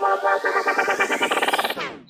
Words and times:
Thank 0.00 0.76
you. 0.77 0.77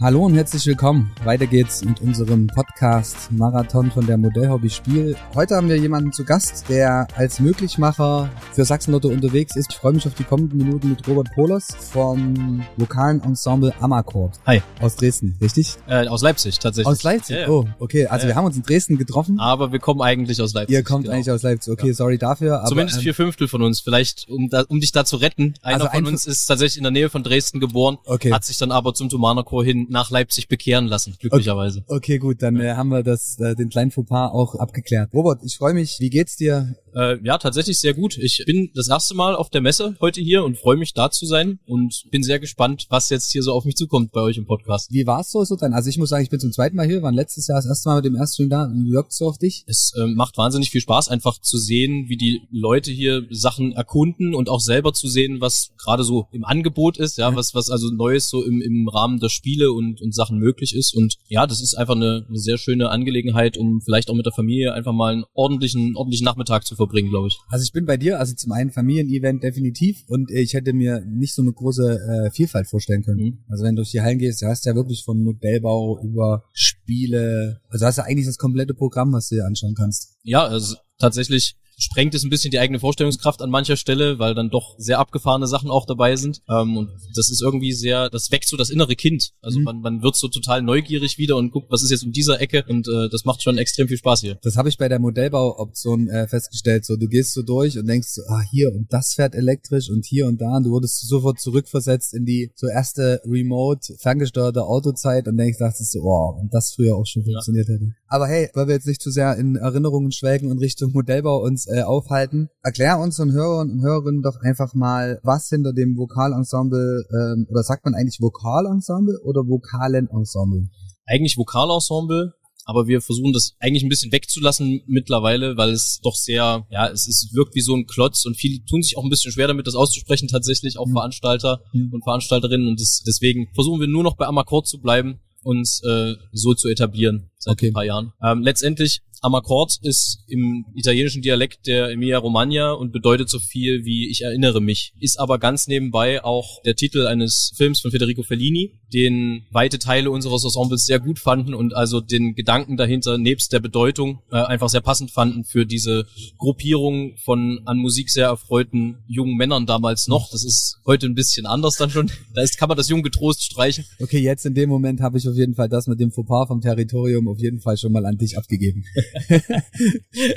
Hallo 0.01 0.27
und 0.27 0.35
herzlich 0.37 0.65
willkommen. 0.65 1.11
Weiter 1.25 1.49
geht's 1.49 1.85
mit 1.85 2.01
unserem 2.01 2.47
Podcast 2.47 3.33
Marathon 3.33 3.91
von 3.91 4.07
der 4.07 4.17
Modellhobby 4.17 4.71
Spiel. 4.71 5.17
Heute 5.35 5.57
haben 5.57 5.69
wir 5.69 5.77
jemanden 5.77 6.13
zu 6.13 6.25
Gast, 6.25 6.67
der 6.69 7.09
als 7.17 7.41
Möglichmacher 7.41 8.31
für 8.53 8.65
Sachsenlotto 8.65 9.09
unterwegs 9.09 9.57
ist. 9.57 9.73
Ich 9.73 9.77
freue 9.77 9.95
mich 9.95 10.07
auf 10.07 10.15
die 10.15 10.23
kommenden 10.23 10.59
Minuten 10.59 10.91
mit 10.91 11.09
Robert 11.09 11.33
Pohlers 11.35 11.67
vom 11.91 12.65
lokalen 12.77 13.21
Ensemble 13.25 13.75
Amakord. 13.81 14.39
Hi. 14.47 14.63
Aus 14.81 14.95
Dresden, 14.95 15.37
richtig? 15.43 15.75
Äh, 15.89 16.07
aus 16.07 16.23
Leipzig 16.23 16.61
tatsächlich. 16.61 16.87
Aus 16.87 17.03
Leipzig? 17.03 17.35
Ja, 17.35 17.43
ja. 17.43 17.49
Oh, 17.49 17.67
okay. 17.81 18.07
Also 18.07 18.29
Ja, 18.29 18.35
wir 18.35 18.37
haben 18.37 18.45
uns 18.45 18.57
in 18.57 18.63
Dresden 18.63 18.99
getroffen. 18.99 19.41
Aber 19.41 19.73
wir 19.73 19.81
kommen 19.81 20.01
eigentlich 20.01 20.41
aus 20.41 20.55
Leipzig. 20.55 20.77
Ihr 20.77 20.85
kommt 20.85 21.07
genau. 21.07 21.17
eigentlich 21.17 21.33
aus 21.33 21.43
Leipzig. 21.43 21.73
Okay, 21.73 21.91
sorry 21.91 22.19
dafür. 22.19 22.61
Aber, 22.61 22.69
Zumindest 22.69 22.99
ähm, 22.99 23.03
vier 23.03 23.15
Fünftel 23.15 23.49
von 23.49 23.63
uns. 23.63 23.81
Vielleicht, 23.81 24.29
um, 24.29 24.49
da, 24.49 24.63
um 24.69 24.79
dich 24.79 24.93
da 24.93 25.05
zu 25.05 25.17
retten. 25.17 25.55
Einer 25.61 25.87
Also 25.87 25.89
von 25.93 26.07
uns 26.07 26.25
ist 26.25 26.47
tatsächlich 26.47 26.77
in 26.77 26.85
der 26.85 26.93
Nähe 26.93 27.11
von 27.11 27.25
Dresden 27.25 27.59
geboren, 27.59 27.99
Okay. 28.05 28.33
hat 28.33 28.45
sich 28.45 28.59
dann 28.59 28.71
aber 28.71 28.95
zum 28.95 29.09
Thomaner 29.09 29.43
Chor 29.43 29.65
hin 29.65 29.88
nach 29.89 30.11
Leipzig 30.11 30.49
bekehren 30.49 30.87
lassen, 30.87 31.17
glücklicherweise. 31.19 31.85
Okay, 31.87 32.19
gut, 32.19 32.43
dann 32.43 32.61
äh, 32.61 32.75
haben 32.75 32.89
wir 32.91 33.03
das, 33.03 33.39
äh, 33.39 33.55
den 33.55 33.69
kleinen 33.69 33.91
Fauxpas 33.91 34.31
auch 34.33 34.55
abgeklärt. 34.55 35.11
Robert, 35.13 35.41
ich 35.45 35.57
freue 35.57 35.75
mich. 35.75 35.99
Wie 36.01 36.11
geht's 36.11 36.37
dir? 36.37 36.75
Äh, 36.95 37.19
ja, 37.25 37.39
tatsächlich 37.39 37.79
sehr 37.79 37.95
gut. 37.95 38.19
Ich 38.19 38.43
bin 38.47 38.71
das 38.75 38.89
erste 38.89 39.15
Mal 39.15 39.35
auf 39.35 39.51
der 39.51 39.61
Messe 39.61 39.97
heute 40.01 40.21
hier 40.21 40.45
und 40.45 40.59
freue 40.59 40.77
mich 40.77 40.95
da 40.95 41.11
zu 41.11 41.27
sein 41.27 41.59
und 41.67 42.05
bin 42.11 42.23
sehr 42.23 42.39
gespannt, 42.39 42.87
was 42.89 43.11
jetzt 43.11 43.31
hier 43.33 43.43
so 43.43 43.53
auf 43.53 43.65
mich 43.65 43.77
zukommt 43.77 44.13
bei 44.13 44.21
euch 44.21 44.37
im 44.37 44.47
Podcast. 44.47 44.93
Wie 44.93 45.07
war's 45.07 45.31
so, 45.31 45.45
so 45.45 45.57
dann? 45.57 45.73
Also 45.73 45.91
ich 45.91 45.99
muss 45.99 46.09
sagen, 46.09 46.23
ich 46.23 46.31
bin 46.31 46.41
zum 46.41 46.53
zweiten 46.53 46.77
Mal 46.77 46.87
hier, 46.87 47.03
waren 47.03 47.15
letztes 47.15 47.47
Jahr 47.47 47.59
das 47.59 47.67
erste 47.67 47.89
Mal 47.89 47.97
mit 47.97 48.07
dem 48.07 48.17
Erststream 48.17 48.49
da. 48.49 48.71
Wie 48.73 48.93
wirkt 48.93 49.13
so 49.13 49.27
auf 49.27 49.39
dich? 49.39 49.65
Es 49.67 49.93
ähm, 49.99 50.15
macht 50.15 50.37
wahnsinnig 50.39 50.71
viel 50.71 50.81
Spaß, 50.81 51.09
einfach 51.09 51.39
zu 51.41 51.59
sehen, 51.59 52.07
wie 52.09 52.17
die 52.17 52.43
Leute 52.51 52.91
hier 52.91 53.27
Sachen 53.31 53.73
erkunden 53.73 54.35
und 54.35 54.49
auch 54.49 54.61
selber 54.61 54.93
zu 54.93 55.09
sehen, 55.09 55.41
was 55.41 55.71
gerade 55.79 56.05
so 56.05 56.27
im 56.33 56.45
Angebot 56.45 56.99
ist, 56.99 57.19
ja, 57.19 57.35
was, 57.35 57.55
was 57.55 57.71
also 57.71 57.91
Neues 57.91 58.29
so 58.29 58.45
im, 58.45 58.63
im 58.63 58.89
Rahmen 58.89 59.21
der 59.21 59.29
Spiele 59.29 59.73
und, 59.73 60.01
und 60.01 60.15
Sachen 60.15 60.39
möglich 60.39 60.75
ist. 60.75 60.95
Und 60.95 61.17
ja, 61.29 61.47
das 61.47 61.61
ist 61.61 61.75
einfach 61.75 61.97
eine, 61.97 62.25
eine 62.29 62.39
sehr 62.39 62.59
schöne 62.59 62.91
Angelegenheit, 62.91 63.57
um 63.57 63.81
vielleicht 63.81 64.11
auch 64.11 64.15
mit 64.15 64.27
der 64.27 64.33
Familie 64.33 64.73
einfach 64.73 64.93
mal 64.93 65.13
einen 65.13 65.25
ordentlichen, 65.35 65.97
ordentlichen 65.97 66.25
Nachmittag 66.25 66.67
zu 66.67 66.77
verbringen, 66.79 67.11
glaube 67.11 67.29
ich. 67.29 67.39
Also 67.49 67.63
ich 67.63 67.73
bin 67.73 67.85
bei 67.85 67.99
dir, 67.99 68.19
also 68.19 68.35
zum 68.35 68.53
einen 68.53 68.71
Familienevent 68.71 69.43
definitiv 69.43 70.05
und 70.09 70.31
ich 70.31 70.55
hätte 70.55 70.73
mir 70.73 71.05
nicht 71.05 71.35
so 71.35 71.43
eine 71.43 71.53
große 71.53 72.27
äh, 72.27 72.31
Vielfalt 72.31 72.67
vorstellen 72.67 73.03
können. 73.03 73.21
Mhm. 73.21 73.39
Also 73.49 73.65
wenn 73.65 73.77
du 73.77 73.81
durch 73.81 73.91
die 73.91 74.01
Hallen 74.01 74.19
gehst, 74.19 74.41
du 74.41 74.47
hast 74.47 74.65
ja 74.65 74.75
wirklich 74.75 75.05
von 75.05 75.23
Modellbau 75.23 76.01
über 76.03 76.45
Spiele, 76.53 77.61
also 77.69 77.85
hast 77.85 77.99
ja 77.99 78.05
eigentlich 78.05 78.27
das 78.27 78.39
komplette 78.39 78.73
Programm, 78.73 79.13
was 79.13 79.29
du 79.29 79.35
dir 79.35 79.45
anschauen 79.45 79.75
kannst. 79.75 80.17
Ja, 80.23 80.47
also 80.47 80.77
tatsächlich 80.99 81.57
sprengt 81.79 82.15
es 82.15 82.25
ein 82.25 82.31
bisschen 82.31 82.51
die 82.51 82.59
eigene 82.59 82.81
Vorstellungskraft 82.81 83.41
an 83.41 83.51
mancher 83.51 83.77
Stelle, 83.77 84.19
weil 84.19 84.35
dann 84.35 84.51
doch 84.51 84.75
sehr 84.79 84.99
abgefahrene 84.99 85.47
Sachen 85.47 85.71
auch 85.71 85.87
dabei 85.87 86.17
sind. 86.17 86.43
Ähm, 86.49 86.77
und 86.77 86.91
das 87.15 87.31
ist 87.31 87.41
irgendwie 87.41 87.73
sehr, 87.73 88.11
das 88.11 88.31
weckt 88.31 88.49
so 88.49 88.57
das 88.57 88.69
innere 88.71 88.97
Kind. 88.97 89.31
Also 89.43 89.59
Mhm. 89.61 89.65
man, 89.65 89.81
man 89.81 90.03
wird 90.03 90.17
so 90.17 90.29
total 90.29 90.61
neugierig 90.63 91.19
wieder 91.19 91.37
und 91.37 91.51
guckt, 91.53 91.71
was 91.71 91.83
ist 91.83 91.91
jetzt 91.91 92.05
um 92.05 92.13
dieser 92.13 92.41
Ecke 92.41 92.65
und 92.69 92.89
äh, 92.89 93.09
das 93.11 93.25
macht 93.25 93.43
schon 93.43 93.59
extrem 93.59 93.89
viel 93.89 93.97
Spaß 93.97 94.21
hier. 94.21 94.39
Das 94.43 94.57
habe 94.57 94.69
ich 94.69 94.77
bei 94.77 94.89
der 94.89 94.99
Modellbauoption 94.99 96.09
äh, 96.09 96.27
festgestellt. 96.27 96.85
So, 96.85 96.97
du 96.97 97.07
gehst 97.09 97.33
so 97.33 97.43
durch 97.43 97.79
und 97.79 97.87
denkst, 97.87 98.09
so, 98.09 98.23
ah, 98.29 98.43
hier 98.51 98.73
und 98.75 98.93
das 98.93 99.15
fährt 99.15 99.35
elektrisch 99.35 99.89
und 99.91 100.05
hier 100.05 100.27
und 100.27 100.41
da 100.41 100.57
und 100.57 100.65
du 100.65 100.71
wurdest 100.71 101.07
sofort 101.07 101.39
zurückversetzt 101.41 102.13
in 102.15 102.25
die 102.25 102.51
so 102.55 102.67
erste 102.67 103.21
remote 103.25 103.95
ferngesteuerte 103.99 104.65
Autozeit 104.65 105.29
und 105.29 105.37
denkst, 105.37 105.59
dachtest 105.59 105.93
so, 105.93 106.01
wow, 106.01 106.41
und 106.41 106.53
das 106.53 106.73
früher 106.75 106.97
auch 106.97 107.07
schon 107.07 107.23
Ja. 107.23 107.33
funktioniert 107.33 107.69
hätte. 107.69 107.95
Aber 108.09 108.27
hey, 108.27 108.49
weil 108.55 108.67
wir 108.67 108.75
jetzt 108.75 108.87
nicht 108.87 109.03
zu 109.03 109.11
sehr 109.11 109.37
in 109.37 109.57
Erinnerungen 109.57 110.13
schwelgen 110.13 110.51
und 110.51 110.59
Richtung 110.59 110.93
Modellbau 110.93 111.43
uns 111.43 111.67
äh, 111.73 111.83
aufhalten, 111.83 112.49
erklär 112.63 112.99
unseren 112.99 113.33
Hörern 113.33 113.71
und 113.71 113.83
Hörerinnen 113.83 114.23
doch 114.23 114.37
einfach 114.43 114.75
mal, 114.75 115.21
was 115.23 115.49
hinter 115.49 115.73
dem 115.73 115.97
Vokalensemble, 115.97 117.05
ähm, 117.13 117.47
oder 117.51 117.63
sagt 117.63 117.85
man 117.85 117.95
eigentlich 117.95 118.21
Vokalensemble 118.21 119.21
oder 119.25 119.47
Vokalenensemble? 119.47 120.69
Eigentlich 121.07 121.37
Vokalensemble, 121.37 122.35
aber 122.65 122.87
wir 122.87 123.01
versuchen 123.01 123.33
das 123.33 123.55
eigentlich 123.61 123.83
ein 123.83 123.89
bisschen 123.89 124.13
wegzulassen 124.13 124.83
mittlerweile, 124.87 125.57
weil 125.57 125.71
es 125.71 126.01
doch 126.03 126.15
sehr, 126.15 126.67
ja, 126.71 126.89
es, 126.89 127.09
es 127.09 127.31
wirkt 127.33 127.55
wie 127.55 127.63
so 127.63 127.75
ein 127.75 127.87
Klotz 127.87 128.27
und 128.27 128.37
viele 128.37 128.63
tun 128.65 128.83
sich 128.83 128.99
auch 128.99 129.05
ein 129.05 129.11
bisschen 129.11 129.33
schwer 129.33 129.49
damit, 129.49 129.67
das 129.67 129.75
auszusprechen 129.75 130.29
tatsächlich, 130.29 130.79
auch 130.79 130.87
Mhm. 130.87 130.93
Veranstalter 130.93 131.63
Mhm. 131.73 131.93
und 131.95 132.05
Veranstalterinnen 132.05 132.69
und 132.69 132.79
das, 132.81 133.03
deswegen 133.07 133.49
versuchen 133.55 133.81
wir 133.81 133.89
nur 133.89 134.03
noch 134.03 134.17
bei 134.17 134.27
Amakord 134.27 134.67
zu 134.67 134.81
bleiben, 134.81 135.21
uns 135.43 135.83
äh, 135.83 136.15
so 136.33 136.53
zu 136.53 136.69
etablieren 136.69 137.31
seit 137.39 137.53
Okay. 137.53 137.69
ein 137.69 137.73
paar 137.73 137.85
Jahren. 137.85 138.13
Ähm, 138.23 138.43
letztendlich 138.43 139.01
Amakord 139.21 139.79
ist 139.83 140.21
im 140.29 140.65
italienischen 140.77 141.23
Dialekt 141.23 141.67
der 141.67 141.91
Emilia 141.91 142.19
Romagna 142.19 142.73
und 142.73 142.93
bedeutet 142.93 143.29
so 143.29 143.41
viel 143.41 143.85
wie 143.85 144.09
ich 144.09 144.23
erinnere 144.23 144.61
mich. 144.61 144.93
Ist 145.01 145.19
aber 145.19 145.39
ganz 145.39 145.67
nebenbei 145.67 146.23
auch 146.23 146.63
der 146.63 146.77
Titel 146.77 147.07
eines 147.07 147.53
Films 147.57 147.81
von 147.81 147.91
Federico 147.91 148.23
Fellini, 148.23 148.79
den 148.93 149.43
weite 149.51 149.81
Teile 149.81 150.11
unseres 150.13 150.45
Ensembles 150.45 150.87
sehr 150.87 151.01
gut 151.01 151.19
fanden 151.19 151.53
und 151.55 151.75
also 151.75 152.01
den 152.01 152.35
Gedanken 152.37 152.77
dahinter 152.77 153.19
nebst 153.19 153.53
der 153.53 153.59
Bedeutung 153.61 154.21
äh, 154.31 154.37
einfach 154.37 154.69
sehr 154.69 154.81
passend 154.83 155.11
fanden 155.11 155.45
für 155.45 155.67
diese 155.67 156.07
Gruppierung 156.39 157.17
von 157.25 157.61
an 157.67 157.79
Musik 157.79 158.11
sehr 158.11 158.27
erfreuten 158.29 158.99
jungen 159.09 159.37
Männern 159.37 159.67
damals 159.67 160.07
noch. 160.07 160.31
Das 160.31 160.45
ist 160.45 160.79
heute 160.87 161.07
ein 161.07 161.15
bisschen 161.15 161.45
anders 161.47 161.77
dann 161.77 161.91
schon. 161.91 162.11
Da 162.35 162.43
ist, 162.43 162.57
kann 162.57 162.69
man 162.69 162.77
das 162.77 162.89
jung 162.89 163.03
getrost 163.03 163.43
streichen. 163.43 163.85
Okay, 164.01 164.21
jetzt 164.21 164.47
in 164.47 164.55
dem 164.55 164.69
Moment 164.69 165.01
habe 165.01 165.19
ich 165.19 165.29
auf 165.29 165.35
jeden 165.35 165.55
Fall 165.57 165.69
das 165.69 165.89
mit 165.89 165.99
dem 165.99 166.13
Fauxpas 166.13 166.47
vom 166.47 166.61
Territorium 166.61 167.27
auf 167.29 167.39
jeden 167.39 167.61
Fall 167.61 167.77
schon 167.77 167.93
mal 167.93 168.05
an 168.07 168.17
dich 168.19 168.37
abgegeben. 168.39 168.85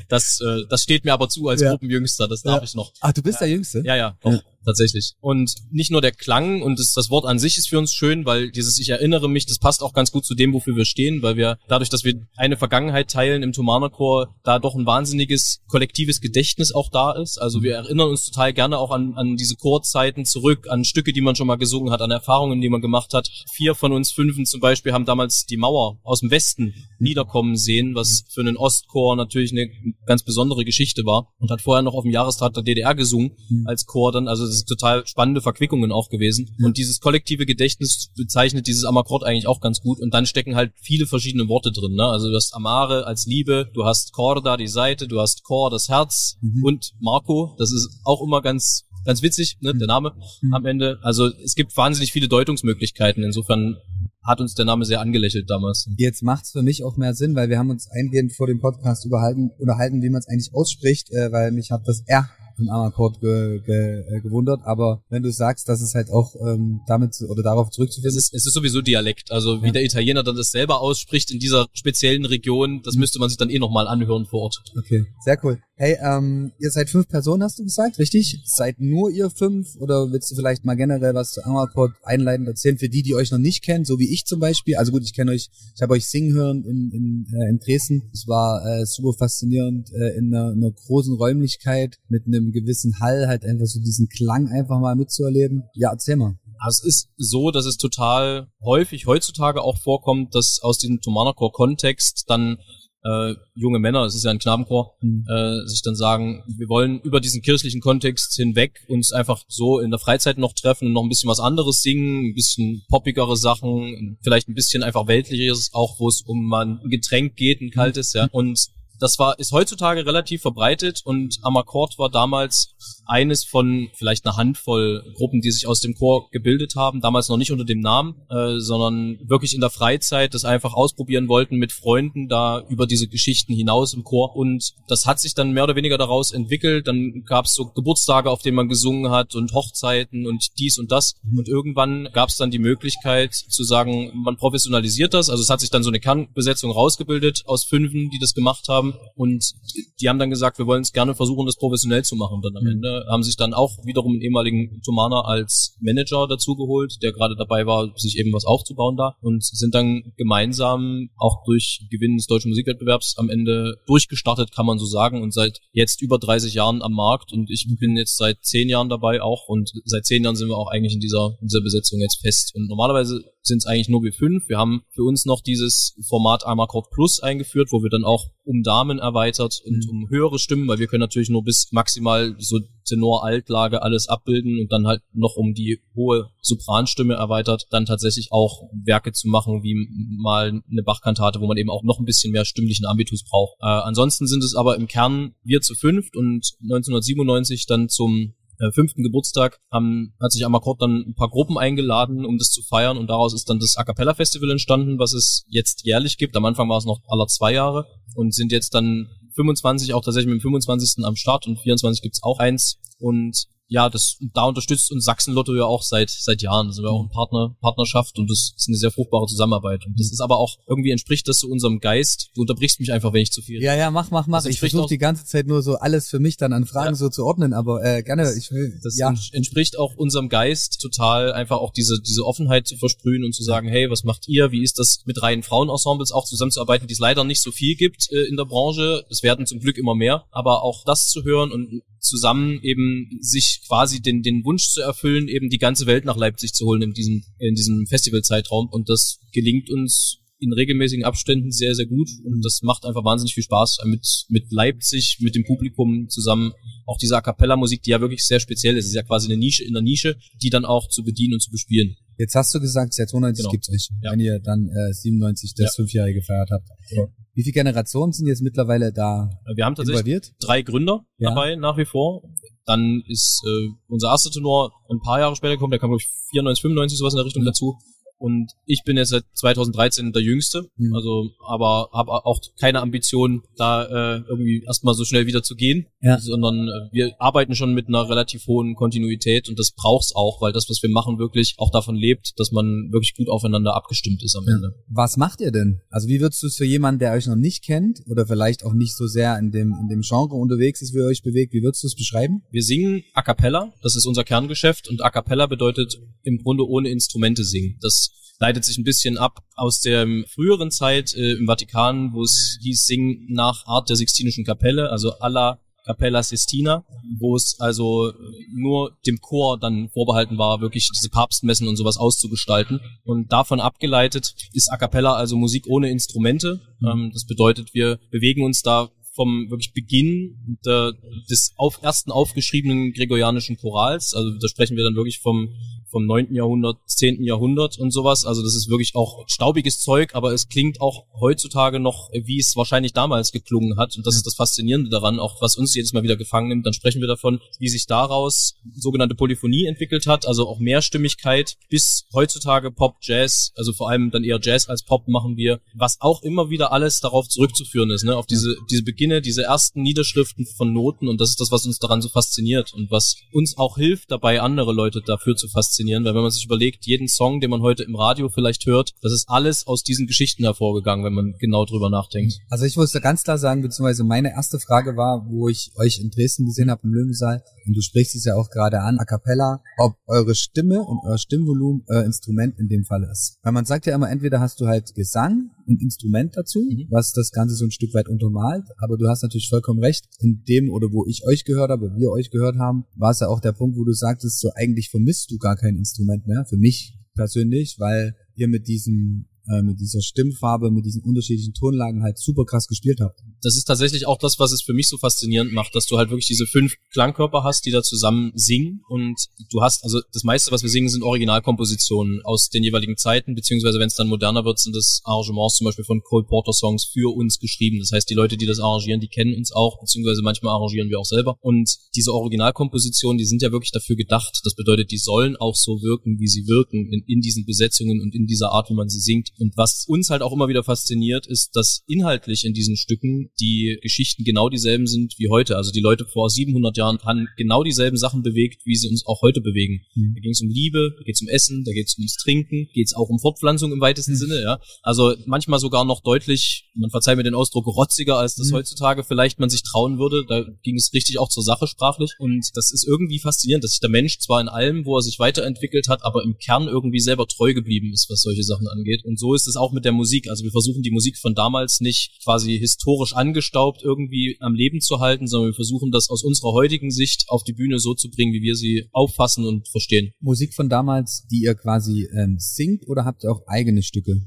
Das, 0.10 0.40
äh, 0.42 0.66
das 0.70 0.84
steht 0.84 1.06
mir 1.06 1.14
aber 1.14 1.30
zu 1.30 1.48
als 1.48 1.62
Ja. 1.62 1.72
Gruppenjüngster, 1.72 2.28
das 2.28 2.42
darf 2.44 2.58
Ja. 2.58 2.64
ich 2.64 2.76
noch. 2.76 2.92
Ach, 3.02 3.14
du 3.14 3.22
bist 3.22 3.40
der 3.42 3.48
Jüngste? 3.50 3.82
Ja, 3.86 3.96
ja, 3.96 4.18
doch, 4.22 4.32
Ja. 4.34 4.42
Tatsächlich. 4.66 5.14
Und 5.20 5.54
nicht 5.72 5.92
nur 5.92 6.02
der 6.02 6.12
Klang 6.12 6.62
und 6.62 6.80
das, 6.80 6.94
das 6.94 7.10
Wort 7.10 7.26
an 7.26 7.40
sich 7.40 7.58
ist 7.58 7.70
für 7.70 7.80
uns 7.80 7.94
schön, 7.94 8.26
weil 8.26 8.52
dieses 8.52 8.80
Ich 8.80 8.90
erinnere 8.90 9.30
mich, 9.30 9.46
das 9.46 9.60
passt 9.60 9.84
auch 9.84 9.94
ganz 9.94 10.12
gut 10.12 10.26
zu 10.26 10.36
dem, 10.36 10.54
wofür 10.54 10.76
wir 10.76 10.86
stehen, 10.86 11.22
weil 11.22 11.38
wir 11.38 11.58
dadurch, 11.68 11.90
dass 11.90 12.04
wir 12.04 12.16
eine 12.36 12.58
Vergangenheit 12.58 13.10
teilen 13.10 13.44
im 13.44 13.54
Thomaner 13.54 13.90
Chor, 13.90 14.36
da 14.44 14.60
doch 14.60 14.76
ein 14.76 14.86
wahnsinniges 14.86 15.62
kollektives 15.68 16.22
Gedächtnis 16.22 16.72
auch 16.72 16.90
da 16.90 17.12
ist. 17.14 17.38
Also 17.38 17.64
wir 17.64 17.76
erinnern 17.76 18.10
uns 18.10 18.26
total 18.26 18.54
gerne 18.54 18.78
auch 18.78 18.92
an, 18.92 19.14
an 19.16 19.36
diese 19.36 19.56
Chorzeiten 19.56 20.26
zurück, 20.26 20.68
an 20.70 20.86
Stücke, 20.86 21.14
die 21.14 21.22
man 21.22 21.36
schon 21.36 21.48
mal 21.48 21.58
gesungen 21.58 21.92
hat, 21.92 22.02
an 22.02 22.12
Erfahrungen, 22.12 22.62
die 22.62 22.70
man 22.70 22.82
gemacht 22.82 23.14
hat. 23.14 23.30
Vier 23.52 23.76
von 23.76 23.92
uns 23.92 24.12
Fünfen 24.12 24.46
zum 24.46 24.60
Beispiel 24.60 24.94
haben 24.94 25.06
damals 25.06 25.46
die 25.46 25.58
Mauer 25.58 26.00
aus 26.04 26.22
dem 26.22 26.32
Westen 26.32 26.74
niederkommen 27.00 27.56
sehen, 27.56 27.96
was 27.96 28.24
für 28.30 28.42
einen 28.42 28.58
Ostchor 28.58 29.16
natürlich 29.16 29.52
eine 29.52 29.70
ganz 30.06 30.24
besondere 30.24 30.66
Geschichte 30.66 31.06
war 31.06 31.28
und 31.40 31.50
hat 31.50 31.62
vorher 31.62 31.82
noch 31.82 31.94
auf 31.94 32.04
dem 32.04 32.12
Jahrestag 32.12 32.54
der 32.54 32.64
DDR 32.64 32.96
gesungen 32.96 33.32
Mhm. 33.50 33.68
als 33.68 33.86
Chor 33.86 34.12
dann, 34.12 34.28
also 34.28 34.46
das 34.52 34.58
ist 34.60 34.68
total 34.68 35.06
spannende 35.08 35.42
Verquickungen 35.42 35.92
auch 35.92 36.10
gewesen. 36.10 36.56
Und 36.64 36.78
dieses 36.78 37.00
kollektive 37.00 37.46
Gedächtnis 37.46 38.10
bezeichnet 38.16 38.68
dieses 38.68 38.84
Amakord 38.84 39.24
eigentlich 39.24 39.48
auch 39.48 39.62
ganz 39.62 39.80
gut 39.82 40.00
und 40.00 40.14
dann 40.14 40.26
stecken 40.26 40.56
halt 40.56 40.74
viele 40.82 41.08
verschiedene 41.08 41.48
Worte 41.48 41.72
drin, 41.72 41.94
ne? 41.96 42.04
Also 42.06 42.30
du 42.30 42.36
hast 42.36 42.54
Amare 42.54 43.06
als 43.08 43.26
Liebe, 43.26 43.70
du 43.74 43.86
hast 43.86 44.12
Corda, 44.14 44.58
die 44.58 44.68
Seite, 44.68 45.08
du 45.08 45.20
hast 45.20 45.44
Chor, 45.44 45.70
das 45.70 45.90
Herz 45.90 46.38
Mhm. 46.42 46.64
und 46.64 46.92
Marco, 47.00 47.56
das 47.58 47.72
ist 47.72 48.02
auch 48.04 48.22
immer 48.22 48.42
ganz 48.42 48.84
ganz 49.04 49.24
witzig, 49.24 49.58
ne, 49.62 49.74
der 49.74 49.88
Name 49.88 50.14
Mhm. 50.42 50.54
am 50.54 50.66
Ende. 50.66 51.00
Also 51.02 51.26
es 51.44 51.56
gibt 51.56 51.76
wahnsinnig 51.76 52.12
viele 52.12 52.28
Deutungsmöglichkeiten. 52.28 53.24
Insofern 53.24 53.78
hat 54.24 54.40
uns 54.40 54.54
der 54.54 54.66
Name 54.66 54.86
sehr 54.86 55.02
angelächelt 55.02 55.50
damals. 55.50 55.90
Jetzt 55.98 56.22
macht's 56.22 56.52
für 56.52 56.62
mich 56.62 56.84
auch 56.84 56.98
mehr 56.98 57.16
Sinn, 57.16 57.34
weil 57.36 57.50
wir 57.50 57.58
haben 57.58 57.72
uns 57.72 57.90
eingehend 57.90 58.34
vor 58.34 58.46
dem 58.46 58.60
Podcast 58.60 59.04
überhalten, 59.06 59.50
unterhalten, 59.58 60.04
wie 60.04 60.10
man 60.12 60.20
es 60.20 60.28
eigentlich 60.28 60.54
ausspricht, 60.54 61.10
äh, 61.12 61.32
weil 61.32 61.52
mich 61.52 61.72
hat 61.72 61.82
das 61.88 62.04
R 62.06 62.30
im 62.58 62.70
Amakord 62.70 63.20
ge, 63.20 63.60
ge, 63.66 64.04
äh, 64.10 64.22
gewundert. 64.22 64.62
Aber 64.64 65.04
wenn 65.10 65.24
du 65.24 65.32
sagst, 65.32 65.68
dass 65.70 65.82
es 65.82 65.94
halt 65.96 66.10
auch 66.10 66.36
ähm, 66.48 66.82
damit 66.88 67.14
zu- 67.14 67.28
oder 67.30 67.44
darauf 67.44 67.70
zurückzuführen 67.70 68.10
Es 68.10 68.16
ist, 68.16 68.34
es 68.34 68.46
ist 68.46 68.54
sowieso 68.54 68.82
Dialekt. 68.82 69.32
Also 69.32 69.62
wie 69.62 69.68
Ja. 69.68 69.74
der 69.74 69.84
Italiener 69.86 70.24
dann 70.24 70.36
das 70.36 70.52
selber 70.52 70.82
ausspricht 70.82 71.32
in 71.32 71.40
dieser 71.40 71.68
speziellen 71.74 72.26
Region, 72.26 72.82
das 72.84 72.96
müsste 72.96 73.20
man 73.20 73.30
sich 73.30 73.38
dann 73.38 73.50
eh 73.50 73.60
nochmal 73.60 73.88
anhören 73.88 74.26
vor 74.26 74.42
Ort. 74.42 74.62
Okay, 74.78 75.06
sehr 75.24 75.38
cool. 75.44 75.60
Hey, 75.76 75.98
ähm, 76.04 76.52
ihr 76.60 76.70
seid 76.70 76.92
fünf 76.92 77.08
Personen, 77.08 77.42
hast 77.42 77.58
du 77.58 77.64
gesagt, 77.64 77.98
richtig? 77.98 78.40
Seid 78.46 78.80
nur 78.80 79.10
ihr 79.10 79.32
fünf 79.32 79.76
oder 79.78 80.12
willst 80.12 80.30
du 80.30 80.36
vielleicht 80.36 80.64
mal 80.64 80.76
generell 80.76 81.16
was 81.16 81.32
zu 81.32 81.44
Amakord 81.44 81.94
einleitend 82.04 82.48
erzählen 82.48 82.78
für 82.78 82.88
die, 82.90 83.02
die 83.02 83.16
euch 83.16 83.32
noch 83.32 83.40
nicht 83.40 83.64
kennen, 83.64 83.84
so 83.84 83.98
wie 83.98 84.14
ich 84.14 84.26
zum 84.26 84.40
Beispiel? 84.40 84.76
Also 84.76 84.92
gut, 84.92 85.02
ich 85.04 85.14
kenne 85.16 85.32
euch, 85.32 85.50
ich 85.76 85.82
habe 85.82 85.94
euch 85.94 86.06
singen 86.06 86.34
hören 86.36 86.64
in, 86.66 86.92
in, 86.92 87.26
äh, 87.36 87.50
in 87.50 87.58
Dresden. 87.58 88.04
Es 88.14 88.28
war 88.28 88.64
äh, 88.64 88.86
super 88.86 89.14
faszinierend 89.18 89.92
äh, 89.92 90.18
in, 90.20 90.32
einer, 90.34 90.52
in 90.52 90.64
einer 90.64 90.72
großen 90.72 91.16
Räumlichkeit 91.16 91.98
mit 92.10 92.28
einem 92.28 92.41
gewissen 92.52 93.00
Hall, 93.00 93.28
halt 93.28 93.46
einfach 93.46 93.66
so 93.66 93.80
diesen 93.80 94.08
Klang 94.10 94.48
einfach 94.48 94.80
mal 94.80 94.96
mitzuerleben. 94.96 95.64
Ja, 95.74 95.92
erzähl 95.92 96.16
mal. 96.16 96.36
Also 96.58 96.88
es 96.88 96.96
ist 96.96 97.10
so, 97.18 97.52
dass 97.52 97.66
es 97.66 97.78
total 97.78 98.48
häufig 98.64 99.08
heutzutage 99.08 99.62
auch 99.62 99.78
vorkommt, 99.80 100.36
dass 100.36 100.60
aus 100.62 100.78
diesem 100.78 101.02
Thomanerchor-Kontext 101.02 102.26
dann 102.28 102.58
äh, 103.04 103.34
junge 103.56 103.80
Männer, 103.80 104.06
es 104.06 104.14
ist 104.14 104.26
ja 104.26 104.32
ein 104.32 104.38
Knabenchor, 104.40 104.96
Hm. 105.02 105.26
äh, 105.28 105.68
sich 105.68 105.82
dann 105.82 105.96
sagen, 105.96 106.44
wir 106.58 106.70
wollen 106.70 107.00
über 107.02 107.20
diesen 107.20 107.42
kirchlichen 107.42 107.82
Kontext 107.82 108.36
hinweg 108.36 108.86
uns 108.88 109.12
einfach 109.12 109.44
so 109.48 109.80
in 109.80 109.90
der 109.90 110.00
Freizeit 110.00 110.38
noch 110.38 110.54
treffen 110.54 110.88
und 110.88 110.94
noch 110.94 111.04
ein 111.04 111.10
bisschen 111.10 111.30
was 111.30 111.40
anderes 111.40 111.82
singen, 111.82 112.30
ein 112.30 112.34
bisschen 112.36 112.84
poppigere 112.90 113.36
Sachen, 113.38 114.20
vielleicht 114.22 114.48
ein 114.48 114.54
bisschen 114.54 114.84
einfach 114.84 115.08
weltlicheres, 115.08 115.72
auch 115.74 116.00
wo 116.00 116.08
es 116.08 116.22
um 116.22 116.54
ein 116.54 116.80
Getränk 116.90 117.36
geht, 117.36 117.62
ein 117.62 117.72
kaltes, 117.72 118.14
ja. 118.14 118.28
Und 118.32 118.68
das 119.02 119.18
war, 119.18 119.38
ist 119.40 119.52
heutzutage 119.52 120.06
relativ 120.06 120.44
verbreitet 120.44 121.02
und 121.04 121.40
am 121.42 121.58
Akkord 121.58 121.98
war 121.98 122.10
damals 122.10 122.76
eines 123.12 123.44
von 123.44 123.90
vielleicht 123.94 124.26
einer 124.26 124.38
Handvoll 124.38 125.04
Gruppen, 125.16 125.42
die 125.42 125.52
sich 125.52 125.68
aus 125.68 125.82
dem 125.82 125.96
Chor 125.96 126.30
gebildet 126.32 126.76
haben, 126.78 127.02
damals 127.02 127.28
noch 127.28 127.36
nicht 127.36 127.52
unter 127.52 127.66
dem 127.66 127.82
Namen, 127.82 128.16
äh, 128.30 128.58
sondern 128.58 129.20
wirklich 129.28 129.54
in 129.54 129.60
der 129.60 129.70
Freizeit 129.70 130.34
das 130.34 130.46
einfach 130.46 130.74
ausprobieren 130.74 131.28
wollten 131.28 131.58
mit 131.58 131.74
Freunden 131.74 132.30
da 132.30 132.64
über 132.70 132.88
diese 132.88 133.10
Geschichten 133.10 133.54
hinaus 133.54 133.94
im 133.94 134.06
Chor. 134.06 134.36
Und 134.36 134.74
das 134.88 135.06
hat 135.06 135.20
sich 135.20 135.34
dann 135.34 135.52
mehr 135.52 135.66
oder 135.66 135.76
weniger 135.76 135.98
daraus 135.98 136.32
entwickelt. 136.32 136.88
Dann 136.88 137.24
gab 137.26 137.46
es 137.46 137.54
so 137.54 137.66
Geburtstage, 137.66 138.30
auf 138.30 138.42
denen 138.42 138.56
man 138.56 138.70
gesungen 138.70 139.12
hat 139.12 139.36
und 139.36 139.54
Hochzeiten 139.54 140.26
und 140.26 140.58
dies 140.58 140.80
und 140.80 140.92
das. 140.92 141.16
Und 141.36 141.50
irgendwann 141.50 142.08
gab 142.14 142.30
es 142.30 142.38
dann 142.38 142.50
die 142.50 142.60
Möglichkeit 142.60 143.34
zu 143.34 143.64
sagen, 143.66 144.12
man 144.24 144.38
professionalisiert 144.38 145.14
das. 145.14 145.30
Also 145.30 145.44
es 145.44 145.50
hat 145.50 145.60
sich 145.60 145.70
dann 145.70 145.84
so 145.84 145.90
eine 145.90 146.00
Kernbesetzung 146.00 146.72
rausgebildet 146.72 147.44
aus 147.46 147.66
Fünfen, 147.66 148.10
die 148.10 148.20
das 148.20 148.34
gemacht 148.34 148.70
haben. 148.70 148.94
Und 149.16 149.54
die 150.00 150.08
haben 150.08 150.20
dann 150.20 150.30
gesagt, 150.30 150.60
wir 150.60 150.68
wollen 150.68 150.82
es 150.82 150.94
gerne 150.94 151.14
versuchen, 151.14 151.46
das 151.46 151.58
professionell 151.58 152.06
zu 152.06 152.16
machen. 152.16 152.42
Dann 152.42 152.56
am 152.56 152.64
mhm. 152.64 152.70
Ende 153.02 153.12
haben 153.12 153.24
sich 153.24 153.38
dann 153.38 153.54
auch 153.54 153.78
wiederum 153.86 154.14
einen 154.14 154.22
ehemaligen 154.22 154.82
Tomana 154.84 155.22
als 155.22 155.78
Manager 155.80 156.28
dazugeholt, 156.28 156.98
der 157.02 157.12
gerade 157.12 157.36
dabei 157.36 157.66
war, 157.66 157.92
sich 157.96 158.18
eben 158.18 158.34
was 158.34 158.46
aufzubauen 158.46 158.98
da 158.98 159.16
und 159.22 159.44
sind 159.44 159.74
dann 159.74 160.14
gemeinsam 160.18 161.10
auch 161.18 161.44
durch 161.46 161.88
Gewinn 161.90 162.18
des 162.18 162.28
deutschen 162.28 162.50
Musikwettbewerbs 162.50 163.16
am 163.18 163.30
Ende 163.30 163.76
durchgestartet, 163.88 164.52
kann 164.52 164.66
man 164.66 164.80
so 164.80 164.86
sagen, 164.86 165.22
und 165.22 165.34
seit 165.34 165.60
jetzt 165.72 166.02
über 166.02 166.18
30 166.18 166.54
Jahren 166.54 166.82
am 166.82 166.94
Markt 166.94 167.34
und 167.34 167.50
ich 167.50 167.68
bin 167.80 167.98
jetzt 167.98 168.18
seit 168.18 168.44
zehn 168.44 168.70
Jahren 168.70 168.90
dabei 168.90 169.22
auch 169.22 169.48
und 169.48 169.72
seit 169.86 170.06
zehn 170.06 170.24
Jahren 170.24 170.36
sind 170.36 170.50
wir 170.50 170.58
auch 170.58 170.70
eigentlich 170.70 170.94
in 170.94 171.00
dieser, 171.00 171.38
in 171.42 171.48
dieser 171.48 171.62
Besetzung 171.62 172.00
jetzt 172.00 172.22
fest. 172.22 172.54
Und 172.56 172.68
normalerweise 172.68 173.24
sind 173.44 173.60
es 173.60 173.66
eigentlich 173.66 173.90
nur 173.90 174.04
wir 174.04 174.14
fünf. 174.14 174.48
Wir 174.48 174.58
haben 174.58 174.84
für 174.90 175.04
uns 175.04 175.26
noch 175.26 175.42
dieses 175.42 175.98
Format 176.08 176.46
Amarcord 176.46 176.90
Plus 176.92 177.20
eingeführt, 177.20 177.70
wo 177.72 177.82
wir 177.82 177.90
dann 177.90 178.04
auch 178.04 178.30
um 178.44 178.64
Damen 178.64 179.00
erweitert 179.00 179.62
und 179.66 179.86
mhm. 179.86 179.90
um 179.90 180.10
höhere 180.10 180.40
Stimmen, 180.40 180.68
weil 180.68 180.80
wir 180.80 180.88
können 180.88 181.02
natürlich 181.02 181.30
nur 181.30 181.44
bis 181.44 181.70
maximal 181.72 182.36
so 182.40 182.60
Tenor, 182.86 183.24
Altlage 183.24 183.82
alles 183.82 184.08
abbilden 184.08 184.60
und 184.60 184.72
dann 184.72 184.88
halt 184.88 185.02
noch 185.14 185.36
um 185.36 185.54
die 185.54 185.80
hohe 185.96 186.30
Sopranstimme 186.42 187.14
erweitert, 187.14 187.68
dann 187.70 187.86
tatsächlich 187.86 188.32
auch 188.32 188.70
Werke 188.74 189.12
zu 189.14 189.28
machen, 189.28 189.64
wie 189.64 189.88
mal 190.18 190.62
eine 190.70 190.84
Bachkantate, 190.84 191.40
wo 191.40 191.48
man 191.48 191.58
eben 191.58 191.70
auch 191.70 191.84
noch 191.84 192.00
ein 192.00 192.06
bisschen 192.06 192.32
mehr 192.32 192.46
stimmlichen 192.46 192.86
Ambitus 192.86 193.24
braucht. 193.24 193.58
Äh, 193.62 193.66
ansonsten 193.66 194.28
sind 194.28 194.44
es 194.44 194.56
aber 194.56 194.76
im 194.76 194.88
Kern 194.88 195.36
wir 195.44 195.62
zu 195.62 195.76
fünft 195.76 196.16
und 196.16 196.54
1997 196.64 197.66
dann 197.66 197.90
zum 197.90 198.34
äh, 198.62 198.72
fünften 198.72 199.04
Geburtstag 199.04 199.60
haben, 199.72 200.14
hat 200.22 200.32
sich 200.32 200.46
Amakord 200.46 200.82
dann 200.82 201.04
ein 201.08 201.16
paar 201.16 201.30
Gruppen 201.30 201.58
eingeladen, 201.58 202.26
um 202.26 202.38
das 202.38 202.50
zu 202.50 202.62
feiern 202.62 202.98
und 202.98 203.08
daraus 203.08 203.34
ist 203.34 203.50
dann 203.50 203.60
das 203.60 203.76
A 203.78 203.84
Cappella 203.84 204.14
Festival 204.14 204.52
entstanden, 204.52 205.00
was 205.00 205.14
es 205.14 205.44
jetzt 205.48 205.84
jährlich 205.84 206.18
gibt. 206.18 206.36
Am 206.38 206.46
Anfang 206.46 206.70
war 206.70 206.78
es 206.78 206.86
noch 206.86 207.02
aller 207.08 207.28
zwei 207.28 207.54
Jahre 207.54 207.88
und 208.16 208.34
sind 208.34 208.52
jetzt 208.52 208.74
dann 208.74 209.10
25 209.36 209.94
auch 209.94 210.04
tatsächlich 210.04 210.32
mit 210.32 210.42
dem 210.42 210.44
25. 210.44 211.04
am 211.06 211.16
Start 211.16 211.48
und 211.48 211.60
24 211.60 212.02
gibt's 212.02 212.22
auch 212.22 212.40
eins 212.40 212.78
und 213.00 213.46
ja, 213.72 213.90
das, 213.90 214.18
da 214.34 214.44
unterstützt 214.44 214.92
uns 214.92 215.06
Sachsen 215.06 215.34
Lotto 215.34 215.56
ja 215.56 215.64
auch 215.64 215.82
seit, 215.82 216.10
seit 216.10 216.42
Jahren. 216.42 216.68
Da 216.68 216.74
sind 216.74 216.84
wir 216.84 216.92
auch 216.92 217.02
ein 217.02 217.10
Partner, 217.10 217.56
Partnerschaft 217.62 218.20
und 218.20 218.30
das 218.30 218.52
ist 218.58 218.68
eine 218.68 218.76
sehr 218.76 218.92
fruchtbare 218.92 219.28
Zusammenarbeit. 219.28 219.86
Und 219.86 219.98
das 219.98 220.12
ist 220.12 220.20
aber 220.20 220.40
auch, 220.40 220.58
irgendwie 220.68 220.92
entspricht 220.92 221.26
das 221.30 221.38
zu 221.38 221.48
so 221.48 221.54
unserem 221.54 221.80
Geist. 221.80 222.32
Du 222.36 222.42
unterbrichst 222.42 222.82
mich 222.82 222.92
einfach, 222.92 223.14
wenn 223.14 223.22
ich 223.22 223.32
zu 223.32 223.42
viel. 223.42 223.64
Ja, 223.64 223.74
ja, 223.74 223.90
mach, 223.90 224.12
mach, 224.12 224.28
mach. 224.28 224.44
Ich 224.44 224.60
versuche 224.60 224.90
die 224.90 224.98
ganze 224.98 225.24
Zeit 225.24 225.48
nur 225.48 225.62
so 225.62 225.76
alles 225.76 226.10
für 226.10 226.20
mich 226.20 226.36
dann 226.36 226.52
an 226.52 226.66
Fragen 226.66 226.90
ja. 226.90 226.96
so 226.96 227.08
zu 227.08 227.24
ordnen, 227.24 227.54
aber 227.54 227.82
äh, 227.82 228.04
gerne, 228.04 228.34
ich 228.38 228.52
will. 228.52 228.78
Das 228.84 228.98
ja. 228.98 229.14
entspricht 229.32 229.80
auch 229.80 229.96
unserem 229.96 230.28
Geist 230.28 230.82
total, 230.82 231.32
einfach 231.32 231.60
auch 231.60 231.72
diese, 231.72 232.02
diese 232.06 232.26
Offenheit 232.26 232.68
zu 232.68 232.76
versprühen 232.76 233.24
und 233.24 233.34
zu 233.34 233.42
sagen, 233.42 233.70
hey, 233.70 233.90
was 233.90 234.04
macht 234.04 234.28
ihr? 234.28 234.52
Wie 234.52 234.64
ist 234.64 234.80
das 234.80 235.04
mit 235.06 235.24
reinen 235.24 235.44
Frauenensembles 235.44 236.12
auch 236.12 236.26
zusammenzuarbeiten, 236.26 236.88
die 236.88 236.94
es 236.94 237.00
leider 237.00 237.24
nicht 237.24 237.42
so 237.42 237.52
viel 237.52 237.78
gibt 237.78 238.12
äh, 238.12 238.28
in 238.28 238.36
der 238.36 238.44
Branche. 238.44 239.06
Es 239.10 239.24
werden 239.24 239.46
zum 239.46 239.62
Glück 239.62 239.78
immer 239.78 239.96
mehr, 239.96 240.26
aber 240.32 240.62
auch 240.62 240.84
das 240.84 241.08
zu 241.08 241.24
hören 241.24 241.54
und 241.54 241.84
zusammen 242.02 242.60
eben 242.64 243.10
sich 243.22 243.62
quasi 243.68 244.02
den, 244.02 244.24
den 244.24 244.44
Wunsch 244.44 244.70
zu 244.70 244.82
erfüllen, 244.82 245.28
eben 245.28 245.50
die 245.50 245.60
ganze 245.60 245.86
Welt 245.86 246.04
nach 246.04 246.18
Leipzig 246.18 246.54
zu 246.54 246.66
holen 246.66 246.82
in 246.82 246.94
diesem, 246.94 247.24
in 247.38 247.56
diesem 247.56 247.86
Festivalzeitraum. 247.88 248.68
Und 248.70 248.90
das 248.90 249.20
gelingt 249.32 249.70
uns 249.70 250.18
in 250.40 250.52
regelmäßigen 250.52 251.06
Abständen 251.06 251.52
sehr, 251.52 251.76
sehr 251.76 251.86
gut. 251.86 252.10
Und 252.26 252.44
das 252.44 252.62
macht 252.64 252.86
einfach 252.86 253.06
wahnsinnig 253.06 253.36
viel 253.36 253.44
Spaß 253.44 253.78
mit, 253.86 254.26
mit 254.30 254.52
Leipzig, 254.52 255.18
mit 255.22 255.36
dem 255.36 255.46
Publikum 255.46 256.10
zusammen. 256.10 256.52
Auch 256.88 256.98
diese 256.98 257.16
A 257.16 257.22
Cappella 257.22 257.56
Musik, 257.56 257.84
die 257.84 257.92
ja 257.92 258.02
wirklich 258.02 258.26
sehr 258.26 258.40
speziell 258.40 258.76
ist. 258.76 258.86
Es 258.86 258.90
ist 258.90 258.96
ja 258.96 259.04
quasi 259.04 259.28
eine 259.28 259.38
Nische 259.38 259.64
in 259.64 259.74
der 259.74 259.84
Nische, 259.84 260.18
die 260.42 260.50
dann 260.50 260.66
auch 260.66 260.90
zu 260.90 261.04
bedienen 261.04 261.36
und 261.36 261.42
zu 261.42 261.52
bespielen. 261.52 261.96
Jetzt 262.18 262.36
hast 262.36 262.54
du 262.54 262.60
gesagt, 262.60 262.94
seit 262.94 263.10
92 263.10 263.44
genau. 263.44 263.52
gibt's 263.52 263.70
euch, 263.70 263.90
ja. 264.02 264.12
wenn 264.12 264.20
ihr 264.20 264.40
dann 264.40 264.68
äh, 264.70 264.94
97 264.94 265.54
das 265.56 265.66
ja. 265.66 265.72
Fünfjährige 265.76 266.20
gefeiert 266.20 266.50
habt. 266.52 266.68
Ja. 266.90 267.08
Wie 267.34 267.44
viele 267.44 267.54
Generationen 267.54 268.12
sind 268.12 268.28
jetzt 268.28 268.42
mittlerweile 268.42 268.92
da 268.92 269.30
Wir 269.56 269.66
haben 269.66 269.76
tatsächlich 269.76 270.02
involviert? 270.02 270.34
drei 270.40 270.62
Gründer 270.62 271.06
ja. 271.18 271.30
dabei 271.30 271.56
nach 271.56 271.78
wie 271.78 271.86
vor. 271.86 272.24
Dann 272.66 273.02
ist 273.08 273.42
äh, 273.48 273.70
unser 273.88 274.10
erster 274.10 274.32
Tenor 274.32 274.72
ein 274.90 275.00
paar 275.00 275.20
Jahre 275.20 275.36
später 275.36 275.54
gekommen, 275.54 275.72
der 275.72 275.80
kam 275.80 275.90
glaube 275.90 276.02
ich 276.02 276.10
94, 276.32 276.62
95 276.62 277.00
sowas 277.00 277.14
in 277.14 277.18
der 277.18 277.26
Richtung 277.26 277.44
mhm. 277.44 277.48
dazu. 277.48 277.78
Und 278.18 278.52
ich 278.66 278.84
bin 278.86 278.98
jetzt 278.98 279.10
seit 279.10 279.24
2013 279.34 280.12
der 280.12 280.22
Jüngste, 280.22 280.70
mhm. 280.76 280.94
also 280.94 281.32
aber 281.48 281.90
habe 281.92 282.12
auch 282.12 282.40
keine 282.60 282.80
Ambition, 282.82 283.42
da 283.58 283.84
äh, 283.84 284.22
irgendwie 284.28 284.64
erstmal 284.64 284.94
so 284.94 285.06
schnell 285.06 285.26
wieder 285.26 285.42
zu 285.42 285.56
gehen, 285.56 285.88
ja. 286.02 286.20
sondern 286.20 286.68
äh, 286.68 286.72
wir 286.92 287.14
arbeiten 287.20 287.56
schon 287.56 287.74
mit 287.74 287.88
einer 287.88 288.10
relativ 288.10 288.48
hohen 288.48 288.76
Kontinuität 288.76 289.48
und 289.50 289.60
das 289.60 289.72
braucht's 289.72 290.14
auch, 290.16 290.42
weil 290.42 290.52
das, 290.52 290.70
was 290.70 290.82
wir 290.82 290.90
machen, 290.90 291.20
wirklich 291.20 291.56
auch 291.58 291.72
davon 291.72 291.96
lebt, 291.96 292.34
dass 292.38 292.52
man 292.52 292.90
wirklich 292.92 293.16
gut 293.16 293.30
aufeinander 293.30 293.76
abgestimmt 293.76 294.24
ist 294.24 294.36
am 294.36 294.46
ja. 294.48 294.56
Ende. 294.56 294.74
Was 294.88 295.18
macht 295.18 295.42
ihr 295.42 295.52
denn? 295.52 295.82
Also 295.90 296.08
wie 296.08 296.20
würdest 296.20 296.42
du 296.44 296.48
es 296.48 296.58
für 296.58 296.66
jemanden, 296.66 297.00
der 297.00 297.14
euch 297.14 297.28
noch 297.28 297.36
nicht 297.36 297.64
kennt 297.64 298.02
oder 298.08 298.26
vielleicht 298.26 298.66
auch 298.66 298.74
nicht 298.74 298.96
so 298.96 299.08
sehr 299.08 299.38
in 299.38 299.52
dem 299.52 299.76
in 299.80 299.88
dem 299.88 300.02
Genre 300.02 300.36
unterwegs 300.36 300.82
ist, 300.82 300.94
wie 300.94 301.00
ihr 301.00 301.06
euch 301.06 301.24
bewegt, 301.24 301.54
wie 301.54 301.62
würdest 301.64 301.84
du 301.84 301.88
es 301.88 301.96
beschreiben? 301.96 302.44
Wir 302.52 302.64
singen 302.64 303.04
a 303.14 303.22
cappella, 303.22 303.74
das 303.82 303.96
ist 303.96 304.06
unser 304.06 304.24
Kerngeschäft 304.24 304.90
und 304.90 305.04
a 305.04 305.10
cappella 305.10 305.46
bedeutet 305.46 306.00
im 306.24 306.40
Grunde 306.40 306.68
ohne 306.68 306.90
Instrumente 306.90 307.44
singen. 307.44 307.78
Das 307.82 308.10
leitet 308.40 308.66
sich 308.66 308.78
ein 308.78 308.84
bisschen 308.84 309.18
ab 309.18 309.44
aus 309.56 309.82
der 309.82 310.08
früheren 310.28 310.72
Zeit 310.72 311.14
äh, 311.14 311.34
im 311.34 311.46
Vatikan, 311.46 312.12
wo 312.14 312.24
es 312.24 312.58
hieß 312.62 312.86
Singen 312.86 313.28
nach 313.30 313.66
Art 313.68 313.90
der 313.90 313.96
Sixtinischen 313.96 314.44
Kapelle, 314.44 314.90
also 314.90 315.12
alla 315.20 315.60
Capella 315.86 316.24
Sistina, 316.24 316.84
wo 317.20 317.36
es 317.36 317.58
also 317.60 318.14
nur 318.54 318.98
dem 319.06 319.20
Chor 319.20 319.60
dann 319.60 319.90
vorbehalten 319.90 320.38
war, 320.38 320.62
wirklich 320.62 320.90
diese 320.94 321.10
Papstmessen 321.10 321.68
und 321.68 321.76
sowas 321.76 321.98
auszugestalten. 321.98 322.80
Und 323.04 323.32
davon 323.32 323.60
abgeleitet 323.60 324.36
ist 324.54 324.72
A 324.72 324.78
Cappella 324.78 325.14
also 325.14 325.36
Musik 325.36 325.66
ohne 325.68 325.90
Instrumente. 325.90 326.62
Ähm, 326.86 327.12
das 327.14 327.26
bedeutet, 327.26 327.74
wir 327.74 328.00
bewegen 328.12 328.44
uns 328.44 328.62
da 328.62 328.90
vom 329.14 329.50
wirklich 329.50 329.74
Beginn 329.74 330.58
der, 330.66 330.94
des 331.30 331.54
auf, 331.58 331.80
ersten 331.82 332.12
aufgeschriebenen 332.12 332.94
gregorianischen 332.94 333.58
Chorals, 333.58 334.14
also 334.14 334.32
da 334.40 334.48
sprechen 334.48 334.78
wir 334.78 334.84
dann 334.84 334.96
wirklich 334.96 335.20
vom 335.20 335.50
vom 335.92 336.06
9. 336.06 336.34
Jahrhundert, 336.34 336.78
10. 336.86 337.24
Jahrhundert 337.24 337.78
und 337.78 337.92
sowas. 337.92 338.26
Also 338.26 338.42
das 338.42 338.56
ist 338.56 338.70
wirklich 338.70 338.96
auch 338.96 339.26
staubiges 339.28 339.80
Zeug, 339.82 340.16
aber 340.16 340.34
es 340.34 340.48
klingt 340.48 340.80
auch 340.82 341.06
heutzutage 341.20 341.80
noch, 341.80 342.10
wie 342.14 342.40
es 342.40 342.56
wahrscheinlich 342.56 342.94
damals 342.94 343.32
geklungen 343.32 343.78
hat. 343.78 343.96
Und 343.98 344.08
das 344.08 344.16
ist 344.16 344.26
das 344.26 344.36
Faszinierende 344.36 344.90
daran, 344.90 345.20
auch 345.20 345.42
was 345.42 345.58
uns 345.58 345.76
jedes 345.76 345.94
Mal 345.94 346.04
wieder 346.04 346.16
gefangen 346.16 346.48
nimmt. 346.48 346.66
Dann 346.66 346.74
sprechen 346.74 347.02
wir 347.02 347.08
davon, 347.08 347.42
wie 347.60 347.68
sich 347.68 347.86
daraus 347.86 348.56
sogenannte 348.74 349.16
Polyphonie 349.16 349.66
entwickelt 349.66 350.08
hat, 350.08 350.26
also 350.26 350.48
auch 350.48 350.60
Mehrstimmigkeit 350.60 351.58
bis 351.70 352.06
heutzutage 352.14 352.72
Pop, 352.72 352.96
Jazz, 353.02 353.52
also 353.56 353.74
vor 353.74 353.90
allem 353.90 354.12
dann 354.12 354.24
eher 354.24 354.40
Jazz 354.42 354.70
als 354.70 354.84
Pop 354.84 355.08
machen 355.08 355.36
wir, 355.36 355.60
was 355.76 356.00
auch 356.00 356.24
immer 356.24 356.50
wieder 356.50 356.72
alles 356.72 357.02
darauf 357.02 357.28
zurückzuführen 357.28 357.92
ist, 357.92 358.04
ne? 358.04 358.16
auf 358.16 358.26
diese, 358.26 358.56
diese 358.70 358.84
Beginne, 358.84 359.22
diese 359.22 359.44
ersten 359.44 359.82
Niederschriften 359.82 360.46
von 360.46 360.72
Noten 360.72 361.08
und 361.08 361.20
das 361.20 361.30
ist 361.30 361.42
das, 361.42 361.52
was 361.52 361.66
uns 361.66 361.80
daran 361.80 362.02
so 362.02 362.10
fasziniert 362.10 362.74
und 362.74 362.92
was 362.92 363.18
uns 363.32 363.58
auch 363.58 363.78
hilft, 363.78 364.12
dabei 364.12 364.42
andere 364.42 364.74
Leute 364.74 365.02
dafür 365.02 365.36
zu 365.36 365.48
faszinieren 365.48 365.81
faszinierend, 365.82 366.06
weil 366.06 366.16
wenn 366.16 366.22
man 366.22 366.32
sich 366.32 366.46
überlegt, 366.46 366.86
jeden 366.86 367.08
Song, 367.08 367.40
den 367.40 367.50
man 367.50 367.62
heute 367.62 367.84
im 367.84 367.96
Radio 367.96 368.30
vielleicht 368.30 368.66
hört, 368.66 368.94
das 369.02 369.12
ist 369.12 369.28
alles 369.28 369.66
aus 369.68 369.84
diesen 369.84 370.08
Geschichten 370.08 370.44
hervorgegangen, 370.44 371.04
wenn 371.04 371.14
man 371.14 371.34
genau 371.40 371.66
drüber 371.66 371.90
nachdenkt. 371.90 372.40
Also 372.50 372.66
ich 372.66 372.76
muss 372.78 372.94
ganz 372.94 373.24
klar 373.24 373.38
sagen, 373.38 373.62
beziehungsweise 373.62 374.04
meine 374.04 374.32
erste 374.32 374.60
Frage 374.60 374.96
war, 374.96 375.26
wo 375.30 375.50
ich 375.50 375.72
euch 375.78 376.00
in 376.00 376.12
Dresden 376.12 376.46
gesehen 376.46 376.70
habe 376.70 376.82
im 376.84 376.94
Löwensaal, 376.94 377.44
und 377.66 377.76
du 377.76 377.82
sprichst 377.82 378.16
es 378.16 378.26
ja 378.26 378.36
auch 378.36 378.50
gerade 378.50 378.82
an, 378.82 379.00
a 379.00 379.06
cappella, 379.06 379.62
ob 379.78 379.96
eure 380.08 380.36
Stimme 380.36 380.82
und 380.82 381.00
euer 381.06 381.18
Stimmvolumen 381.18 381.84
euer 381.88 382.04
Instrument 382.04 382.58
in 382.60 382.68
dem 382.68 382.86
Fall 382.86 383.08
ist. 383.12 383.38
Weil 383.44 383.54
man 383.54 383.66
sagt 383.66 383.86
ja 383.86 383.96
immer, 383.96 384.10
entweder 384.10 384.40
hast 384.40 384.60
du 384.62 384.68
halt 384.68 384.94
Gesang, 384.96 385.52
ein 385.68 385.78
Instrument 385.80 386.36
dazu, 386.36 386.60
mhm. 386.60 386.88
was 386.90 387.14
das 387.14 387.32
Ganze 387.32 387.56
so 387.56 387.66
ein 387.66 387.72
Stück 387.72 387.94
weit 387.94 388.08
untermalt, 388.08 388.66
aber 388.78 388.98
du 388.98 389.08
hast 389.08 389.24
natürlich 389.24 389.50
vollkommen 389.50 389.84
recht, 389.84 390.06
in 390.20 390.44
dem 390.48 390.70
oder 390.70 390.92
wo 390.92 391.06
ich 391.06 391.26
euch 391.26 391.44
gehört 391.46 391.72
habe, 391.72 391.94
wir 391.96 392.12
euch 392.12 392.30
gehört 392.30 392.58
haben, 392.58 392.86
war 392.96 393.12
es 393.12 393.20
ja 393.20 393.28
auch 393.28 393.40
der 393.40 393.54
Punkt, 393.54 393.78
wo 393.78 393.84
du 393.84 393.94
sagtest, 393.94 394.40
so 394.40 394.52
eigentlich 394.56 394.90
vermisst 394.90 395.32
du 395.32 395.38
gar 395.38 395.56
kein 395.56 395.78
Instrument 395.78 396.28
mehr, 396.28 396.46
für 396.46 396.58
mich 396.58 396.98
persönlich, 397.16 397.78
weil 397.80 398.16
ihr 398.36 398.48
mit 398.48 398.68
diesem 398.68 399.26
äh, 399.48 399.62
mit 399.62 399.80
dieser 399.80 400.02
Stimmfarbe, 400.02 400.72
mit 400.72 400.86
diesen 400.86 401.02
unterschiedlichen 401.04 401.54
Tonlagen 401.54 402.04
halt 402.04 402.18
super 402.18 402.46
krass 402.46 402.68
gespielt 402.68 403.00
habt. 403.02 403.20
Das 403.42 403.58
ist 403.58 403.66
tatsächlich 403.66 404.08
auch 404.08 404.18
das, 404.18 404.40
was 404.40 404.52
es 404.52 404.62
für 404.62 404.74
mich 404.74 404.88
so 404.88 404.98
faszinierend 404.98 405.54
macht, 405.54 405.76
dass 405.76 405.86
du 405.86 405.98
halt 405.98 406.10
wirklich 406.10 406.28
diese 406.28 406.46
fünf 406.46 406.76
Klangkörper 406.92 407.44
hast, 407.44 407.66
die 407.66 407.72
da 407.72 407.82
zusammen 407.82 408.32
singen 408.36 408.82
und 408.88 409.28
du 409.50 409.62
hast, 409.62 409.84
also 409.84 410.02
das 410.14 410.24
meiste, 410.24 410.52
was 410.52 410.64
wir 410.64 410.70
singen, 410.70 410.90
sind 410.90 411.04
Originalkompositionen 411.04 412.22
aus 412.24 412.50
den 412.50 412.64
jeweiligen 412.64 412.98
Zeiten, 412.98 413.36
beziehungsweise 413.36 413.80
wenn 413.80 413.88
es 413.88 413.96
dann 413.96 414.08
moderner 414.08 414.46
wird, 414.46 414.60
sind 414.60 414.76
das 414.76 415.02
Arrangements 415.06 415.56
zum 415.56 415.66
Beispiel 415.66 415.86
von 415.86 416.02
Cole 416.04 416.26
Porter 416.26 416.54
Songs 416.54 416.86
für 416.86 417.16
uns 417.16 417.40
geschrieben. 417.40 417.80
Das 417.80 417.92
heißt, 417.92 418.10
die 418.10 418.14
Leute, 418.14 418.38
die 418.38 418.46
das 418.46 418.60
arrangieren, 418.60 419.00
die 419.00 419.08
kennen 419.08 419.36
uns 419.36 419.52
auch, 419.52 419.80
beziehungsweise 419.80 420.22
manchmal 420.22 420.54
arrangieren 420.54 420.90
wir 420.90 421.00
auch 421.00 421.06
selber. 421.06 421.38
Und 421.42 421.78
diese 421.96 422.14
Originalkompositionen, 422.14 423.18
die 423.18 423.26
sind 423.26 423.42
ja 423.42 423.52
wirklich 423.52 423.72
dafür 423.72 423.96
gedacht. 423.96 424.42
Das 424.44 424.56
bedeutet, 424.56 424.92
die 424.92 424.98
sollen 424.98 425.36
auch 425.36 425.56
so 425.56 425.82
wirken, 425.82 426.20
wie 426.20 426.28
sie 426.28 426.48
wirken, 426.48 426.92
in, 426.92 427.04
in 427.08 427.22
diesen 427.22 427.46
Besetzungen 427.46 428.02
und 428.02 428.16
in 428.16 428.28
dieser 428.28 428.52
Art, 428.52 428.70
wie 428.70 428.76
man 428.76 428.90
sie 428.90 429.00
singt. 429.00 429.31
Und 429.40 429.56
was 429.58 429.86
uns 429.88 430.10
halt 430.10 430.22
auch 430.22 430.34
immer 430.34 430.48
wieder 430.48 430.64
fasziniert, 430.64 431.28
ist, 431.28 431.56
dass 431.56 431.84
inhaltlich 431.88 432.46
in 432.46 432.54
diesen 432.54 432.78
Stücken 432.78 433.32
die 433.40 433.78
Geschichten 433.82 434.24
genau 434.24 434.50
dieselben 434.50 434.88
sind 434.88 435.16
wie 435.18 435.30
heute. 435.30 435.58
Also 435.58 435.72
die 435.72 435.80
Leute 435.80 436.06
vor 436.06 436.30
700 436.30 436.78
Jahren 436.78 437.00
haben 437.04 437.28
genau 437.38 437.64
dieselben 437.64 437.98
Sachen 437.98 438.22
bewegt, 438.22 438.62
wie 438.66 438.76
sie 438.76 438.88
uns 438.88 439.06
auch 439.06 439.22
heute 439.22 439.42
bewegen. 439.42 439.82
Mhm. 439.96 440.14
Da 440.16 440.22
ging 440.22 440.32
es 440.32 440.42
um 440.42 440.50
Liebe, 440.50 440.94
da 440.98 441.04
geht 441.04 441.16
es 441.16 441.22
um 441.22 441.28
Essen, 441.28 441.64
da 441.64 441.72
geht 441.72 441.88
es 441.88 441.98
ums 441.98 442.16
Trinken, 442.16 442.68
geht 442.74 442.88
es 442.88 442.94
auch 442.94 443.10
um 443.10 443.20
Fortpflanzung 443.20 443.72
im 443.72 443.82
weitesten 443.82 444.14
mhm. 444.14 444.18
Sinne. 444.18 444.42
Ja, 444.42 444.60
also 444.82 445.14
manchmal 445.26 445.60
sogar 445.60 445.86
noch 445.86 446.02
deutlich, 446.02 446.70
man 446.76 446.90
verzeiht 446.90 447.18
mir 447.18 447.24
den 447.24 447.36
Ausdruck, 447.36 447.68
rotziger, 447.68 448.18
als 448.18 448.36
das 448.36 448.50
mhm. 448.50 448.56
heutzutage 448.56 449.04
vielleicht 449.04 449.40
man 449.40 449.50
sich 449.50 449.64
trauen 449.64 450.00
würde. 450.00 450.26
Da 450.28 450.46
ging 450.64 450.76
es 450.76 450.92
richtig 450.94 451.20
auch 451.20 451.30
zur 451.30 451.44
Sache 451.44 451.68
sprachlich. 451.68 452.12
Und 452.20 452.50
das 452.56 452.72
ist 452.72 452.88
irgendwie 452.88 453.20
faszinierend, 453.20 453.64
dass 453.64 453.72
sich 453.72 453.80
der 453.80 453.90
Mensch 453.90 454.20
zwar 454.20 454.42
in 454.42 454.50
allem, 454.50 454.86
wo 454.86 454.98
er 454.98 455.02
sich 455.02 455.20
weiterentwickelt 455.20 455.88
hat, 455.88 456.04
aber 456.04 456.24
im 456.24 456.38
Kern 456.38 456.68
irgendwie 456.68 457.00
selber 457.00 457.28
treu 457.28 457.54
geblieben 457.54 457.92
ist, 457.94 458.10
was 458.10 458.22
solche 458.22 458.44
Sachen 458.44 458.68
angeht. 458.68 459.04
Und 459.06 459.20
so 459.22 459.36
ist 459.36 459.48
es 459.48 459.56
auch 459.56 459.72
mit 459.72 459.86
der 459.86 459.92
Musik. 459.92 460.28
Also 460.30 460.44
wir 460.44 460.52
versuchen 460.52 460.82
die 460.82 460.92
Musik 460.92 461.18
von 461.18 461.36
damals 461.36 461.80
nicht 461.80 462.20
quasi 462.24 462.58
historisch 462.58 463.14
angestaubt 463.14 463.82
irgendwie 463.84 464.36
am 464.40 464.56
Leben 464.56 464.82
zu 464.82 465.00
halten, 465.00 465.28
sondern 465.28 465.52
wir 465.52 465.56
versuchen 465.56 465.92
das 465.92 466.10
aus 466.10 466.24
unserer 466.24 466.52
heutigen 466.54 466.90
Sicht 466.90 467.26
auf 467.30 467.44
die 467.44 467.54
Bühne 467.54 467.80
so 467.80 467.94
zu 467.94 468.10
bringen, 468.10 468.34
wie 468.34 468.42
wir 468.42 468.56
sie 468.56 468.88
auffassen 468.92 469.46
und 469.46 469.68
verstehen. 469.70 470.12
Musik 470.20 470.56
von 470.56 470.70
damals, 470.70 471.28
die 471.32 471.44
ihr 471.44 471.54
quasi 471.54 472.08
ähm, 472.18 472.38
singt 472.40 472.88
oder 472.88 473.06
habt 473.06 473.24
ihr 473.24 473.32
auch 473.32 473.44
eigene 473.46 473.84
Stücke? 473.84 474.22